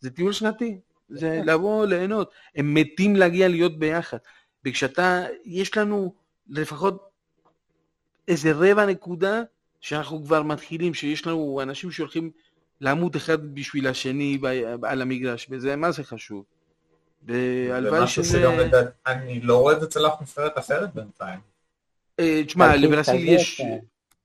זה 0.00 0.10
טיול 0.10 0.32
שנתי, 0.32 0.78
זה 1.08 1.40
לבוא 1.44 1.86
ליהנות. 1.86 2.30
הם 2.56 2.74
מתים 2.74 3.16
להגיע 3.16 3.48
להיות 3.48 3.78
ביחד. 3.78 4.18
וכשאתה, 4.64 5.24
יש 5.44 5.76
לנו 5.76 6.14
לפחות 6.48 7.10
איזה 8.28 8.52
רבע 8.52 8.86
נקודה 8.86 9.42
שאנחנו 9.80 10.24
כבר 10.24 10.42
מתחילים, 10.42 10.94
שיש 10.94 11.26
לנו 11.26 11.60
אנשים 11.62 11.90
שהולכים 11.90 12.30
לעמוד 12.80 13.16
אחד 13.16 13.54
בשביל 13.54 13.86
השני 13.86 14.38
על 14.82 15.02
המגרש, 15.02 15.46
וזה 15.50 15.76
מה 15.76 15.90
זה 15.90 16.04
חשוב. 16.04 16.44
והלוואי 17.22 18.00
ומשהו 18.00 18.24
שזה... 18.24 18.38
שגם 18.38 18.58
לדעת, 18.58 18.86
אני 19.06 19.40
לא 19.40 19.56
רואה 19.56 19.74
את 19.74 19.80
זה 19.80 19.86
אצל 19.86 20.06
אף 20.06 20.20
נבחרת 20.20 20.58
אחרת 20.58 20.94
בינתיים. 20.94 21.40
אה, 22.20 22.42
תשמע, 22.46 22.76
לברסיל 22.76 23.28
יש, 23.28 23.60
כן. 23.60 23.78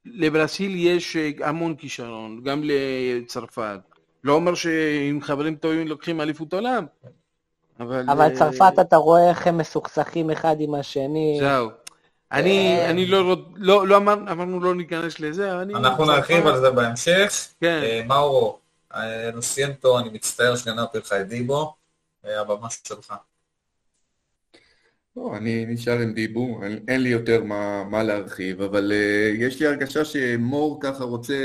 לברסיל 0.05 0.75
יש 0.75 1.15
אה, 1.15 1.29
המון 1.41 1.75
כישרון, 1.75 2.41
גם 2.43 2.61
לצרפת. 2.63 3.79
לא 4.23 4.33
אומר 4.33 4.55
שעם 4.55 5.21
חברים 5.21 5.55
טובים 5.55 5.87
לוקחים 5.87 6.21
אליפות 6.21 6.53
עולם, 6.53 6.85
אבל... 7.79 8.05
אבל 8.09 8.21
אה, 8.31 8.35
צרפת 8.35 8.73
אתה 8.81 8.95
רואה 8.95 9.29
איך 9.29 9.47
הם 9.47 9.57
מסוכסכים 9.57 10.31
אחד 10.31 10.55
עם 10.59 10.75
השני. 10.75 11.37
זהו. 11.39 11.69
אני. 12.31 12.85
אני 12.89 13.05
לא, 13.05 13.35
לא, 13.55 13.87
לא 13.87 13.97
אמר, 13.97 14.13
אמרנו 14.13 14.59
לא 14.59 14.75
ניכנס 14.75 15.19
לזה, 15.19 15.51
אבל 15.51 15.61
אני... 15.61 15.75
אנחנו 15.75 16.05
צרפת- 16.05 16.17
נרחיב 16.17 16.47
על 16.47 16.59
זה 16.59 16.71
בהמשך. 16.71 17.33
כן, 17.61 18.05
מאורו, 18.07 18.59
נוסיינטו, 19.33 19.99
אני 19.99 20.09
מצטער 20.09 20.55
שגנבתי 20.55 20.97
לך 20.97 21.13
את 21.13 21.27
דיבו, 21.27 21.75
הבמה 22.25 22.69
שלך. 22.69 23.13
לא, 25.17 25.37
אני 25.37 25.65
נשאר 25.65 25.99
עם 25.99 26.13
דיבו, 26.13 26.63
אין, 26.63 26.85
אין 26.87 27.01
לי 27.01 27.09
יותר 27.09 27.43
מה, 27.43 27.83
מה 27.83 28.03
להרחיב, 28.03 28.61
אבל 28.61 28.91
uh, 28.91 29.43
יש 29.43 29.59
לי 29.59 29.67
הרגשה 29.67 30.05
שמור 30.05 30.79
ככה 30.81 31.03
רוצה 31.03 31.35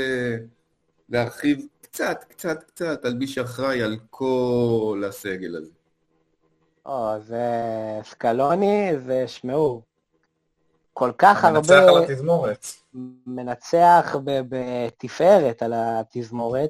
להרחיב 1.09 1.67
קצת, 1.81 2.23
קצת, 2.29 2.63
קצת 2.63 3.05
על 3.05 3.13
מי 3.13 3.27
שאחראי 3.27 3.81
על 3.81 3.97
כל 4.09 5.03
הסגל 5.09 5.55
הזה. 5.55 5.71
או, 6.85 7.19
זה 7.19 7.45
סקלוני, 8.03 8.91
זה, 8.99 9.27
שמעו, 9.27 9.81
כל 10.93 11.11
כך 11.17 11.45
מנצח 11.45 11.73
הרבה 11.73 11.89
על 11.89 12.03
התזמורת. 12.03 12.65
מנצח 13.25 14.15
ב- 14.23 14.41
בתפארת 14.49 15.63
על 15.63 15.73
התזמורת. 15.75 16.69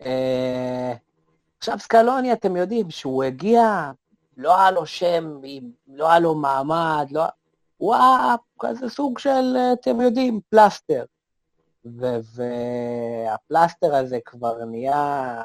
אה, 0.00 0.92
עכשיו 1.62 1.78
סקלוני, 1.78 2.32
אתם 2.32 2.56
יודעים, 2.56 2.90
שהוא 2.90 3.24
הגיע, 3.24 3.90
לא 4.36 4.58
היה 4.58 4.70
לו 4.70 4.86
שם, 4.86 5.40
לא 5.88 6.10
היה 6.10 6.18
לו 6.18 6.34
מעמד, 6.34 7.06
לא... 7.10 7.22
הוא 7.76 7.94
היה 7.94 8.34
כזה 8.60 8.88
סוג 8.88 9.18
של, 9.18 9.56
אתם 9.72 10.00
יודעים, 10.00 10.40
פלסטר. 10.50 11.04
והפלסטר 11.84 13.94
הזה 13.94 14.18
כבר 14.24 14.64
נהיה, 14.64 15.42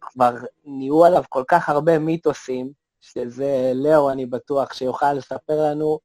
כבר 0.00 0.34
נהיו 0.64 1.04
עליו 1.04 1.24
כל 1.28 1.44
כך 1.48 1.68
הרבה 1.68 1.98
מיתוסים, 1.98 2.72
שזה 3.00 3.72
לאו, 3.74 4.10
אני 4.10 4.26
בטוח, 4.26 4.72
שיוכל 4.72 5.12
לספר 5.12 5.70
לנו, 5.70 5.98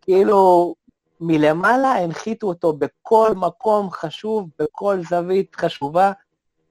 כאילו, 0.00 0.74
מלמעלה 1.20 1.92
הנחיתו 1.92 2.46
אותו 2.46 2.72
בכל 2.72 3.30
מקום 3.36 3.90
חשוב, 3.90 4.48
בכל 4.58 5.00
זווית 5.10 5.56
חשובה 5.56 6.12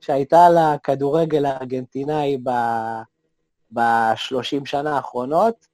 שהייתה 0.02 0.48
לכדורגל 0.50 1.46
הארגנטינאי 1.46 2.38
ב-30 3.74 4.66
שנה 4.66 4.96
האחרונות, 4.96 5.68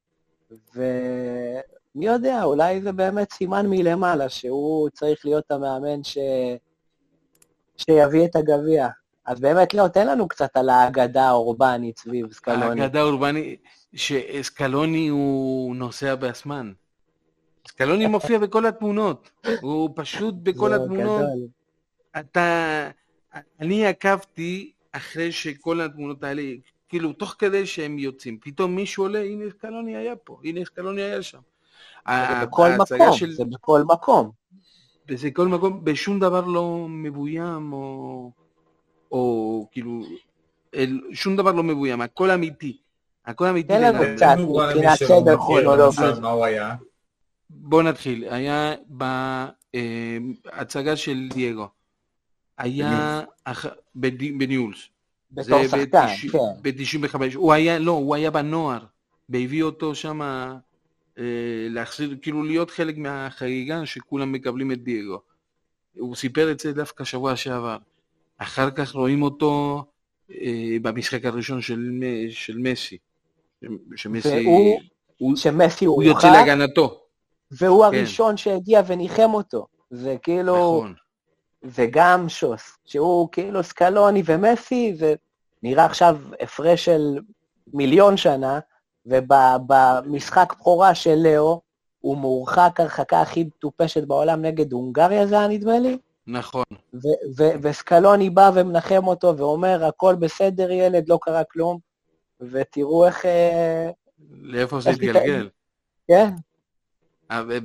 ומי 0.75 2.05
יודע, 2.05 2.43
אולי 2.43 2.81
זה 2.81 2.91
באמת 2.91 3.31
סימן 3.31 3.65
מלמעלה, 3.69 4.29
שהוא 4.29 4.89
צריך 4.89 5.25
להיות 5.25 5.51
המאמן 5.51 6.03
ש... 6.03 6.17
שיביא 7.77 8.25
את 8.25 8.35
הגביע. 8.35 8.87
אז 9.25 9.39
באמת, 9.39 9.73
לא, 9.73 9.87
תן 9.87 10.07
לנו 10.07 10.27
קצת 10.27 10.57
על 10.57 10.69
האגדה 10.69 11.27
האורבנית 11.27 11.97
סביב 11.97 12.33
סקלוני. 12.33 12.81
האגדה 12.81 12.99
האורבנית, 12.99 13.63
שסקלוני 13.93 15.07
הוא 15.07 15.75
נוסע 15.75 16.15
באסמן. 16.15 16.71
סקלוני 17.67 18.07
מופיע 18.07 18.39
בכל 18.39 18.65
התמונות, 18.65 19.29
הוא 19.61 19.89
פשוט 19.95 20.35
בכל 20.43 20.73
התמונות. 20.73 21.21
גדול. 21.21 21.47
אתה, 22.19 22.89
אני 23.59 23.85
עקבתי 23.85 24.71
אחרי 24.91 25.31
שכל 25.31 25.81
התמונות 25.81 26.23
האלה, 26.23 26.41
כאילו 26.89 27.13
תוך 27.13 27.35
כדי 27.39 27.65
שהם 27.65 27.99
יוצאים, 27.99 28.37
פתאום 28.41 28.75
מישהו 28.75 29.03
עולה, 29.03 29.23
הנה 29.23 29.45
סקלוני 29.49 29.95
היה 29.95 30.15
פה, 30.15 30.39
הנה 30.43 30.65
סקלוני 30.65 31.01
היה 31.01 31.21
שם. 31.21 31.39
זה 32.07 32.13
בכל 32.45 32.69
מקום, 32.79 33.13
של... 33.13 33.31
זה 33.31 33.45
בכל 33.45 33.83
מקום. 33.83 34.31
וזה 35.09 35.31
כל 35.31 35.47
מקום, 35.47 35.83
בשום 35.83 36.19
דבר 36.19 36.45
לא 36.45 36.85
מבוים, 36.89 37.73
או, 37.73 38.31
או 39.11 39.67
כאילו, 39.71 40.01
אל, 40.75 41.01
שום 41.13 41.35
דבר 41.35 41.51
לא 41.51 41.63
מבוים, 41.63 42.01
הכל 42.01 42.31
אמיתי. 42.31 42.77
הכל 43.25 43.45
אמיתי. 43.45 43.67
תן 43.67 43.81
לנו. 43.81 44.15
קצת 44.15 44.25
למי 44.37 44.43
מבחינת 44.43 44.97
סדר 44.97 45.37
כרונולוגי. 45.37 45.97
בוא 47.49 47.83
נתחיל, 47.83 48.25
היה 48.29 48.75
בהצגה 49.73 50.95
של 50.95 51.27
דייגו, 51.33 51.67
היה 52.57 53.21
בניולס. 54.37 54.77
בתור 55.31 55.67
שחקן, 55.67 56.07
כן. 56.31 56.37
ב-95, 56.61 57.15
הוא 57.35 57.53
היה, 57.53 57.79
לא, 57.79 57.91
הוא 57.91 58.15
היה 58.15 58.31
בנוער, 58.31 58.79
והביא 59.29 59.63
אותו 59.63 59.95
שם 59.95 60.21
להחזיר, 61.69 62.17
כאילו 62.21 62.43
להיות 62.43 62.71
חלק 62.71 62.97
מהחגיגה 62.97 63.85
שכולם 63.85 64.31
מקבלים 64.31 64.71
את 64.71 64.83
דייגו. 64.83 65.19
הוא 65.97 66.15
סיפר 66.15 66.51
את 66.51 66.59
זה 66.59 66.73
דווקא 66.73 67.03
שבוע 67.03 67.35
שעבר. 67.35 67.77
אחר 68.37 68.71
כך 68.71 68.91
רואים 68.95 69.21
אותו 69.21 69.83
אה, 70.31 70.77
במשחק 70.81 71.25
הראשון 71.25 71.61
של, 71.61 72.03
של 72.29 72.57
מסי. 72.57 72.97
שמסי, 73.95 74.29
והוא- 74.45 74.79
הוא, 75.17 75.35
שמסי 75.35 75.85
הוא 75.85 76.03
יוצא 76.03 76.27
הורחק, 76.27 76.47
להגנתו. 76.47 77.01
והוא 77.51 77.85
כן. 77.91 77.97
הראשון 77.97 78.37
שהגיע 78.37 78.81
וניחם 78.87 79.33
אותו. 79.33 79.67
זה 79.91 80.15
כאילו, 80.23 80.53
נכון. 80.77 80.93
וגם 81.63 82.29
שוס, 82.29 82.77
שהוא 82.85 83.29
כאילו 83.31 83.63
סקלוני 83.63 84.23
ומסי, 84.25 84.93
זה 84.95 85.15
נראה 85.63 85.85
עכשיו 85.85 86.17
הפרש 86.39 86.85
של 86.85 87.19
מיליון 87.73 88.17
שנה, 88.17 88.59
ובמשחק 89.05 90.53
בכורה 90.59 90.95
של 90.95 91.15
לאו, 91.15 91.61
הוא 91.99 92.17
מורחק 92.17 92.79
הרחקה 92.79 93.21
הכי 93.21 93.43
מטופשת 93.43 94.03
בעולם 94.03 94.41
נגד 94.41 94.73
הונגריה, 94.73 95.27
זה 95.27 95.39
היה 95.39 95.47
נדמה 95.47 95.79
לי, 95.79 95.97
נכון. 96.27 96.63
ו- 96.93 97.37
ו- 97.37 97.53
וסקלוני 97.61 98.29
בא 98.29 98.51
ומנחם 98.53 99.07
אותו 99.07 99.37
ואומר, 99.37 99.85
הכל 99.85 100.15
בסדר 100.15 100.71
ילד, 100.71 101.09
לא 101.09 101.19
קרה 101.21 101.43
כלום, 101.43 101.79
ותראו 102.41 103.05
איך, 103.05 103.25
אה, 103.25 103.89
לאיפה 104.31 104.79
זה 104.79 104.89
התגלגל. 104.89 105.49
כן, 106.07 106.29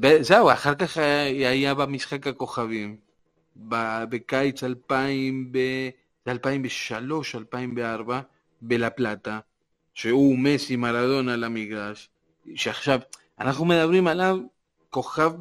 ב- 0.01 0.23
זהו, 0.23 0.53
אחר 0.53 0.75
כך 0.75 0.97
היה 0.97 1.51
היה 1.51 1.75
במשחק 1.75 2.27
הכוכבים, 2.27 2.97
בקיץ 3.57 4.65
2000, 4.65 5.53
ב- 5.53 5.89
זה 6.25 6.31
2003, 6.33 7.35
2004, 7.35 8.21
בלה-פלטה, 8.63 9.41
שהוא 9.95 10.39
מסי 10.39 10.77
מרדונה 10.77 11.37
למגרש, 11.37 12.11
שעכשיו, 12.55 13.01
אנחנו 13.39 13.65
מדברים 13.65 14.07
עליו 14.07 14.39
כוכב 14.91 15.33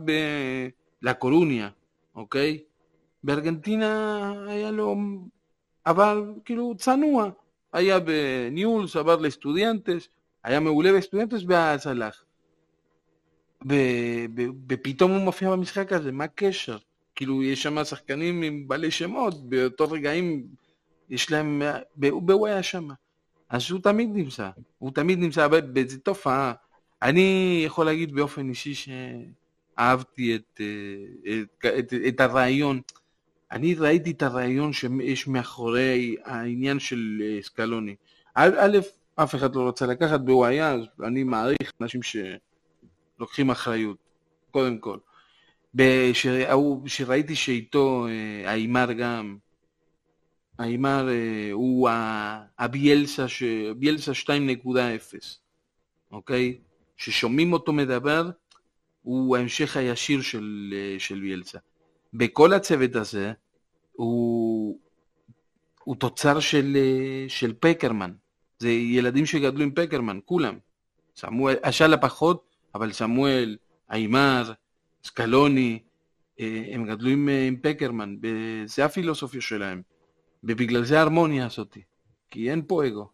בלה 1.02 1.14
קורוניה, 1.14 1.70
אוקיי? 2.16 2.60
בארגנטינה 3.24 4.34
היה 4.48 4.72
לו, 4.72 4.96
אבל 5.86 6.34
כאילו 6.46 6.74
צנוע, 6.78 7.30
היה 7.74 8.00
בניולס, 8.00 8.96
עבר 8.96 9.16
לסטודיאנטס, 9.16 10.10
היה 10.44 10.60
מעולה 10.60 10.94
בסטודיאנטס 10.94 11.44
ואז 11.48 11.88
הלך. 11.88 12.24
ו- 13.70 14.26
ו- 14.38 14.52
ופתאום 14.70 15.12
הוא 15.12 15.22
מופיע 15.22 15.52
במשחק 15.52 15.94
הזה, 15.94 16.12
מה 16.12 16.24
הקשר? 16.24 16.78
כאילו, 17.22 17.44
יש 17.44 17.64
שם 17.64 17.84
שחקנים 17.84 18.42
עם 18.42 18.68
בעלי 18.68 18.92
שמות, 18.92 19.50
באותו 19.50 19.92
רגעים 19.92 20.44
יש 21.10 21.32
להם, 21.32 21.62
והוא 21.98 22.48
היה 22.48 22.64
שם. 22.64 22.88
אז 23.50 23.72
הוא 23.72 23.80
תמיד 23.82 24.10
נמצא, 24.14 24.50
הוא 24.78 24.92
תמיד 24.92 25.20
נמצא, 25.20 25.48
זו 25.88 25.98
תופעה. 26.04 26.54
אני 27.02 27.62
יכול 27.66 27.86
להגיד 27.86 28.14
באופן 28.14 28.50
אישי 28.50 28.74
שאהבתי 28.74 30.36
את, 30.36 30.62
אה, 30.62 31.34
את, 31.34 31.66
את, 31.80 31.94
את 32.08 32.20
הרעיון. 32.20 32.82
אני 33.52 33.74
ראיתי 33.74 34.12
את 34.12 34.22
הרעיון 34.22 34.74
שיש 34.74 35.28
מאחורי 35.28 36.16
העניין 36.24 36.80
של 36.80 37.22
אה, 37.22 37.40
סקלוני. 37.42 37.96
א', 38.36 38.78
אף 39.16 39.36
אחד 39.36 39.56
לא 39.56 39.68
רצה 39.68 39.86
לקחת, 39.86 40.20
והוא 40.26 40.46
היה, 40.46 40.76
אני 41.04 41.24
מעריך 41.24 41.72
אנשים 41.82 42.04
ש... 42.04 42.16
לוקחים 43.20 43.52
אחריות, 43.52 43.98
קודם 44.52 44.78
כל. 44.78 44.98
כשראיתי 46.86 47.36
שאיתו 47.36 48.08
אה, 48.08 48.52
האימר 48.52 48.92
גם, 48.92 49.38
האימר 50.60 51.10
אה, 51.10 51.50
הוא 51.52 51.90
הביאלסה, 52.60 53.28
ש- 53.28 53.44
ביאלסה 53.78 54.12
2.0, 54.14 55.40
אוקיי? 56.12 56.58
ששומעים 56.98 57.54
אותו 57.54 57.74
מדבר, 57.74 58.30
הוא 59.02 59.38
ההמשך 59.38 59.78
הישיר 59.78 60.22
של, 60.22 60.74
אה, 60.76 61.00
של 61.00 61.20
ביאלסה. 61.20 61.60
בכל 62.14 62.54
הצוות 62.54 62.96
הזה, 62.96 63.34
הוא, 63.92 64.80
הוא 65.84 65.96
תוצר 65.96 66.40
של, 66.40 66.78
אה, 66.80 67.26
של 67.30 67.54
פקרמן. 67.60 68.12
זה 68.60 68.70
ילדים 68.70 69.26
שגדלו 69.26 69.64
עם 69.64 69.72
פקרמן, 69.72 70.20
כולם. 70.26 70.58
סמואל, 71.16 71.56
השאלה 71.64 71.98
פחות, 71.98 72.56
אבל 72.76 72.92
סמואל, 72.92 73.58
איימר, 73.92 74.52
סקלוני, 75.04 75.80
אה, 76.40 76.64
הם 76.72 76.86
גדלו 76.86 77.10
עם, 77.10 77.30
אה, 77.30 77.48
עם 77.48 77.56
פקרמן, 77.62 78.16
זה 78.66 78.86
הפילוסופיה 78.86 79.42
שלהם. 79.42 79.82
ובגלל 80.44 80.84
זה 80.84 80.98
ההרמוניה 81.00 81.46
הזאת, 81.46 81.78
כי 82.32 82.52
אין 82.52 82.62
פה 82.68 82.88
אגו. 82.88 83.08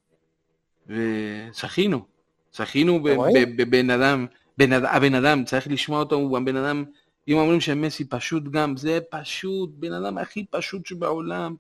וזכינו, 0.87 2.05
זכינו 2.53 2.99
בבן 3.57 3.89
אדם, 3.89 4.25
בן, 4.57 4.73
הבן 4.73 5.15
אדם, 5.15 5.45
צריך 5.45 5.67
לשמוע 5.67 5.99
אותו, 5.99 6.15
הוא 6.15 6.37
הבן 6.37 6.55
אדם, 6.55 6.83
אם 7.27 7.37
אומרים 7.37 7.61
שמסי 7.61 8.05
פשוט 8.05 8.43
גם, 8.43 8.77
זה 8.77 8.99
פשוט, 9.09 9.69
בן 9.73 9.93
אדם 9.93 10.17
הכי 10.17 10.45
פשוט 10.51 10.85
שבעולם. 10.85 11.55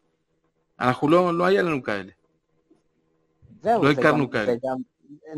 אנחנו 0.79 1.09
לא, 1.09 1.37
לא 1.37 1.45
היה 1.45 1.61
לנו 1.61 1.83
כאלה. 1.83 2.11
זהו, 3.63 3.83
לא 3.83 3.93
זה 3.93 3.99
הכרנו 4.01 4.23
גם- 4.25 4.31
כאלה. 4.31 4.45
זה 4.45 4.57
גם 4.63 4.77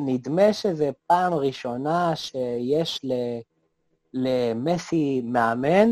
נדמה 0.06 0.54
שזה 0.54 0.90
פעם 1.08 1.34
ראשונה 1.34 2.16
שיש 2.16 3.00
ל, 3.04 3.12
למסי 4.14 5.22
מאמן 5.26 5.90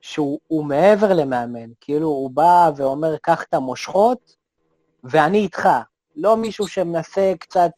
שהוא 0.00 0.38
הוא 0.46 0.64
מעבר 0.64 1.12
למאמן. 1.12 1.70
כאילו, 1.80 2.08
הוא 2.08 2.30
בא 2.30 2.70
ואומר, 2.76 3.16
קח 3.22 3.42
את 3.42 3.54
המושכות 3.54 4.36
ואני 5.04 5.38
איתך. 5.38 5.68
לא 6.16 6.36
מישהו 6.36 6.68
שמנסה 6.68 7.32
קצת 7.40 7.70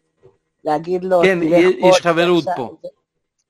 להגיד 0.65 1.05
לו, 1.05 1.21
כן, 1.25 1.41
"תלך 1.41 1.53
יש- 1.79 2.01
חברות 2.01 2.45
שם." 2.45 2.51
פה. 2.57 2.77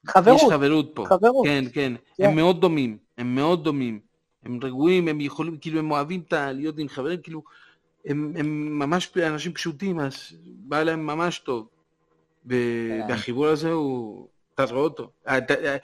חברות, 0.07 0.37
יש 0.43 0.49
חברות 0.51 0.91
פה. 0.95 1.05
חברות. 1.07 1.47
כן, 1.47 1.65
כן. 1.73 1.93
כן. 2.17 2.25
הם 2.25 2.37
מאוד 2.37 2.61
דומים, 2.61 2.99
הם 3.19 3.35
מאוד 3.35 3.65
דומים. 3.65 4.01
הם 4.45 4.61
רגועים, 4.63 5.09
הם 5.09 5.21
יכולים, 5.21 5.57
כאילו, 5.61 5.79
הם 5.79 5.91
אוהבים 5.91 6.23
את 6.29 6.33
להיות 6.33 6.79
עם 6.79 6.89
חברים, 6.89 7.21
כאילו, 7.23 7.43
הם, 8.07 8.33
הם 8.39 8.79
ממש 8.79 9.13
אנשים 9.27 9.53
פשוטים, 9.53 10.01
אז 10.01 10.15
בא 10.45 10.83
להם 10.83 11.07
ממש 11.07 11.39
טוב. 11.39 11.67
כן. 12.49 12.55
והחיבור 13.09 13.47
הזה 13.47 13.73
הוא, 13.73 14.27
אתה 14.55 14.65
רואה 14.65 14.83
אותו. 14.85 15.11
אה, 15.29 15.39
אה, 15.65 15.77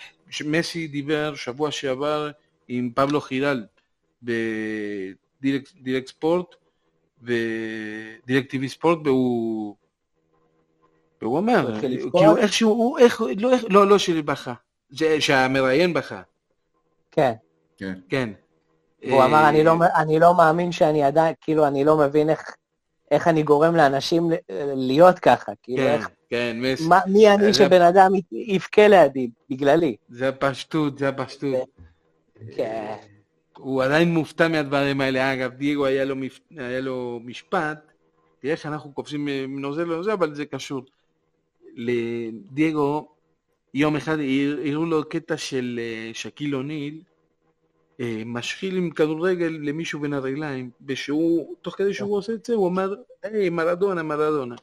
מסי 0.44 0.86
דיבר 0.88 1.34
שבוע 1.34 1.70
שעבר 1.70 2.30
עם 2.68 2.90
פבלו 2.94 3.20
חירל 3.20 3.66
בדירקט 5.42 6.06
ספורט, 6.06 6.54
ודירקט 7.22 8.50
טיווי 8.50 8.68
ספורט, 8.68 8.98
והוא... 9.04 9.74
והוא 11.22 11.36
אומר, 11.36 11.60
הוא 11.60 11.88
לבכות? 11.88 12.12
כאילו 12.12 12.36
איכשהו, 12.36 12.70
הוא, 12.70 12.98
איך, 12.98 13.20
לא, 13.38 13.52
איך, 13.52 13.64
לא, 13.70 13.86
לא 13.86 13.98
שבכה, 13.98 14.54
זה- 14.90 15.20
שהמראיין 15.20 15.94
בכה, 15.94 16.22
כן. 17.10 17.32
כן. 17.78 17.94
כן. 18.08 18.28
והוא 19.06 19.20
אה, 19.20 19.26
אמר, 19.26 19.48
אני 19.48 19.64
לא, 19.64 19.72
אני 19.96 20.18
לא 20.18 20.34
מאמין 20.36 20.72
שאני 20.72 21.02
עדיין, 21.02 21.34
כאילו, 21.40 21.66
אני 21.66 21.84
לא 21.84 21.96
מבין 21.96 22.30
איך, 22.30 22.54
איך 23.10 23.28
אני 23.28 23.42
גורם 23.42 23.76
לאנשים 23.76 24.30
להיות 24.76 25.18
ככה. 25.18 25.52
כאילו, 25.62 25.82
כן, 25.82 25.92
איך, 25.92 26.08
כן, 26.30 26.56
מסי. 26.60 26.88
מה, 26.88 26.98
מי 27.06 27.28
אני 27.34 27.44
זה- 27.52 27.54
שבן 27.54 27.82
אדם 27.82 28.10
יבכה 28.32 28.88
לידי, 28.88 29.30
בגללי. 29.50 29.96
זה 30.08 30.28
הפשטות, 30.28 30.98
זה 30.98 31.08
הפשטות. 31.08 31.68
כן. 32.56 32.94
הוא 33.58 33.82
עדיין 33.82 34.14
מופתע 34.14 34.48
מהדברים 34.48 35.00
האלה. 35.00 35.32
אגב, 35.34 35.50
דייגו 35.54 35.86
היה 35.86 36.04
לו, 36.04 36.16
מפ... 36.16 36.38
היה 36.56 36.80
לו 36.80 37.20
משפט, 37.24 37.92
תראה 38.40 38.52
איך 38.52 38.66
אנחנו 38.66 38.92
קופצים 38.92 39.24
מנוזל 39.48 39.82
לנוזל, 39.84 40.10
אבל 40.10 40.34
זה 40.34 40.44
קשור. 40.46 40.82
לדייגו, 41.76 43.08
יום 43.74 43.96
אחד 43.96 44.18
הר- 44.18 44.58
הראו 44.70 44.84
לו 44.86 45.08
קטע 45.08 45.36
של 45.36 45.80
אה, 45.82 46.10
שקיל 46.14 46.54
אוניל, 46.54 47.00
אה, 48.00 48.22
משחיל 48.26 48.76
עם 48.76 48.90
כדורגל 48.90 49.58
למישהו 49.62 50.00
בין 50.00 50.12
הרגליים, 50.12 50.70
ושהוא, 50.86 51.54
תוך 51.62 51.74
כדי 51.76 51.94
שהוא 51.94 52.16
עושה 52.16 52.32
את 52.32 52.44
זה, 52.46 52.54
הוא 52.54 52.64
אומר, 52.64 52.94
היי, 53.22 53.50
מרדונה, 53.50 54.02
מרדונה. 54.02 54.54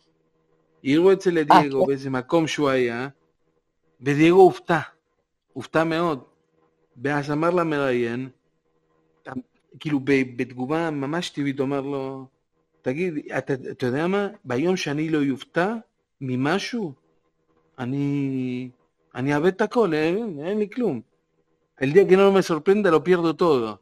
הראו 0.84 1.12
את 1.12 1.22
זה 1.22 1.32
לדייגו. 1.32 1.86
באיזה 1.86 2.10
מקום 2.10 2.48
שהוא 2.48 2.70
היה, 2.70 3.08
ודייגו 4.02 4.42
הופתע, 4.42 4.80
הופתע 5.54 5.84
מאוד. 5.84 6.24
ואז 7.04 7.32
אמר 7.32 7.50
למראיין, 7.50 8.30
כאילו 9.80 10.00
בתגובה 10.36 10.90
ממש 10.92 11.30
טבעית, 11.30 11.60
אומר 11.60 11.82
לו, 11.82 12.26
תגיד, 12.82 13.14
אתה, 13.38 13.54
אתה 13.54 13.86
יודע 13.86 14.08
מה? 14.08 14.28
ביום 14.46 14.78
שאני 14.78 15.10
לא 15.10 15.18
יופתע 15.18 15.76
ממשהו, 16.22 16.94
אני, 17.80 18.70
אני 19.16 19.36
אאבד 19.36 19.48
את 19.48 19.62
הכל, 19.62 19.94
אין, 19.94 20.40
אין 20.46 20.60
לי 20.60 20.70
כלום. 20.70 21.02
El 21.82 21.92
día 21.92 22.08
que 22.08 22.16
no 22.16 22.32
me 22.32 22.44
sorprenda 22.44 22.92
lo 22.92 23.04
pierdo 23.04 23.34
todo. 23.34 23.78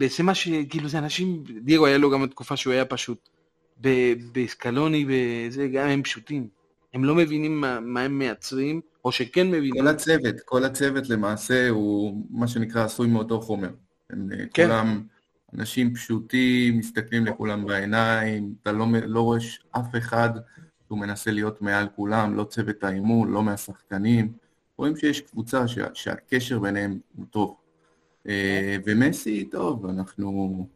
וזה 0.00 0.22
מה 0.22 0.34
ש... 0.34 0.48
כאילו 0.68 0.88
זה 0.88 0.98
אנשים, 0.98 1.44
דייגו 1.60 1.86
היה 1.86 1.98
לו 1.98 2.10
גם 2.10 2.26
תקופה 2.26 2.56
שהוא 2.56 2.72
היה 2.72 2.84
פשוט. 2.84 3.28
בסקלוני 4.32 5.06
וזה, 5.08 5.68
גם 5.68 5.88
הם 5.88 6.02
פשוטים. 6.02 6.48
הם 6.94 7.04
לא 7.04 7.14
מבינים 7.14 7.60
מה, 7.60 7.80
מה 7.80 8.00
הם 8.00 8.18
מייצרים, 8.18 8.80
או 9.04 9.12
שכן 9.12 9.46
מבינים. 9.50 9.82
כל 9.82 9.88
הצוות, 9.88 10.40
כל 10.44 10.64
הצוות 10.64 11.08
למעשה 11.08 11.68
הוא 11.68 12.22
מה 12.30 12.48
שנקרא 12.48 12.84
עשוי 12.84 13.08
מאותו 13.08 13.40
חומר. 13.40 13.70
הם 14.10 14.28
אה, 14.32 14.44
כן. 14.54 14.66
כולם 14.66 15.02
אנשים 15.54 15.94
פשוטים, 15.94 16.78
מסתכלים 16.78 17.26
לכולם 17.26 17.66
בעיניים, 17.66 18.54
אתה 18.62 18.72
לא, 18.72 18.86
לא 19.06 19.20
רואה 19.20 19.38
אף 19.70 19.96
אחד 19.98 20.30
שהוא 20.86 20.98
מנסה 20.98 21.30
להיות 21.30 21.62
מעל 21.62 21.88
כולם, 21.96 22.36
לא 22.36 22.44
צוות 22.44 22.84
האימון, 22.84 23.32
לא 23.32 23.42
מהשחקנים. 23.42 24.32
רואים 24.78 24.96
שיש 24.96 25.20
קבוצה 25.20 25.68
שה, 25.68 25.86
שהקשר 25.94 26.58
ביניהם 26.58 26.98
הוא 27.16 27.26
טוב. 27.30 27.56
אה, 28.28 28.76
ומסי, 28.86 29.44
טוב, 29.44 29.86
אנחנו... 29.86 30.66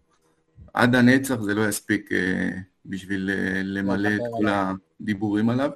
עד 0.74 0.94
הנצח 0.94 1.40
זה 1.40 1.54
לא 1.54 1.68
יספיק 1.68 2.12
אה, 2.12 2.50
בשביל 2.88 3.30
אה, 3.30 3.62
למלא 3.64 4.08
את 4.08 4.20
כל 4.32 4.46
הדיבורים 4.48 5.50
עליו. 5.50 5.70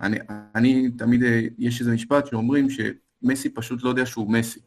אני, 0.00 0.18
אני 0.54 0.90
תמיד, 0.90 1.22
אה, 1.22 1.46
יש 1.58 1.80
איזה 1.80 1.92
משפט 1.92 2.26
שאומרים 2.26 2.66
שמסי 2.70 3.48
פשוט 3.48 3.82
לא 3.82 3.88
יודע 3.88 4.06
שהוא 4.06 4.30
מסי. 4.30 4.60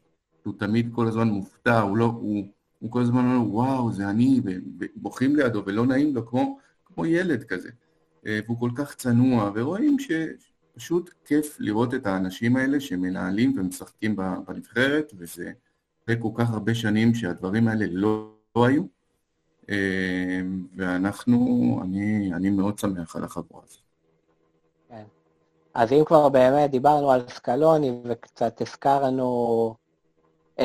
הוא 0.44 0.54
תמיד 0.60 0.90
כל 0.92 1.08
הזמן 1.08 1.28
מופתע, 1.28 1.80
הוא 1.82 1.98
לא, 1.98 2.06
הוא, 2.06 2.46
הוא 2.80 2.92
כל 2.92 3.02
הזמן 3.02 3.26
אומר, 3.26 3.54
וואו, 3.54 3.92
זה 3.92 4.10
אני, 4.10 4.42
ובוכים 4.46 5.36
לידו 5.36 5.64
ולא 5.66 5.86
נעים 5.86 6.16
לו, 6.16 6.28
כמו, 6.28 6.60
כמו 6.86 7.06
ילד 7.06 7.44
כזה. 7.44 7.70
אה, 8.28 8.40
והוא 8.46 8.60
כל 8.60 8.70
כך 8.76 8.96
צנוע, 8.96 9.52
ורואים 9.56 9.98
שפשוט 10.00 11.10
כיף 11.26 11.58
לראות 11.60 11.94
את 11.94 12.06
האנשים 12.06 12.56
האלה 12.56 12.80
שמנהלים 12.80 13.54
ומשחקים 13.58 14.16
בנבחרת, 14.48 15.14
וזה 15.18 15.52
אחרי 16.04 16.16
כל 16.22 16.32
כך 16.36 16.50
הרבה 16.50 16.76
שנים 16.76 17.14
שהדברים 17.14 17.68
האלה 17.68 17.86
לא, 17.90 18.34
לא 18.56 18.66
היו. 18.66 18.97
אה, 19.70 20.42
ואנחנו, 20.78 21.38
אני, 21.84 22.34
אני 22.34 22.50
מאוד 22.50 22.80
שמח 22.80 23.16
על 23.16 23.24
החבורה 23.24 23.64
הזאת. 23.66 23.88
אז 25.78 25.92
אם 25.92 26.04
כבר 26.06 26.30
באמת 26.30 26.72
דיברנו 26.72 27.12
על 27.12 27.22
סקלוני 27.30 27.92
וקצת 28.04 28.62
הזכרנו 28.62 29.76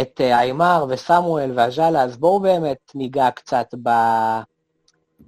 את 0.00 0.20
אה, 0.20 0.38
איימר 0.38 0.86
וסמואל 0.88 1.52
ואז'אלה, 1.54 2.02
אז 2.02 2.16
בואו 2.16 2.40
באמת 2.40 2.78
ניגע 2.94 3.30
קצת 3.30 3.74
ב... 3.82 3.90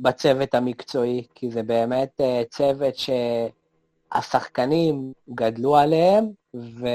בצוות 0.01 0.55
המקצועי, 0.55 1.27
כי 1.35 1.51
זה 1.51 1.63
באמת 1.63 2.21
אה, 2.21 2.43
צוות 2.51 2.95
שהשחקנים 4.15 5.13
גדלו 5.31 5.77
עליהם, 5.77 6.31
ו... 6.55 6.87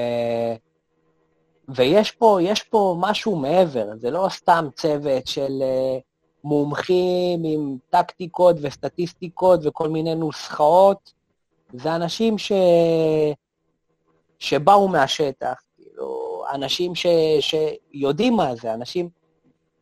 ויש 1.70 2.12
פה, 2.12 2.40
פה 2.70 2.98
משהו 3.00 3.36
מעבר, 3.36 3.88
זה 3.96 4.12
לא 4.12 4.28
סתם 4.30 4.68
צוות 4.76 5.28
של 5.28 5.62
אה, 5.62 5.98
מומחים 6.44 7.44
עם 7.44 7.78
טקטיקות 7.90 8.56
וסטטיסטיקות 8.62 9.60
וכל 9.64 9.90
מיני 9.90 10.16
נוסחאות, 10.16 11.14
זה 11.74 11.96
אנשים 11.96 12.38
ש... 12.38 12.52
שבאו 14.40 14.88
מהשטח, 14.88 15.62
כאילו, 15.78 16.44
אנשים 16.54 16.96
ש... 16.96 17.06
שיודעים 17.40 18.34
מה 18.34 18.56
זה, 18.56 18.74
אנשים, 18.74 19.10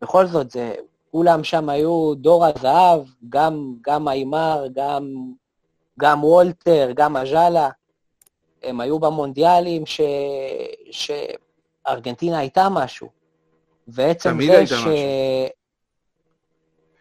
בכל 0.01 0.25
זאת, 0.25 0.51
זה, 0.51 0.75
כולם 1.11 1.43
שם 1.43 1.69
היו 1.69 2.13
דור 2.15 2.45
הזהב, 2.45 3.01
גם, 3.29 3.73
גם 3.81 4.07
איימר, 4.07 4.65
גם, 4.73 5.31
גם 5.99 6.23
וולטר, 6.23 6.91
גם 6.95 7.15
אג'אלה, 7.17 7.69
הם 8.63 8.81
היו 8.81 8.99
במונדיאלים 8.99 9.85
ש... 9.85 10.01
שארגנטינה 10.91 12.37
הייתה 12.37 12.67
משהו. 12.69 13.07
ועצם 13.87 14.37
זה 14.47 14.67
ש... 14.67 14.71
משהו. 14.73 14.91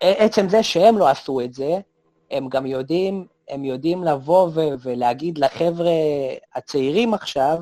עצם 0.01 0.49
זה 0.49 0.63
שהם 0.63 0.99
לא 0.99 1.09
עשו 1.09 1.41
את 1.41 1.55
זה, 1.55 1.79
הם 2.31 2.49
גם 2.49 2.67
יודעים, 2.67 3.27
הם 3.49 3.65
יודעים 3.65 4.05
לבוא 4.05 4.51
ו- 4.55 4.75
ולהגיד 4.83 5.39
לחבר'ה 5.39 5.91
הצעירים 6.55 7.15
עכשיו, 7.15 7.59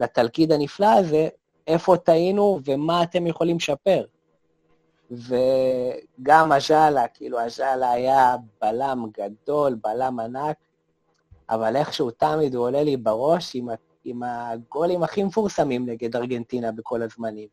לתלכיד 0.00 0.52
הנפלא 0.52 0.92
הזה, 0.98 1.28
איפה 1.66 1.96
טעינו 1.96 2.60
ומה 2.64 3.02
אתם 3.02 3.26
יכולים 3.26 3.56
לשפר. 3.56 4.04
וגם 5.10 6.52
אג'אלה, 6.52 7.08
כאילו 7.08 7.38
אג'אלה 7.46 7.90
היה 7.90 8.36
בלם 8.60 9.06
גדול, 9.18 9.76
בלם 9.84 10.20
ענק, 10.20 10.56
אבל 11.50 11.76
איכשהו 11.76 12.10
תמיד 12.10 12.54
הוא 12.54 12.64
עולה 12.64 12.82
לי 12.82 12.96
בראש 12.96 13.54
עם, 13.54 13.68
עם 14.04 14.22
הגולים 14.22 15.02
הכי 15.02 15.22
מפורסמים 15.22 15.86
נגד 15.86 16.16
ארגנטינה 16.16 16.72
בכל 16.72 17.02
הזמנים. 17.02 17.48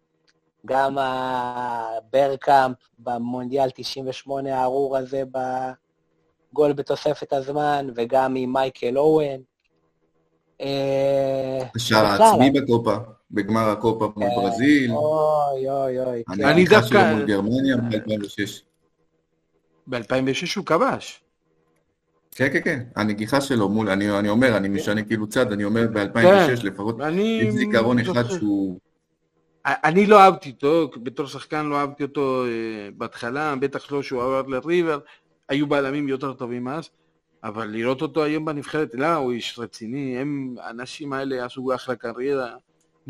גם 0.66 0.98
הברקאמפ 0.98 2.76
במונדיאל 3.00 3.70
98 3.76 4.60
הארור 4.60 4.98
הזה 4.98 5.24
בגול 6.52 6.74
בתוספת 6.74 7.34
הזמן, 7.34 7.88
וגם 7.96 8.36
עם 8.36 8.54
מייקל 8.54 8.98
אוהן. 8.98 9.42
אה, 10.62 11.60
השער 11.76 12.06
העצמי 12.06 12.52
בקופה, 12.52 12.96
בגמר 13.32 13.70
הקופה 13.70 14.12
מול 14.16 14.30
כן. 14.30 14.36
ברזיל, 14.36 14.92
אוי, 14.92 15.70
אוי, 15.70 16.00
אוי. 16.00 16.24
כן. 16.36 16.46
אני 16.46 16.66
דווקא- 16.66 17.14
מול 17.14 17.26
גרמניה 17.26 17.78
ב-2006. 17.78 18.62
ב-2006 19.88 20.56
הוא 20.58 20.66
כבש. 20.66 21.20
כן, 22.36 22.48
כן, 22.54 22.60
כן, 22.64 22.80
הנגיחה 22.96 23.42
שלו 23.42 23.70
מול, 23.70 23.90
אני, 23.90 24.20
אני 24.20 24.30
אומר, 24.30 24.58
אני 24.58 24.70
משנה 24.70 25.04
כאילו 25.04 25.28
צד, 25.28 25.52
אני 25.52 25.64
אומר 25.64 25.88
כן. 25.88 25.94
ב-2006 26.14 26.64
לפחות, 26.64 27.02
אני... 27.02 27.40
יש 27.44 27.54
זיכרון 27.54 28.00
אחד. 28.00 28.24
שהוא... 28.30 28.80
אני 29.66 30.06
לא 30.06 30.20
אהבתי 30.22 30.50
אותו, 30.50 30.92
בתור 31.04 31.28
שחקן 31.28 31.66
לא 31.66 31.80
אהבתי 31.80 32.04
אותו 32.04 32.46
אה, 32.46 32.50
בהתחלה, 32.98 33.56
בטח 33.56 33.92
לא 33.92 34.04
שהוא 34.04 34.24
עבר 34.24 34.42
לריבר, 34.42 35.00
היו 35.50 35.68
בלמים 35.68 36.10
יותר 36.10 36.34
טובים 36.34 36.68
אז, 36.68 36.90
אבל 37.44 37.68
לראות 37.68 38.02
אותו 38.02 38.24
היום 38.24 38.46
בנבחרת, 38.46 38.90
לא, 38.94 39.14
הוא 39.16 39.32
איש 39.32 39.60
רציני, 39.60 40.18
הם, 40.18 40.56
האנשים 40.62 41.14
האלה 41.14 41.46
עשו 41.46 41.76
אחלה 41.76 41.96
קריירה, 41.96 42.56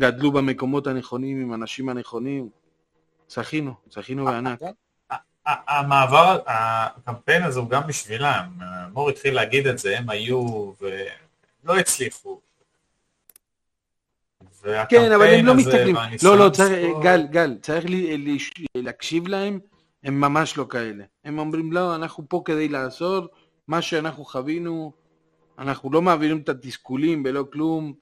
גדלו 0.00 0.32
במקומות 0.32 0.86
הנכונים 0.86 1.40
עם 1.40 1.52
האנשים 1.52 1.88
הנכונים, 1.88 2.48
זכינו, 3.28 3.74
זכינו 3.90 4.24
בענק. 4.24 4.60
כן. 4.60 4.72
ה- 5.46 5.78
המעבר, 5.78 6.38
הקמפיין 6.46 7.42
הזה 7.42 7.60
הוא 7.60 7.70
גם 7.70 7.86
בשבילם. 7.86 8.44
מור 8.92 9.10
התחיל 9.10 9.34
להגיד 9.34 9.66
את 9.66 9.78
זה, 9.78 9.98
הם 9.98 10.10
היו 10.10 10.72
ולא 10.80 11.76
הצליחו. 11.78 12.40
כן, 14.88 15.12
אבל 15.12 15.24
הם 15.26 15.46
לא 15.46 15.54
מסתכלים, 15.54 15.96
לא, 16.22 16.38
לא, 16.38 16.50
צריך, 16.50 16.86
גל, 17.02 17.26
גל, 17.30 17.58
צריך 17.62 17.84
לי- 17.84 18.18
לש- 18.36 18.52
להקשיב 18.74 19.28
להם, 19.28 19.58
הם 20.04 20.20
ממש 20.20 20.56
לא 20.56 20.66
כאלה. 20.70 21.04
הם 21.24 21.38
אומרים, 21.38 21.72
לא, 21.72 21.94
אנחנו 21.94 22.24
פה 22.28 22.42
כדי 22.44 22.68
לעזור, 22.68 23.26
מה 23.68 23.82
שאנחנו 23.82 24.24
חווינו, 24.24 24.92
אנחנו 25.58 25.92
לא 25.92 26.02
מעבירים 26.02 26.38
את 26.38 26.48
התסכולים 26.48 27.22
ולא 27.26 27.44
כלום, 27.52 27.94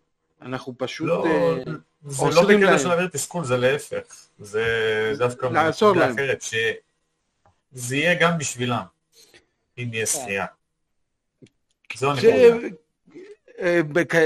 אנחנו 0.43 0.75
פשוט... 0.79 1.07
לא, 1.09 1.27
אה, 1.27 1.63
זה 2.07 2.25
לא 2.35 2.43
בקטע. 2.49 2.79
של 2.79 2.89
להעביר 2.89 3.07
תסכול, 3.07 3.45
זה 3.45 3.57
להפך. 3.57 4.03
זה 4.39 4.65
דווקא 5.19 5.47
לעזור 5.47 5.89
מנקודה 5.93 6.07
להם. 6.07 6.15
אחרת, 6.15 6.43
שזה 6.43 7.97
יהיה 7.97 8.15
גם 8.21 8.39
בשבילם, 8.39 8.83
אם 9.79 9.89
יהיה 9.93 10.07
זכייה. 10.07 10.47
זו 11.97 12.17
ש- 12.17 12.25
הנקודה. 12.25 12.67
אה, 13.63 13.81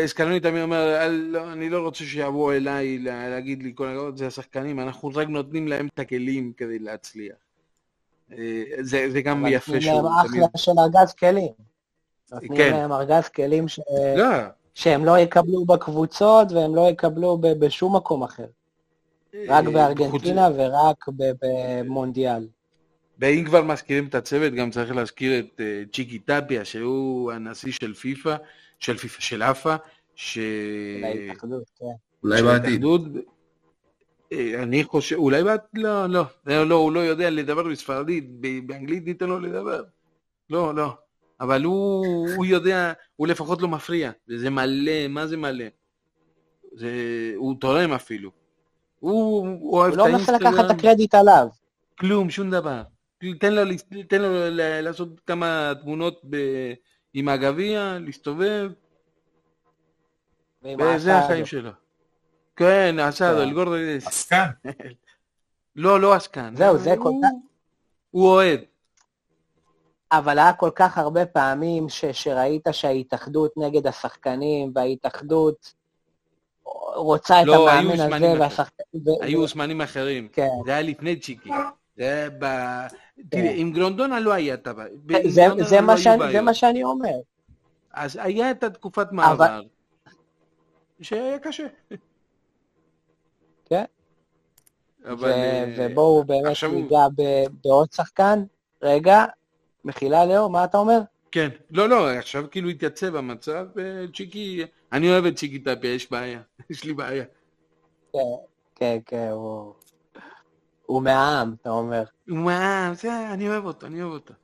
סקלוני 0.07 0.41
תמיד 0.41 0.63
אומר, 0.63 0.97
"אל- 1.03 1.27
לא, 1.31 1.53
אני 1.53 1.71
לא 1.71 1.79
רוצה 1.83 2.05
שיבואו 2.05 2.53
אליי 2.53 2.99
לה- 2.99 3.29
להגיד 3.29 3.63
לי 3.63 3.73
כל 3.75 3.89
הכבוד, 3.89 4.17
זה 4.17 4.27
השחקנים, 4.27 4.81
אנחנו 4.81 5.11
רק 5.15 5.29
נותנים 5.29 5.69
להם 5.69 5.89
את 5.95 5.99
הכלים 5.99 6.53
כדי 6.57 6.79
להצליח. 6.79 7.37
אה, 8.33 8.63
זה 8.81 9.11
זה 9.11 9.23
גם 9.23 9.45
יפה 9.49 9.81
שהוא 9.81 10.01
תמיד... 10.01 10.43
אחלה 10.43 10.47
של 10.57 10.73
ארגז 10.79 11.15
כלים. 11.15 11.53
נותנים 12.33 12.57
כן. 12.57 12.71
להם 12.73 12.93
ארגז 12.93 13.29
כלים 13.29 13.69
ש... 13.69 13.81
לא, 14.17 14.27
שהם 14.75 15.05
לא 15.05 15.19
יקבלו 15.19 15.65
בקבוצות 15.65 16.53
והם 16.53 16.75
לא 16.77 16.89
יקבלו 16.91 17.39
בשום 17.41 17.97
מקום 17.97 18.23
אחר. 18.23 18.47
רק 19.49 19.65
אה, 19.67 19.71
בארגנטינה 19.71 20.49
ורק 20.57 21.05
במונדיאל. 21.19 22.49
ואם 23.19 23.45
כבר 23.47 23.63
מזכירים 23.63 24.07
את 24.07 24.15
הצוות, 24.15 24.53
גם 24.53 24.71
צריך 24.71 24.95
להזכיר 24.95 25.39
את 25.39 25.61
אה, 25.61 25.83
צ'יקי 25.93 26.19
טפיה, 26.19 26.65
שהוא 26.65 27.33
הנשיא 27.33 27.73
של 27.73 27.95
פיפ"א, 27.95 28.37
של 28.79 28.97
פיפ"א, 28.97 29.21
של 29.21 29.43
אפה, 29.43 29.75
ש... 30.15 30.39
כן. 31.79 31.87
אולי 32.23 32.39
של 32.39 32.45
בעתיד. 32.45 32.83
אה, 34.33 34.63
אני 34.63 34.85
חושב, 34.85 35.17
אולי 35.17 35.45
בעתיד, 35.45 35.83
לא, 35.83 36.07
לא, 36.07 36.23
לא, 36.47 36.67
לא, 36.67 36.75
הוא 36.75 36.93
לא 36.93 37.01
יודע 37.01 37.31
לדבר 37.31 37.63
בספרדית, 37.63 38.25
ב- 38.41 38.67
באנגלית 38.67 39.05
ניתן 39.07 39.27
לו 39.29 39.41
לדבר. 39.41 39.83
לא, 40.51 40.75
לא. 40.75 40.95
אבל 41.41 41.65
הוא, 41.65 42.07
הוא 42.37 42.47
יודע, 42.47 42.93
הוא 43.17 43.27
לפחות 43.27 43.63
לא 43.63 43.69
מפריע, 43.69 44.11
וזה 44.29 44.51
מלא, 44.51 45.09
מה 45.09 45.27
זה 45.27 45.37
מלא? 45.37 45.65
זה, 46.73 46.91
הוא 47.37 47.55
תורם 47.61 47.93
אפילו. 47.93 48.31
הוא, 49.01 49.49
הוא 49.49 49.79
אוהב 49.79 49.91
הוא 49.91 49.99
לא 49.99 50.13
מנסה 50.13 50.33
לקחת 50.33 50.65
את 50.67 50.71
הקרדיט 50.71 51.15
עליו. 51.15 51.49
כלום, 51.99 52.31
שום 52.31 52.51
דבר. 52.51 52.83
תן 53.41 53.55
לו, 53.55 53.63
תן 54.09 54.23
לו 54.23 54.29
ל- 54.33 54.81
לעשות 54.81 55.21
כמה 55.27 55.73
תמונות 55.83 56.21
ב, 56.31 56.37
עם 57.19 57.29
הגביע, 57.29 57.99
להסתובב. 58.01 58.71
וזה. 60.79 61.19
החיים 61.19 61.47
שלו. 61.47 61.71
כן, 62.57 62.97
אסדו, 62.99 63.29
כן. 63.29 63.41
אל 63.43 63.53
גורדס. 63.53 64.07
עסקן. 64.07 64.47
לא, 65.77 66.01
לא 66.01 66.15
עסקן. 66.15 66.57
זהו, 66.57 66.79
זה 66.79 66.95
כל 67.03 67.11
כך- 67.23 67.29
הוא 68.11 68.29
אוהד. 68.29 68.61
אבל 70.13 70.39
היה 70.39 70.53
כל 70.53 70.71
כך 70.75 70.99
הרבה 70.99 71.27
פעמים 71.27 71.89
ש, 71.89 72.05
שראית 72.05 72.67
שההתאחדות 72.73 73.53
נגד 73.57 73.87
השחקנים, 73.87 74.73
וההתאחדות 74.75 75.75
רוצה 76.95 77.43
את 77.43 77.47
לא, 77.47 77.71
המאמן 77.71 77.93
הזה, 77.93 78.07
אחרים. 78.17 78.41
והשחקנים... 78.41 79.03
היו 79.21 79.47
זמנים 79.47 79.81
אחרים. 79.81 80.29
כן. 80.33 80.49
זה 80.65 80.71
היה 80.73 80.83
לפני 80.83 81.17
צ'יקי. 81.17 81.51
זה 81.97 82.03
היה 82.05 82.31
ב... 82.39 82.45
תראה, 83.29 83.53
עם 83.55 83.73
גרונדונה 83.73 84.21
לא 84.21 84.33
היה 84.33 84.55
את 84.55 84.67
הבעיה. 84.67 84.91
זה, 85.29 85.47
לא 85.81 86.41
מה 86.41 86.55
שאני, 86.55 86.85
אומר. 86.85 87.17
אז 87.93 88.19
היה 88.23 88.51
את 88.51 88.65
התקופת 88.65 89.13
מעבר, 89.13 89.61
שהיה 91.01 91.39
קשה. 91.39 91.67
כן. 93.65 93.85
אבל... 95.05 95.31
אה, 95.31 95.75
ובואו 95.77 96.25
באמת 96.25 96.57
ניגע 96.73 97.07
בעוד 97.65 97.93
שחקן. 97.93 98.45
רגע, 98.83 99.25
מחילה 99.85 100.27
לאו, 100.27 100.49
מה 100.49 100.65
אתה 100.65 100.79
אומר? 100.79 101.01
כן. 101.33 101.49
לא, 101.71 101.89
לא, 101.89 102.11
עכשיו 102.11 102.45
כאילו 102.51 102.69
התייצב 102.69 103.17
המצב, 103.17 103.67
וצ'יקי... 103.77 104.65
אני 104.93 105.11
אוהב 105.11 105.25
את 105.25 105.37
צ'יקי 105.37 105.59
טאפי, 105.59 105.87
יש 105.87 106.11
בעיה. 106.11 106.41
יש 106.71 106.85
לי 106.85 106.95
בעיה. 106.95 107.25
כן, 108.13 108.19
כן, 108.75 108.99
כן, 109.07 109.29
הוא... 109.33 109.73
הוא 110.87 111.03
מהעם, 111.03 111.55
אתה 111.63 111.71
אומר. 111.71 112.05
מה, 112.27 112.91
זה, 112.95 113.33
אני 113.33 113.49
אוהב 113.49 113.65
אותו, 113.65 113.87
אני 113.87 114.03
אוהב 114.03 114.13
אותו. 114.13 114.35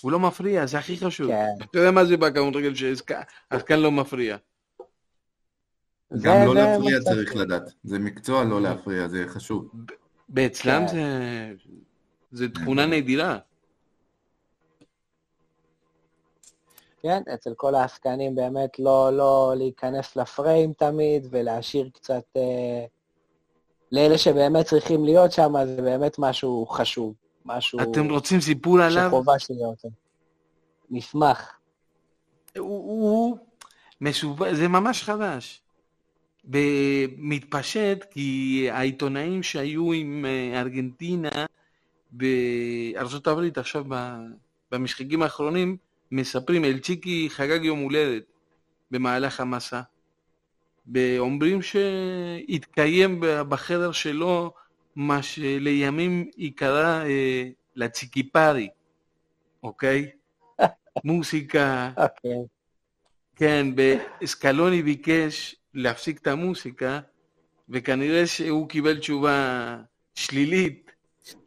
הוא 0.00 0.12
לא 0.12 0.20
מפריע, 0.20 0.66
זה 0.66 0.78
הכי 0.78 0.96
חשוב. 0.96 1.28
כן. 1.28 1.46
אתה 1.70 1.78
יודע 1.78 1.90
מה 1.90 2.04
זה 2.04 2.16
בכדורגל 2.16 2.74
שהשחקן 2.74 3.78
לא 3.80 3.90
מפריע. 3.90 4.36
זה- 6.10 6.28
גם 6.28 6.36
לא 6.46 6.54
זה 6.54 6.60
להפריע 6.60 7.00
צריך. 7.00 7.36
לדעת. 7.36 7.62
זה 7.84 7.98
מקצוע 7.98 8.44
לא 8.44 8.62
להפריע, 8.62 9.08
זה 9.08 9.24
חשוב. 9.28 9.68
ואצלם 10.34 10.82
כן. 10.88 10.94
זה... 10.94 11.52
זה 12.32 12.48
תכונה 12.48 12.86
נדירה. 12.86 13.38
כן, 17.02 17.22
אצל 17.34 17.54
כל 17.56 17.74
העסקנים 17.74 18.34
באמת 18.34 18.78
לא, 18.78 19.10
לא 19.16 19.54
להיכנס 19.56 20.16
לפריים 20.16 20.72
תמיד 20.72 21.26
ולהשאיר 21.30 21.90
קצת... 21.94 22.24
אה, 22.36 22.84
לאלה 23.92 24.18
שבאמת 24.18 24.66
צריכים 24.66 25.04
להיות 25.04 25.32
שם, 25.32 25.52
זה 25.66 25.82
באמת 25.82 26.18
משהו 26.18 26.66
חשוב. 26.66 27.14
משהו 27.44 27.80
אתם 27.80 28.10
רוצים 28.10 28.40
סיפור 28.40 28.80
עליו? 28.80 29.06
שחובה 29.08 29.38
שיהיה 29.38 29.66
אותו. 29.66 29.88
נשמח. 30.90 31.58
הוא, 32.58 32.66
הוא 32.66 33.38
מסובך, 34.00 34.52
זה 34.52 34.68
ממש 34.68 35.02
חדש. 35.02 35.62
מתפשט 37.18 38.04
כי 38.10 38.66
העיתונאים 38.70 39.42
שהיו 39.42 39.92
עם 39.92 40.24
אה, 40.28 40.60
ארגנטינה 40.60 41.46
בארצות 42.10 43.26
הברית 43.26 43.58
עכשיו 43.58 43.84
במשחקים 44.72 45.22
האחרונים 45.22 45.76
מספרים, 46.12 46.64
אלצ'יקי 46.64 47.28
חגג 47.30 47.64
יום 47.64 47.78
הולדת 47.78 48.22
במהלך 48.90 49.40
המסע. 49.40 49.80
ואומרים 50.94 51.60
שהתקיים 51.62 53.20
בחדר 53.48 53.92
שלו 53.92 54.52
מה 54.96 55.22
שלימים 55.22 56.30
ייקרא 56.36 57.04
אה, 57.04 57.48
לצ'יקיפרי, 57.76 58.68
אוקיי? 59.62 60.10
מוסיקה, 61.04 61.90
אוקיי. 61.96 62.38
כן, 63.36 63.66
וסקלוני 64.22 64.82
ביקש 64.82 65.56
להפסיק 65.74 66.18
את 66.18 66.26
המוסיקה, 66.26 67.00
וכנראה 67.68 68.26
שהוא 68.26 68.68
קיבל 68.68 68.98
תשובה 68.98 69.76
שלילית, 70.14 70.92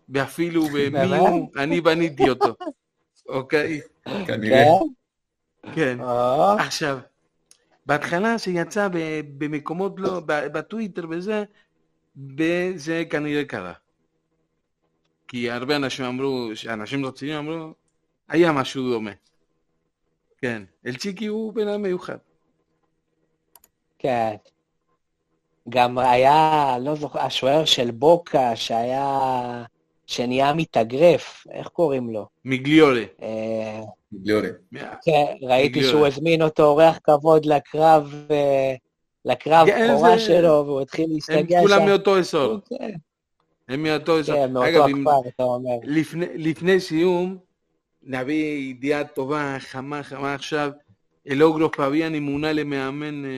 ואפילו 0.09 0.65
במי? 0.73 1.17
הוא, 1.17 1.49
אני 1.57 1.81
בניתי 1.81 2.29
אותו, 2.29 2.55
אוקיי? 3.29 3.81
כנראה. 4.27 4.63
כן? 5.63 5.71
כן. 5.75 5.99
או, 6.01 6.51
עכשיו, 6.59 6.99
בהתחלה 7.85 8.37
זה 8.37 8.51
יצא 8.51 8.87
במקומות 9.37 9.93
לא, 9.97 10.21
בטוויטר 10.27 11.05
וזה, 11.09 11.43
וזה 12.37 13.03
כנראה 13.09 13.45
קרה. 13.45 13.73
כי 15.27 15.51
הרבה 15.51 15.75
אנשים 15.75 16.05
אמרו, 16.05 16.49
אנשים 16.69 17.05
רציניים 17.05 17.39
אמרו, 17.39 17.73
היה 18.29 18.51
משהו 18.51 18.91
דומה. 18.91 19.11
כן, 20.37 20.63
אלצ'יקי 20.85 21.25
הוא 21.25 21.53
בן 21.53 21.67
אדם 21.67 21.81
מיוחד. 21.81 22.17
כן. 23.99 24.35
גם 25.69 25.97
היה, 25.97 26.75
לא 26.81 26.95
זוכר, 26.95 27.19
השוער 27.19 27.65
של 27.65 27.91
בוקה 27.91 28.55
שהיה, 28.55 29.63
שנהיה 30.05 30.53
מתאגרף, 30.53 31.47
איך 31.51 31.67
קוראים 31.67 32.09
לו? 32.09 32.27
מיגליולה. 32.45 33.03
אה, 33.21 33.81
ליאורה. 34.23 34.47
כן, 35.05 35.25
ראיתי. 35.41 35.83
שהוא 35.83 36.07
הזמין 36.07 36.41
אותו 36.41 36.63
אורח 36.65 36.99
כבוד 37.03 37.45
לקרב, 37.45 38.13
אה, 38.31 38.75
לקרב 39.25 39.67
כן, 39.67 39.87
בכורה 39.93 40.17
זה- 40.17 40.19
שלו, 40.19 40.63
והוא 40.65 40.81
התחיל 40.81 41.05
הם 41.05 41.11
להסתגע 41.13 41.59
כולם 41.61 41.79
שם. 41.79 41.85
מאותו 41.85 42.19
אזור. 42.19 42.57
כן, 42.69 42.91
הם 43.69 43.83
מאותו 43.83 44.19
אזור. 44.19 44.35
כן, 44.35 44.53
מאותו 44.53 44.85
הכפר, 44.85 45.29
אתה 45.35 45.43
אומר. 45.43 45.71
לפני, 46.35 46.79
סיום, 46.79 47.37
נביא 48.03 48.69
ידיעה 48.69 49.03
טובה, 49.03 49.55
חמה 49.59 50.03
חמה 50.03 50.33
עכשיו, 50.33 50.71
אלוגרו 51.29 51.71
פביאני 51.71 52.19
מונה 52.19 52.53
למאמן 52.53 53.25
אה, 53.25 53.29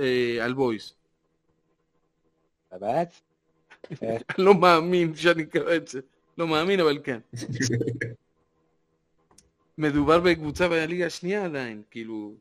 אה, 0.00 0.44
על 0.44 0.52
בויס. 0.54 0.94
באמת? 2.80 3.12
אני 4.02 4.08
לא 4.38 4.54
מאמין 4.54 5.14
שאני 5.14 5.44
קורא 5.46 5.74
את 5.76 5.88
זה. 5.88 6.00
לא 6.38 6.46
מאמין, 6.48 6.80
אבל 6.80 6.98
כן. 7.04 7.18
מדובר 9.78 10.20
בקבוצה 10.20 10.68
בליגה 10.68 11.06
השנייה 11.06 11.44
עדיין, 11.44 11.82
כאילו... 11.90 12.32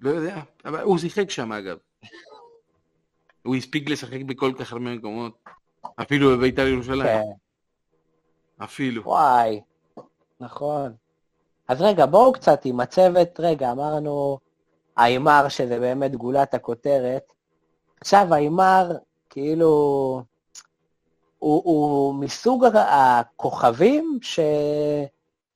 לא 0.00 0.10
יודע, 0.10 0.40
אבל 0.64 0.80
הוא 0.80 0.98
שיחק 0.98 1.30
שם 1.30 1.52
אגב. 1.52 1.78
הוא 3.42 3.56
הספיק 3.56 3.88
לשחק 3.88 4.20
בכל 4.26 4.52
כך 4.58 4.72
הרבה 4.72 4.94
מקומות. 4.94 5.38
אפילו 5.96 6.30
בבית"ר 6.30 6.66
ירושלים. 6.66 7.06
כן. 7.06 7.22
אפילו. 8.64 9.02
וואי, 9.04 9.60
נכון. 10.40 10.94
אז 11.68 11.82
רגע, 11.82 12.06
בואו 12.06 12.32
קצת 12.32 12.64
עם 12.64 12.80
הצוות, 12.80 13.40
רגע, 13.40 13.72
אמרנו 13.72 14.38
איימר 14.98 15.48
שזה 15.48 15.80
באמת 15.80 16.14
גולת 16.14 16.54
הכותרת. 16.54 17.32
עכשיו 18.00 18.34
איימר, 18.34 18.90
כאילו, 19.30 19.68
הוא, 21.38 21.62
הוא 21.64 22.14
מסוג 22.14 22.64
הכוכבים 22.74 24.18
ש... 24.22 24.40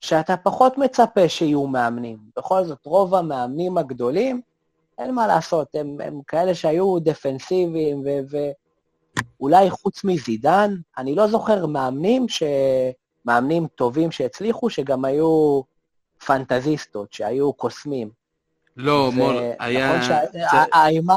שאתה 0.01 0.37
פחות 0.37 0.77
מצפה 0.77 1.29
שיהיו 1.29 1.67
מאמנים. 1.67 2.17
בכל 2.37 2.63
זאת, 2.63 2.85
רוב 2.85 3.15
המאמנים 3.15 3.77
הגדולים, 3.77 4.41
אין 4.97 5.15
מה 5.15 5.27
לעשות, 5.27 5.67
הם, 5.75 5.97
הם 6.03 6.19
כאלה 6.27 6.55
שהיו 6.55 6.99
דפנסיביים, 6.99 8.03
ו... 8.05 8.09
ואולי 9.39 9.69
חוץ 9.69 10.03
מזידן, 10.03 10.73
אני 10.97 11.15
לא 11.15 11.27
זוכר 11.27 11.65
מאמנים 11.65 12.29
ש... 12.29 12.43
מאמנים 13.25 13.67
טובים 13.67 14.11
שהצליחו, 14.11 14.69
שגם 14.69 15.05
היו 15.05 15.61
פנטזיסטות, 16.25 17.13
שהיו 17.13 17.53
קוסמים. 17.53 18.09
לא, 18.77 19.11
מור, 19.15 19.31
היה... 19.59 19.97
נכון 19.97 20.17
שהאימה... 20.33 21.15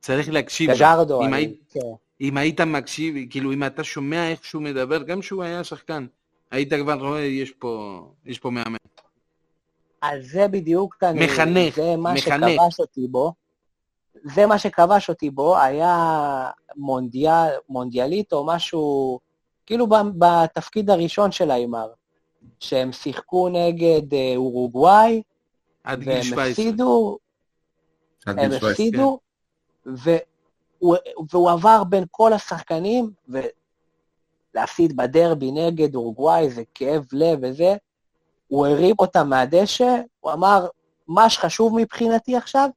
צריך 0.00 0.30
להקשיב. 0.30 0.70
גז'רדו, 0.70 1.20
אם 1.22 1.26
אני- 1.26 1.36
היית- 1.36 1.60
כן. 1.70 1.80
אם 2.20 2.36
היית 2.36 2.60
מקשיב, 2.60 3.14
כאילו 3.30 3.52
אם 3.52 3.64
אתה 3.64 3.84
שומע 3.84 4.30
איך 4.30 4.44
שהוא 4.44 4.62
מדבר, 4.62 5.02
גם 5.02 5.22
שהוא 5.22 5.42
היה 5.42 5.64
שחקן, 5.64 6.06
היית 6.50 6.72
כבר 6.74 6.94
רואה, 6.94 7.20
יש 7.20 7.50
פה, 7.50 8.02
יש 8.24 8.38
פה 8.38 8.50
מאמן. 8.50 8.76
אז 10.02 10.26
זה 10.26 10.48
בדיוק 10.48 10.96
אני... 11.02 11.26
מחנך, 11.26 11.76
זה 11.76 11.96
מה 11.96 12.12
מחנך. 12.14 12.48
שכבש 12.48 12.80
אותי 12.80 13.06
בו. 13.10 13.32
זה 14.24 14.46
מה 14.46 14.58
שכבש 14.58 15.08
אותי 15.08 15.30
בו, 15.30 15.58
היה 15.58 16.50
מונדיאל, 16.76 17.48
מונדיאלית 17.68 18.32
או 18.32 18.46
משהו, 18.46 19.18
כאילו 19.66 19.86
בתפקיד 20.18 20.90
הראשון 20.90 21.32
של 21.32 21.50
איימר, 21.50 21.88
שהם 22.60 22.92
שיחקו 22.92 23.48
נגד 23.48 24.14
אה, 24.14 24.32
אורוגוואי, 24.36 25.22
עד 25.84 26.00
גיל 26.00 26.12
והם 26.12 26.22
17. 26.22 26.50
הפסידו, 26.50 27.18
עד 28.26 28.38
הם 28.38 28.50
גיל 28.50 28.58
17. 28.58 28.70
הפסידו, 28.70 29.18
והוא, 29.86 30.96
והוא 31.30 31.50
עבר 31.50 31.84
בין 31.84 32.04
כל 32.10 32.32
השחקנים, 32.32 33.10
ולהפסיד 34.56 34.96
בדרבי 34.96 35.52
נגד 35.52 35.94
אורוגוואי 35.94 36.50
זה 36.50 36.62
כאב 36.74 37.04
לב 37.12 37.38
וזה, 37.42 37.76
הוא 38.48 38.66
הרים 38.66 38.94
אותם 38.98 39.28
מהדשא, 39.28 40.00
הוא 40.20 40.32
אמר, 40.32 40.66
מה 41.08 41.30
שחשוב 41.30 41.76
מבחינתי 41.76 42.36
עכשיו, 42.36 42.68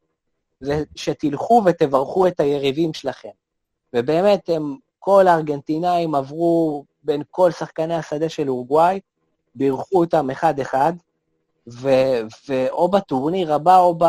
זה 0.59 0.83
שתלכו 0.95 1.61
ותברכו 1.65 2.27
את 2.27 2.39
היריבים 2.39 2.93
שלכם. 2.93 3.29
ובאמת, 3.93 4.49
הם, 4.49 4.75
כל 4.99 5.27
הארגנטינאים 5.27 6.15
עברו 6.15 6.85
בין 7.03 7.23
כל 7.31 7.51
שחקני 7.51 7.95
השדה 7.95 8.29
של 8.29 8.49
אורוגוואי, 8.49 8.99
בירכו 9.55 9.99
אותם 9.99 10.29
אחד-אחד, 10.29 10.93
ו- 11.67 12.21
ואו 12.49 12.87
בטורניר 12.87 13.53
הבא 13.53 13.79
או 13.79 13.95
ב... 13.97 14.05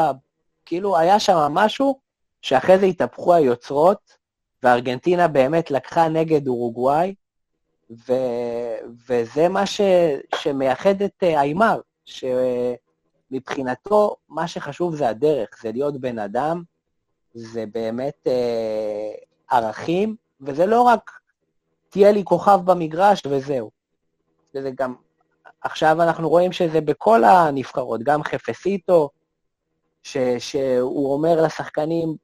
כאילו 0.66 0.98
היה 0.98 1.20
שם 1.20 1.36
משהו 1.36 1.98
שאחרי 2.42 2.78
זה 2.78 2.86
התהפכו 2.86 3.34
היוצרות, 3.34 4.16
וארגנטינה 4.62 5.28
באמת 5.28 5.70
לקחה 5.70 6.08
נגד 6.08 6.48
אורוגוואי, 6.48 7.14
ו, 7.90 8.12
וזה 9.08 9.48
מה 9.48 9.66
ש, 9.66 9.80
שמייחד 10.34 11.02
את 11.02 11.22
אה, 11.22 11.40
איימר, 11.40 11.80
שמבחינתו 13.30 14.16
מה 14.28 14.48
שחשוב 14.48 14.96
זה 14.96 15.08
הדרך, 15.08 15.48
זה 15.62 15.72
להיות 15.72 16.00
בן 16.00 16.18
אדם, 16.18 16.62
זה 17.34 17.64
באמת 17.72 18.26
אה, 18.26 19.12
ערכים, 19.50 20.16
וזה 20.40 20.66
לא 20.66 20.82
רק 20.82 21.10
תהיה 21.88 22.12
לי 22.12 22.24
כוכב 22.24 22.60
במגרש 22.64 23.22
וזהו. 23.26 23.70
וזה 24.54 24.70
גם, 24.74 24.94
עכשיו 25.60 26.02
אנחנו 26.02 26.28
רואים 26.28 26.52
שזה 26.52 26.80
בכל 26.80 27.24
הנבחרות, 27.24 28.02
גם 28.02 28.22
חפסיטו, 28.22 29.10
ש, 30.02 30.16
שהוא 30.38 31.12
אומר 31.12 31.42
לשחקנים, 31.42 32.16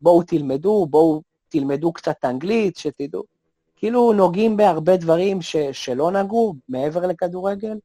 בואו 0.00 0.22
תלמדו, 0.22 0.86
בואו 0.90 1.22
תלמדו 1.48 1.92
קצת 1.92 2.24
אנגלית, 2.24 2.76
שתדעו. 2.76 3.33
כאילו 3.84 4.12
נוגעים 4.12 4.56
בהרבה 4.56 4.96
דברים 4.96 5.42
ש, 5.42 5.56
שלא 5.56 6.10
נגעו 6.10 6.54
מעבר 6.68 7.06
לכדורגל, 7.06 7.76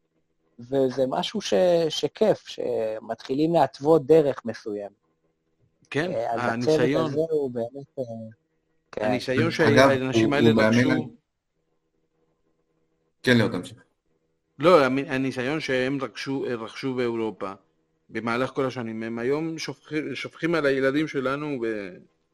וזה 0.59 1.03
משהו 1.07 1.41
ש, 1.41 1.53
שכיף, 1.89 2.47
שמתחילים 2.47 3.53
להתוות 3.53 4.05
דרך 4.05 4.45
מסוים. 4.45 4.89
כן, 5.89 6.11
אה, 6.11 6.33
אז 6.33 6.39
הניסיון, 6.43 7.05
הצוות 7.05 7.11
הזה 7.11 7.33
הוא 7.33 7.51
באמת... 7.51 7.99
אה, 7.99 8.03
כן. 8.91 9.05
הניסיון 9.05 9.43
אגב, 9.43 9.51
שהאנשים 9.51 10.25
הוא- 10.25 10.35
האלה 10.35 10.67
רכשו, 10.67 11.09
כן, 13.23 13.37
ליאור, 13.37 13.51
תמשיך. 13.51 13.77
לא, 14.59 14.83
הניסיון 14.85 15.59
שהם 15.59 15.97
רכשו, 16.01 16.45
רכשו 16.59 16.93
באירופה 16.95 17.51
במהלך 18.09 18.49
כל 18.49 18.65
השנים, 18.65 19.03
הם 19.03 19.19
היום 19.19 19.57
שופכים, 19.57 20.15
שופכים 20.15 20.55
על 20.55 20.65
הילדים 20.65 21.07
שלנו 21.07 21.57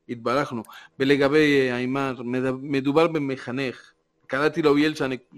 והתברכנו. 0.10 0.64
ולגבי 1.00 1.60
אה, 1.70 1.76
איימר, 1.76 2.22
מדובר 2.62 3.08
במחנך, 3.08 3.92
קראתי 4.28 4.62
לו 4.62 4.78
ילסה 4.78 5.08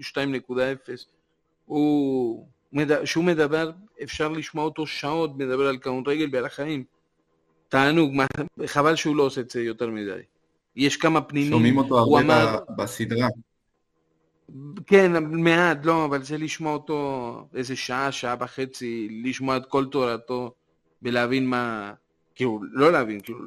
הוא, 1.66 2.46
מד- 2.72 3.04
שהוא 3.04 3.24
מדבר, 3.24 3.70
אפשר 4.02 4.28
לשמוע 4.28 4.64
אותו 4.64 4.86
שעות, 4.86 5.36
מדבר 5.38 5.66
על 5.66 5.78
כדורגל 5.78 6.28
ועל 6.32 6.44
החיים. 6.46 6.84
תענוג, 7.68 8.14
חבל 8.66 8.96
שהוא 8.96 9.16
לא 9.16 9.22
עושה 9.22 9.40
את 9.40 9.50
זה 9.50 9.62
יותר 9.62 9.90
מדי. 9.90 10.20
יש 10.76 10.96
כמה 10.96 11.20
פנינים, 11.20 11.52
שומעים 11.52 11.78
אותו 11.78 11.98
הרבה 11.98 12.20
אמר, 12.20 12.58
בסדרה. 12.76 13.28
כן, 14.86 15.24
מעט, 15.24 15.86
לא, 15.86 16.04
אבל 16.04 16.22
זה 16.22 16.38
לשמוע 16.38 16.72
אותו 16.72 17.48
איזה 17.54 17.76
שעה, 17.76 18.12
שעה 18.12 18.36
וחצי, 18.40 19.08
לשמוע 19.24 19.56
את 19.56 19.66
כל 19.66 19.84
תורתו 19.86 20.52
ולהבין 21.02 21.46
מה, 21.46 21.92
כאילו, 22.38 22.60
לא 22.72 22.92
להבין, 22.92 23.20
כאילו, 23.20 23.38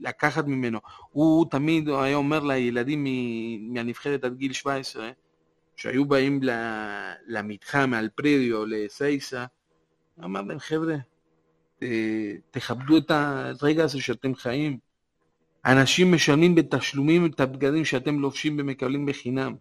לקחת 0.00 0.46
ממנו. 0.46 0.78
הוא 1.10 1.46
תמיד 1.50 1.88
היה 1.88 2.16
אומר 2.16 2.40
לילדים 2.40 3.06
מהנבחרת 3.60 4.24
עד 4.24 4.36
גיל 4.36 4.52
17, 4.52 5.10
שהיו 5.76 6.04
באים 6.04 6.40
למתחם, 7.26 7.94
על 7.94 8.08
פרדיו, 8.14 8.66
לסייסה, 8.66 9.44
אמר 10.24 10.42
להם, 10.42 10.58
חבר'ה, 10.58 10.96
תכבדו 12.50 12.98
את 12.98 13.10
הרגע 13.10 13.84
הזה 13.84 14.00
שאתם 14.00 14.34
חיים. 14.34 14.78
אנשים 15.66 16.12
משלמים 16.12 16.54
בתשלומים 16.54 17.26
את 17.26 17.40
הבגדים 17.40 17.84
שאתם 17.84 18.18
לובשים 18.18 18.56
ומקבלים 18.58 19.06
בחינם. 19.06 19.54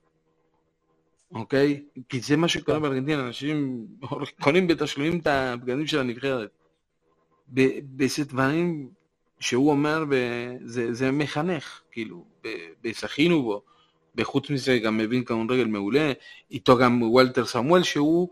אוקיי? 1.31 1.83
כי 2.09 2.19
זה 2.19 2.37
מה 2.37 2.47
שקורה 2.47 2.79
בארגנטינה, 2.79 3.27
אנשים 3.27 3.87
קונים 4.41 4.67
בתשלומים 4.67 5.19
את 5.19 5.27
הבגדים 5.27 5.87
של 5.87 5.99
הנבחרת. 5.99 6.49
ב- 7.53 7.69
וזה 7.99 8.23
דברים 8.25 8.89
שהוא 9.39 9.71
אומר, 9.71 10.03
וזה 10.09 10.93
זה 10.93 11.11
מחנך, 11.11 11.81
כאילו, 11.91 12.25
וזכינו 12.83 13.43
בו. 13.43 13.61
וחוץ 14.15 14.49
מזה 14.49 14.79
גם 14.79 14.97
מבין 14.97 15.23
כדורגל 15.23 15.65
מעולה, 15.65 16.11
איתו 16.51 16.77
גם 16.77 17.01
וולטר 17.01 17.45
סמואל 17.45 17.83
שהוא 17.83 18.27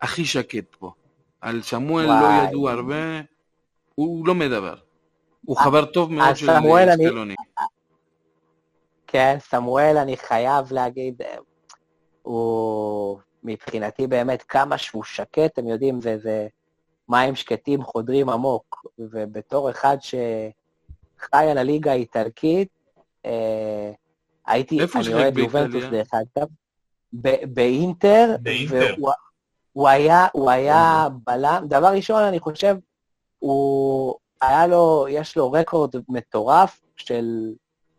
הכי 0.00 0.24
שקט 0.24 0.74
פה. 0.78 0.92
על 1.40 1.62
סמואל 1.62 2.06
לא 2.06 2.10
וואי. 2.12 2.44
ידעו 2.48 2.68
הרבה, 2.70 3.20
הוא 3.94 4.26
לא 4.26 4.34
מדבר. 4.34 4.74
הוא 5.44 5.56
חבר 5.56 5.84
טוב 5.84 6.12
מאוד 6.12 6.28
על 6.28 6.34
של 6.34 6.46
סמואל 6.46 6.88
אני- 6.88 7.04
סקלוני. 7.06 7.34
כן, 9.06 9.36
סמואל, 9.40 9.96
אני 9.96 10.16
חייב 10.16 10.72
להגיד, 10.72 11.22
אה, 11.22 11.36
הוא 12.22 13.18
מבחינתי 13.44 14.06
באמת 14.06 14.42
כמה 14.42 14.78
שהוא 14.78 15.04
שקט, 15.04 15.38
אתם 15.52 15.68
יודעים, 15.68 16.00
זה, 16.00 16.18
זה 16.18 16.48
מים 17.08 17.34
שקטים 17.34 17.82
חודרים 17.82 18.28
עמוק, 18.28 18.86
ובתור 18.98 19.70
אחד 19.70 19.96
שחי 20.00 21.46
על 21.50 21.58
הליגה 21.58 21.90
האיטלקית, 21.92 22.68
אה, 23.26 23.92
הייתי, 24.46 24.78
אני 24.94 25.14
אוהד? 25.14 25.38
יובנטוס 25.38 25.84
דרך 25.84 26.08
אגב, 26.14 26.48
ב- 27.12 27.54
באינטר, 27.54 28.36
באינטר. 28.42 28.94
והוא 28.98 29.12
הוא 29.72 29.88
היה, 29.88 30.26
הוא 30.32 30.50
היה 30.50 31.08
בלם, 31.26 31.64
דבר 31.68 31.86
ראשון, 31.86 32.22
אני 32.22 32.40
חושב, 32.40 32.76
הוא, 33.38 34.14
היה 34.40 34.66
לו, 34.66 35.06
יש 35.10 35.36
לו 35.36 35.52
רקורד 35.52 35.94
מטורף 36.08 36.80
של 36.96 37.52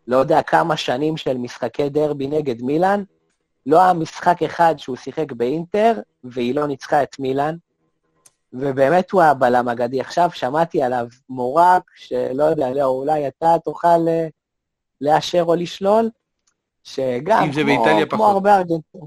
לא 0.06 0.16
יודע 0.16 0.42
כמה 0.42 0.76
שנים 0.76 1.16
של 1.16 1.36
משחקי 1.36 1.88
דרבי 1.88 2.26
נגד 2.26 2.62
מילאן. 2.62 3.02
לא 3.66 3.82
היה 3.82 3.92
משחק 3.92 4.42
אחד 4.42 4.74
שהוא 4.78 4.96
שיחק 4.96 5.32
באינטר, 5.32 5.92
והיא 6.24 6.54
לא 6.54 6.66
ניצחה 6.66 7.02
את 7.02 7.18
מילאן. 7.18 7.56
ובאמת 8.58 9.10
הוא 9.10 9.22
היה 9.22 9.34
בלם 9.34 9.68
אגדי. 9.68 10.00
עכשיו 10.00 10.30
שמעתי 10.32 10.82
עליו 10.82 11.06
מורק, 11.28 11.82
שלא 11.94 12.44
יודע, 12.44 12.70
לא, 12.70 12.84
אולי 12.84 13.28
אתה 13.28 13.56
תוכל 13.64 14.08
אה, 14.08 14.26
לאשר 15.00 15.42
או 15.42 15.54
לשלול, 15.54 16.10
שגם, 16.84 17.42
אם 17.42 17.52
זה 17.52 17.60
כמו, 17.62 17.66
באיטליה 17.66 18.06
כמו 18.06 18.18
פחות. 18.18 18.32
הרבה 18.32 18.56
ארגנטינה. 18.56 19.04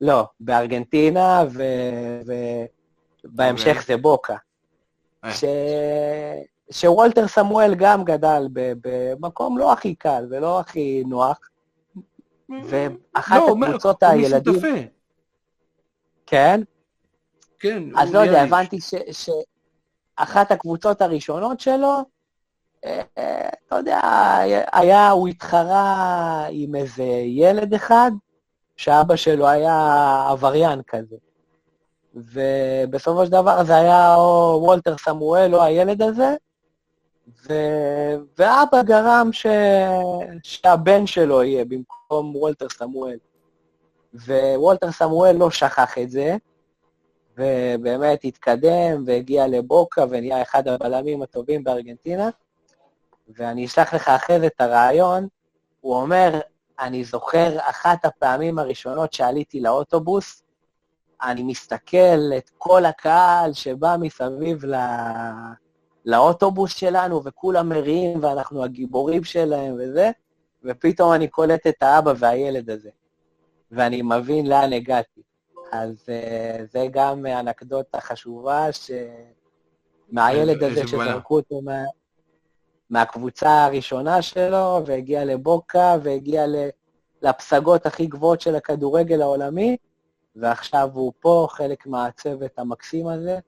לא, 0.00 0.24
בארגנטינה, 0.40 1.44
ובהמשך 3.24 3.66
אוקיי. 3.68 3.82
זה 3.86 3.96
בוקה. 3.96 4.36
אה. 5.24 5.32
ש... 5.32 5.44
שוולטר 6.70 7.28
סמואל 7.28 7.74
גם 7.74 8.04
גדל. 8.04 8.48
במקום 8.52 9.58
לא 9.58 9.72
הכי 9.72 9.94
קל 9.94 10.26
ולא 10.30 10.60
הכי 10.60 11.02
נוח, 11.06 11.38
ואחת 12.64 13.36
לא, 13.36 13.48
הוא- 13.48 13.64
הקבוצות 13.64 14.02
הוא 14.02 14.10
הילדים, 14.12 14.52
משותפה. 14.52 14.74
כן? 16.26 16.60
כן, 17.60 17.82
אז 17.96 18.14
לא 18.14 18.18
יודע. 18.18 18.42
הבנתי 18.42 18.80
ש... 18.80 18.94
שאחת 19.10 20.52
הקבוצות 20.52 21.02
הראשונות 21.02 21.60
שלו, 21.60 22.04
אה, 22.84 23.02
אתה 23.66 23.76
יודע, 23.76 24.00
היה, 24.72 25.10
הוא 25.10 25.28
התחרה 25.28 26.46
עם 26.50 26.74
איזה 26.74 27.02
ילד 27.24 27.74
אחד, 27.74 28.10
שאבא 28.76 29.16
שלו 29.16 29.48
היה 29.48 30.26
עבריין 30.30 30.80
כזה. 30.86 31.16
ובסופו 32.14 33.26
של 33.26 33.32
דבר 33.32 33.64
זה 33.64 33.76
היה 33.76 34.14
או 34.14 34.60
וולטר 34.62 34.96
סמואל 34.96 35.54
או 35.54 35.62
הילד 35.62 36.02
הזה, 36.02 36.34
ו... 37.46 37.52
ואבא 38.38 38.82
גרם 38.82 39.28
ש... 39.32 39.46
שהבן 40.42 41.06
שלו 41.06 41.42
יהיה 41.42 41.64
במקום 41.64 42.36
וולטר 42.36 42.68
סמואל. 42.68 43.18
ווולטר 44.14 44.92
סמואל 44.92 45.36
לא 45.36 45.50
שכח 45.50 45.98
את 45.98 46.10
זה, 46.10 46.36
ובאמת 47.38 48.24
התקדם 48.24 49.04
והגיע 49.06 49.46
לבוקה 49.46 50.04
ונהיה 50.10 50.42
אחד 50.42 50.68
הבלמים 50.68 51.22
הטובים 51.22 51.64
בארגנטינה. 51.64 52.30
ואני 53.36 53.66
אשלח 53.66 53.94
לך 53.94 54.08
אחרי 54.08 54.40
זה 54.40 54.46
את 54.46 54.60
הרעיון, 54.60 55.28
הוא 55.80 55.96
אומר, 55.96 56.40
אני 56.80 57.04
זוכר 57.04 57.56
אחת 57.60 58.04
הפעמים 58.04 58.58
הראשונות 58.58 59.12
שעליתי 59.12 59.60
לאוטובוס, 59.60 60.42
אני 61.22 61.42
מסתכל 61.42 62.32
את 62.36 62.50
כל 62.58 62.84
הקהל 62.84 63.52
שבא 63.52 63.96
מסביב 64.00 64.64
ל... 64.64 64.74
לאוטובוס 66.04 66.76
שלנו, 66.76 67.24
וכולם 67.24 67.68
מריעים, 67.68 68.22
ואנחנו 68.22 68.64
הגיבורים 68.64 69.24
שלהם 69.24 69.76
וזה, 69.78 70.10
ופתאום 70.64 71.12
אני 71.12 71.28
קולט 71.28 71.66
את 71.66 71.82
האבא 71.82 72.12
והילד 72.16 72.70
הזה, 72.70 72.90
ואני 73.72 74.02
מבין 74.02 74.46
לאן 74.46 74.72
הגעתי. 74.72 75.27
אז 75.72 76.06
uh, 76.06 76.72
זה 76.72 76.86
גם 76.90 77.26
אנקדוטה 77.26 78.00
חשובה, 78.00 78.66
שמהילד 78.72 80.62
איזה 80.62 80.80
הזה. 80.80 80.88
שזרקו 80.88 81.36
אותו 81.36 81.60
מה... 81.60 81.82
מהקבוצה 82.90 83.64
הראשונה 83.64 84.22
שלו, 84.22 84.82
והגיע 84.86 85.24
לבוקה, 85.24 85.96
והגיע 86.02 86.46
ל... 86.46 86.56
לפסגות 87.22 87.86
הכי 87.86 88.06
גבוהות 88.06 88.40
של 88.40 88.54
הכדורגל 88.56 89.22
העולמי, 89.22 89.76
ועכשיו 90.36 90.90
הוא 90.92 91.12
פה, 91.20 91.46
חלק 91.50 91.86
מהצוות 91.86 92.58
המקסים 92.58 93.06
הזה, 93.06 93.38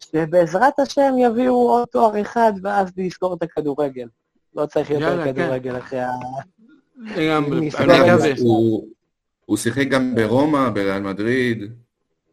שבעזרת 0.00 0.78
השם 0.78 1.14
יביאו 1.18 1.54
עוד 1.54 1.88
תואר 1.88 2.20
אחד, 2.20 2.52
ואז 2.62 2.92
נסגור 2.96 3.34
את 3.34 3.42
הכדורגל. 3.42 4.08
לא 4.54 4.66
צריך 4.66 4.90
יותר 4.90 5.04
יאללה, 5.04 5.24
כן. 5.24 5.32
כדורגל 5.32 5.78
אחרי 5.78 6.00
ה... 6.00 6.10
לגמרי, 6.96 7.58
אני 7.58 7.68
מקווה. 7.68 8.24
הוא- 9.46 9.56
שיחק 9.56 9.86
גם 9.90 10.14
ברומא, 10.14 10.68
בריאל 10.70 11.00
מדריד. 11.02 11.58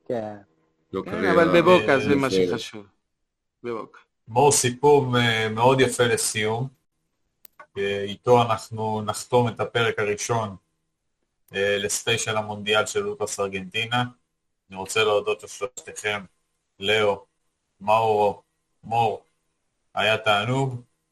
כן. 0.08 0.36
לא 0.94 1.02
כן, 1.06 1.12
קריירה, 1.12 1.34
אבל 1.34 1.62
בבוקה 1.62 2.00
זה 2.00 2.10
אה, 2.10 2.16
מה. 2.16 2.28
שחשוב. 2.30 2.86
בבוקה. 3.64 4.00
מור 4.28 4.52
סיפור 4.52 5.18
אה, 5.18 5.50
מאוד 5.50 5.82
יפה 5.82 6.04
לסיום. 6.04 6.68
אה, 7.78 8.04
איתו 8.04 8.42
אנחנו 8.42 9.02
נחתום 9.02 9.48
את 9.48 9.60
הפרק 9.60 10.00
הראשון 10.00 10.56
אה, 11.56 11.78
לספיישל 11.78 12.38
המונדיאל 12.38 12.86
של 12.86 13.00
לוטוס 13.00 13.40
ארגנטינה. 13.40 14.04
אני 14.70 14.78
רוצה 14.78 15.04
להודות 15.04 15.44
לשלושתכם, 15.44 16.22
לאו, 16.80 17.26
מאורו, 17.82 18.42
מור, 18.84 19.24
היה 19.96 20.18
תענוג. 20.18 20.82